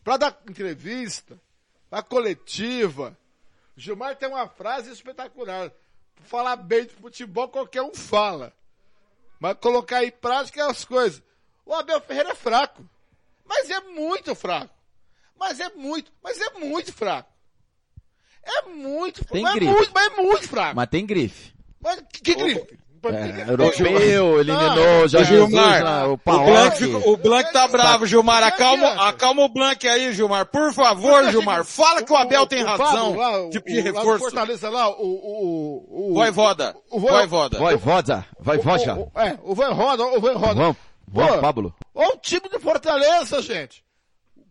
[0.03, 1.41] Para dar entrevista,
[1.91, 3.17] para coletiva,
[3.77, 5.73] Gilmar tem uma frase espetacular.
[6.23, 8.53] Falar bem de futebol qualquer um fala.
[9.39, 11.23] Mas colocar em prática as coisas.
[11.65, 12.89] O Abel Ferreira é fraco.
[13.45, 14.75] Mas é muito fraco.
[15.39, 17.31] Mas é muito, mas é muito fraco.
[18.43, 19.71] É muito, tem mas, grife.
[19.71, 20.77] É muito, mas é muito fraco.
[20.77, 21.53] Mas tem grife.
[21.81, 22.79] Mas que, que grife?
[23.05, 26.45] É, europeu, eliminou o Jorge Gilmar, Jesus, o O Paok.
[26.51, 28.43] Blank, ficou- o Blank tá bravo, Gilmar.
[28.43, 30.47] Acalma, acalma o Blank aí, Gilmar.
[30.47, 31.65] Por favor, Gilmar.
[31.65, 33.51] Fala que o Abel tem razão.
[33.51, 34.19] De pedir Lá no reforço.
[34.25, 36.77] Fortaleza lá, o, o, o, Voivoda.
[36.91, 37.59] o Voivoda.
[37.59, 38.95] Vai, Voda, vai, Voja.
[38.95, 40.77] o, o, é, o Van Roda, o Van Roda.
[41.09, 41.75] Vamos, Pablo.
[41.95, 43.85] Olha o time do Fortaleza, gente.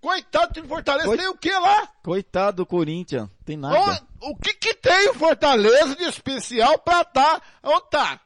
[0.01, 1.17] Coitado do time do Fortaleza, Oi?
[1.17, 1.87] tem o que lá?
[2.03, 3.77] Coitado do Corinthians, tem nada.
[3.79, 8.19] Olha, o que que tem o Fortaleza de especial pra tá onde tá?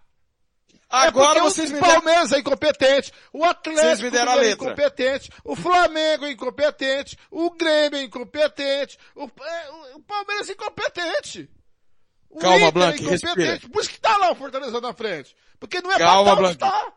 [0.90, 1.94] Agora é vocês o me deram...
[1.95, 7.18] Palmeiras é incompetente, o Atlético me deram a Mineiro é incompetente, o Flamengo é incompetente,
[7.30, 11.49] o Grêmio é incompetente, o, é, o- Palmeiras é incompetente.
[12.30, 13.40] O Calma, Blanc, é incompetente.
[13.40, 13.70] respira.
[13.72, 15.36] Por isso que tá lá o Fortaleza na frente.
[15.60, 16.94] Porque não é Calma, pra tá.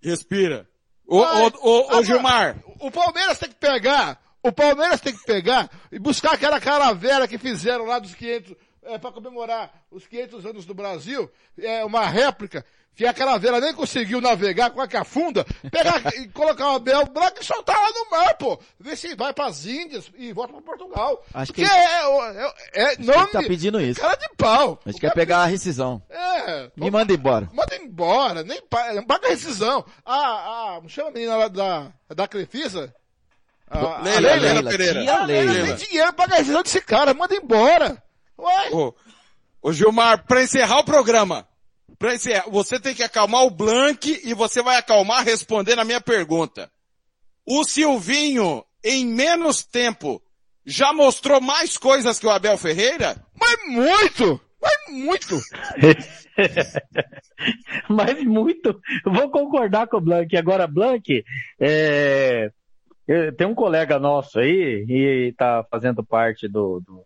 [0.00, 0.68] Respira.
[1.06, 2.56] Ô, ô, ô, Gilmar.
[2.80, 7.38] O Palmeiras tem que pegar, o Palmeiras tem que pegar e buscar aquela caravela que
[7.38, 8.54] fizeram lá dos 500,
[8.84, 12.64] é, para comemorar os 500 anos do Brasil, é uma réplica,
[12.96, 17.06] que a caravela nem conseguiu navegar com a que afunda, pegar e colocar o Abel
[17.06, 18.58] Branco e soltar lá no mar, pô.
[18.78, 21.24] Ver se vai pras Índias e volta pra Portugal.
[21.34, 24.00] Acho Porque que- é, é, é, Acho que nome tá pedindo isso.
[24.00, 24.78] cara de pau.
[24.86, 26.00] A gente quer pegar a rescisão.
[26.08, 26.70] É.
[26.76, 27.48] Me manda embora.
[27.52, 29.84] Manda embora, nem paga, não paga rescisão.
[30.04, 32.94] Ah, ah, me chama a menina lá da, da Crefisa?
[33.68, 35.02] A- a Leila, Leila Pereira.
[35.02, 35.66] Tia Leila, Leila.
[35.66, 38.00] nem dinheiro paga rescisão desse cara, manda embora.
[38.38, 38.94] Ué, Ô,
[39.62, 41.46] ô Gilmar, pra encerrar o programa,
[41.98, 46.00] pra encerrar, você tem que acalmar o Blank e você vai acalmar respondendo a minha
[46.00, 46.70] pergunta.
[47.46, 50.22] O Silvinho, em menos tempo,
[50.64, 53.16] já mostrou mais coisas que o Abel Ferreira?
[53.38, 55.40] mas muito, mas muito.
[57.88, 58.80] Mas muito.
[59.04, 60.36] Eu Vou concordar com o Blank.
[60.36, 61.24] Agora, Blank,
[61.60, 62.50] é,
[63.06, 67.04] é, tem um colega nosso aí, e está fazendo parte do, do,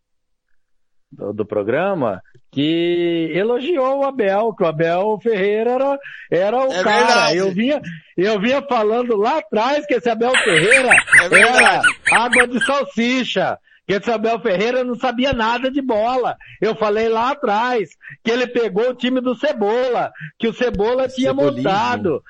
[1.11, 5.99] do, do programa, que elogiou o Abel, que o Abel Ferreira era,
[6.31, 6.97] era o É cara.
[7.07, 7.37] verdade.
[7.39, 7.81] Eu vinha,
[8.17, 10.91] eu vinha falando lá atrás que esse Abel Ferreira
[11.31, 11.83] É era
[12.13, 13.59] água de salsicha.
[13.87, 16.37] Que esse Abel Ferreira não sabia nada de bola.
[16.61, 17.89] Eu falei lá atrás
[18.23, 22.23] que ele pegou o time do Cebola, que o Cebola tinha montado.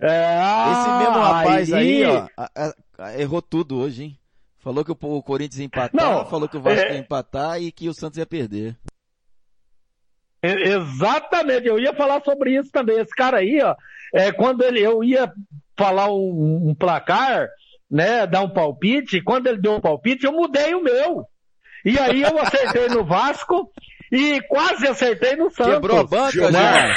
[0.00, 0.40] É,
[0.72, 4.18] Esse mesmo rapaz aí, aí ó, errou tudo hoje, hein?
[4.62, 7.72] Falou que o, Corinthians ia empatar, Não, falou que o Vasco é- ia empatar e
[7.72, 8.76] que o Santos ia perder.
[10.40, 12.98] Exatamente, eu ia falar sobre isso também.
[12.98, 13.74] Esse cara aí, ó,
[14.14, 15.32] é, quando ele, eu ia
[15.76, 17.48] falar um, um placar,
[17.90, 21.26] né, dar um palpite, quando ele deu um palpite, eu mudei o meu.
[21.84, 23.68] E aí eu acertei no Vasco
[24.12, 25.74] e quase acertei no Santos.
[25.74, 26.96] Quebrou a banca, Gilmar.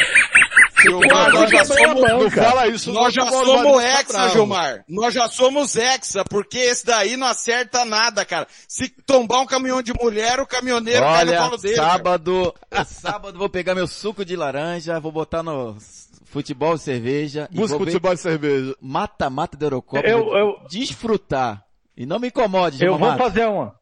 [0.82, 1.08] Gilmar.
[1.10, 2.02] Gilmar, nós já somos.
[2.02, 2.92] Não fala isso.
[2.92, 4.34] nós já Paulo somos tá hexa, bravo.
[4.34, 4.86] Gilmar.
[4.90, 8.48] Nós já somos hexa, porque esse daí não acerta nada, cara.
[8.68, 11.76] Se tombar um caminhão de mulher, o caminhoneiro cai no Olha, colo dele.
[11.76, 12.54] sábado,
[12.86, 15.78] sábado vou pegar meu suco de laranja, vou botar no
[16.26, 18.76] futebol e cerveja e Busca futebol de cerveja.
[18.82, 21.64] mata-mata da Eurocopa, Eu- eu- desfrutar.
[21.98, 23.18] E não me incomode, Eu vou Gilmar.
[23.18, 23.74] fazer uma.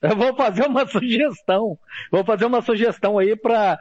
[0.00, 1.78] Eu vou fazer uma sugestão.
[2.10, 3.78] Vou fazer uma sugestão aí para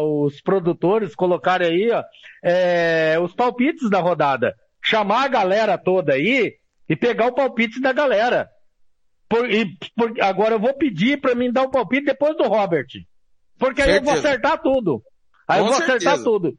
[0.00, 2.02] os produtores colocarem aí ó,
[2.44, 4.54] é, os palpites da rodada.
[4.82, 6.54] Chamar a galera toda aí
[6.88, 8.48] e pegar o palpite da galera.
[9.28, 12.86] Por- e- por- agora eu vou pedir para mim dar o palpite depois do Robert.
[13.58, 14.28] Porque aí eu vou Certeza.
[14.28, 15.02] acertar tudo.
[15.48, 16.24] Aí Com eu vou acertar certeza.
[16.24, 16.54] tudo.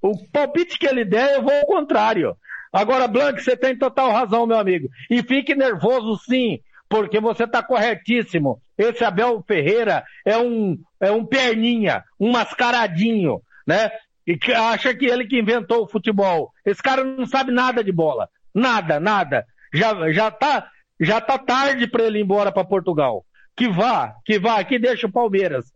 [0.00, 2.34] O palpite que ele der, eu vou ao contrário.
[2.72, 4.88] Agora, Blanc, você tem total razão, meu amigo.
[5.10, 6.58] E fique nervoso sim,
[6.88, 8.60] porque você está corretíssimo.
[8.76, 13.90] Esse Abel Ferreira é um, é um perninha, um mascaradinho, né?
[14.26, 16.50] E que acha que ele que inventou o futebol.
[16.64, 18.28] Esse cara não sabe nada de bola.
[18.54, 19.44] Nada, nada.
[19.72, 20.68] Já, já tá,
[21.00, 23.24] já tá tarde para ele ir embora para Portugal.
[23.56, 25.66] Que vá, que vá, que deixa o Palmeiras.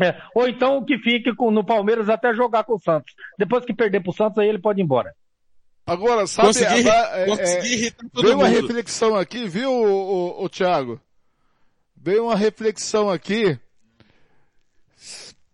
[0.00, 3.14] É, ou então que fique com- no Palmeiras até jogar com o Santos.
[3.38, 5.12] Depois que perder pro Santos, aí ele pode ir embora.
[5.86, 8.60] Agora, sabe, Consegui, a- é- consegui é, irritar todo veio uma mundo.
[8.60, 9.84] reflexão aqui, viu, o,
[10.40, 11.00] o, o Thiago?
[11.96, 13.58] Veio uma reflexão aqui.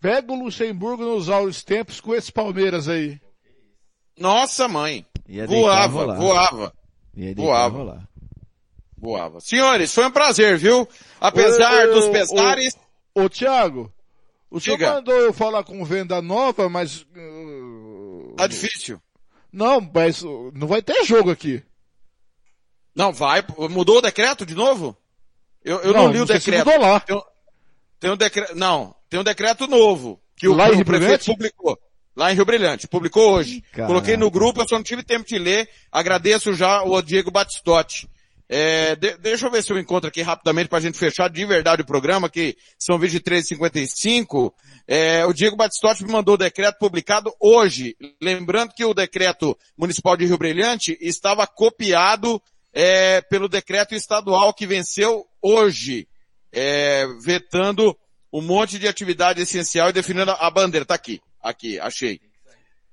[0.01, 3.21] Pega o Luxemburgo nos áureos tempos com esse Palmeiras aí.
[4.19, 5.07] Nossa mãe.
[5.47, 6.75] Voava, voava,
[7.37, 7.73] voava.
[7.77, 8.09] rolar.
[8.97, 9.41] voava.
[9.41, 10.89] Senhores, foi um prazer, viu?
[11.21, 12.77] Apesar ô, dos pesares,
[13.15, 13.93] Ô, Thiago,
[14.51, 14.95] o senhor Diga.
[14.95, 17.03] mandou eu falar com venda nova, mas...
[17.03, 19.01] uh, tá difícil.
[19.53, 21.63] Não, mas uh, não vai ter jogo aqui.
[22.95, 24.97] Não, vai, mudou o decreto de novo?
[25.65, 26.65] Eu, eu não, li o decreto.
[26.67, 27.01] mudou lá.
[27.01, 27.23] Tem, um-
[28.01, 31.79] tem um decreto, não, tem um decreto novo, que o, o prefeito publicou.
[32.15, 33.63] Lá em Rio Brilhante, publicou hoje.
[33.73, 33.87] Caraca.
[33.87, 35.67] Coloquei no grupo, eu só não tive tempo de ler.
[35.91, 38.07] Agradeço já o Diego Batistotti.
[38.55, 41.43] É, de, deixa eu ver se eu encontro aqui rapidamente para a gente fechar de
[41.47, 44.53] verdade o programa, que são vídeos de 13h55.
[44.87, 47.97] É, o Diego Batistotti me mandou o decreto publicado hoje.
[48.21, 52.43] Lembrando que o decreto municipal de Rio Brilhante estava copiado
[52.75, 56.07] é, pelo decreto estadual que venceu hoje,
[56.53, 57.97] é, vetando
[58.31, 60.85] um monte de atividade essencial e definindo a bandeira.
[60.85, 62.21] Tá aqui, aqui, achei.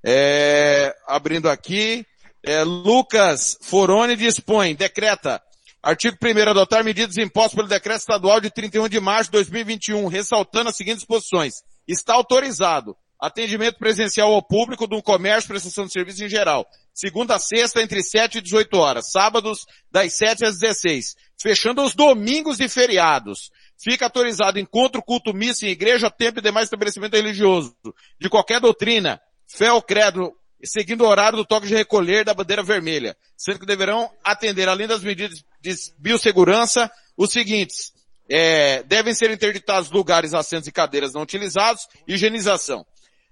[0.05, 2.05] É, abrindo aqui,
[2.41, 5.43] é, Lucas Foroni dispõe, decreta
[5.81, 10.69] Artigo 1 adotar medidas impostas pelo decreto estadual de 31 de março de 2021, ressaltando
[10.69, 11.63] as seguintes posições.
[11.87, 16.65] Está autorizado atendimento presencial ao público do comércio prestação de serviço em geral.
[16.93, 19.11] Segunda a sexta, entre 7 e 18 horas.
[19.11, 21.15] Sábados, das 7 às 16.
[21.41, 23.49] Fechando os domingos e feriados.
[23.81, 27.75] Fica autorizado encontro, culto, missa em igreja, templo e demais estabelecimento religioso.
[28.19, 32.63] De qualquer doutrina, fé ou credo, seguindo o horário do toque de recolher da bandeira
[32.63, 37.93] vermelha, sendo que deverão atender, além das medidas de biossegurança, os seguintes,
[38.29, 42.85] é, devem ser interditados lugares, assentos e cadeiras não utilizados, higienização,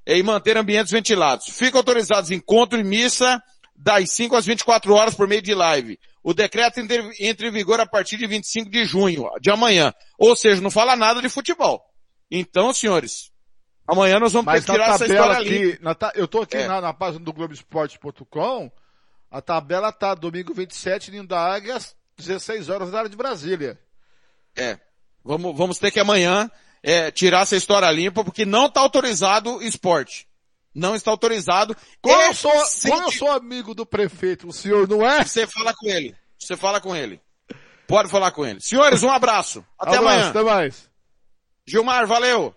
[0.05, 1.47] é, e manter ambientes ventilados.
[1.49, 3.41] Ficam autorizados encontro e missa
[3.75, 5.99] das 5 às 24 horas por meio de live.
[6.23, 6.79] O decreto
[7.19, 9.93] entra em vigor a partir de 25 de junho, de amanhã.
[10.17, 11.81] Ou seja, não fala nada de futebol.
[12.29, 13.31] Então, senhores,
[13.87, 16.67] Amanhã nós vamos Mas ter que tirar essa história aqui, ta, eu tô aqui é.
[16.67, 18.69] na, na, página do Globoesporte.com,
[19.31, 23.79] a tabela tá domingo 27, Ninho da Águia, às 16 horas da área de Brasília.
[24.55, 24.77] É.
[25.23, 26.51] Vamos, vamos ter que amanhã
[26.83, 30.27] é, tirar essa história limpa, porque não está autorizado esporte.
[30.75, 31.75] Não está autorizado.
[32.01, 32.51] Como, eu sou,
[32.83, 35.23] como eu sou amigo do prefeito, o senhor não é?
[35.23, 36.15] Você fala com ele.
[36.37, 37.19] Você fala com ele.
[37.87, 38.59] Pode falar com ele.
[38.59, 39.65] Senhores, um abraço.
[39.79, 40.29] Até abraço, amanhã.
[40.29, 40.89] Até mais.
[41.65, 42.53] Gilmar, valeu.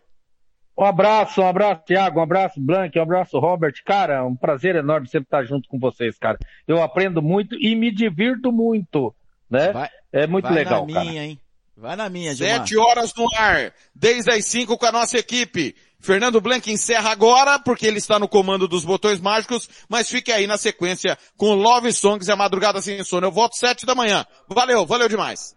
[0.77, 3.75] Um abraço, um abraço, Thiago, um abraço, Blank, um abraço, Robert.
[3.85, 6.39] Cara, um prazer enorme sempre estar junto com vocês, cara.
[6.67, 9.15] Eu aprendo muito e me divirto muito,
[9.51, 9.73] né?
[9.73, 11.25] Vai, é muito vai legal, na minha, cara.
[11.27, 11.41] hein?
[11.77, 12.59] Vai na minha, Gilmar.
[12.59, 15.75] Sete horas no ar, desde as cinco com a nossa equipe.
[15.99, 20.47] Fernando Blank encerra agora, porque ele está no comando dos botões mágicos, mas fique aí
[20.47, 23.27] na sequência com Love Songs e a Madrugada Sem Sono.
[23.27, 24.25] Eu volto sete da manhã.
[24.49, 25.55] Valeu, valeu demais.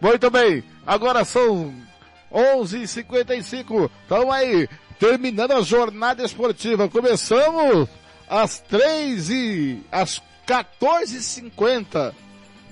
[0.00, 1.74] Muito bem, agora são
[2.32, 6.88] 11h55, estamos aí, terminando a jornada esportiva.
[6.88, 7.88] Começamos
[8.28, 12.14] às 3 e às 14h50,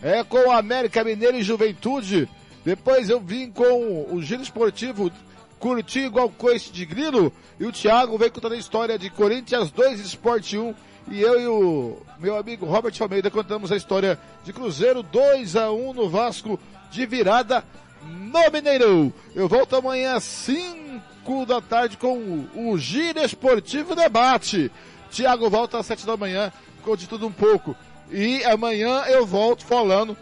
[0.03, 2.29] é com o América Mineiro e Juventude.
[2.65, 5.11] Depois eu vim com o Giro Esportivo
[5.59, 7.33] Curti igual coice de grilo.
[7.59, 10.75] E o Thiago vem contando a história de Corinthians 2 Sport 1.
[11.09, 15.71] E eu e o meu amigo Robert Almeida contamos a história de Cruzeiro 2 a
[15.71, 16.59] 1 no Vasco
[16.91, 17.65] de virada
[18.03, 19.13] no Mineirão.
[19.35, 24.71] Eu volto amanhã às 5 da tarde com o Giro Esportivo Debate.
[25.11, 26.53] Tiago volta às 7 da manhã
[26.83, 27.77] com de tudo um pouco.
[28.11, 30.17] E amanhã eu volto falando.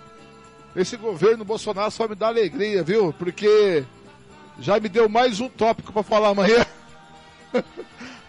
[0.75, 3.13] Esse governo Bolsonaro só me dá alegria, viu?
[3.13, 3.85] Porque
[4.59, 6.65] já me deu mais um tópico para falar amanhã.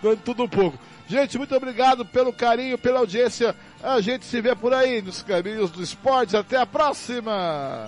[0.03, 0.77] Dando tudo um pouco.
[1.07, 3.55] Gente, muito obrigado pelo carinho, pela audiência.
[3.81, 6.35] A gente se vê por aí nos caminhos do esporte.
[6.35, 7.87] Até a próxima!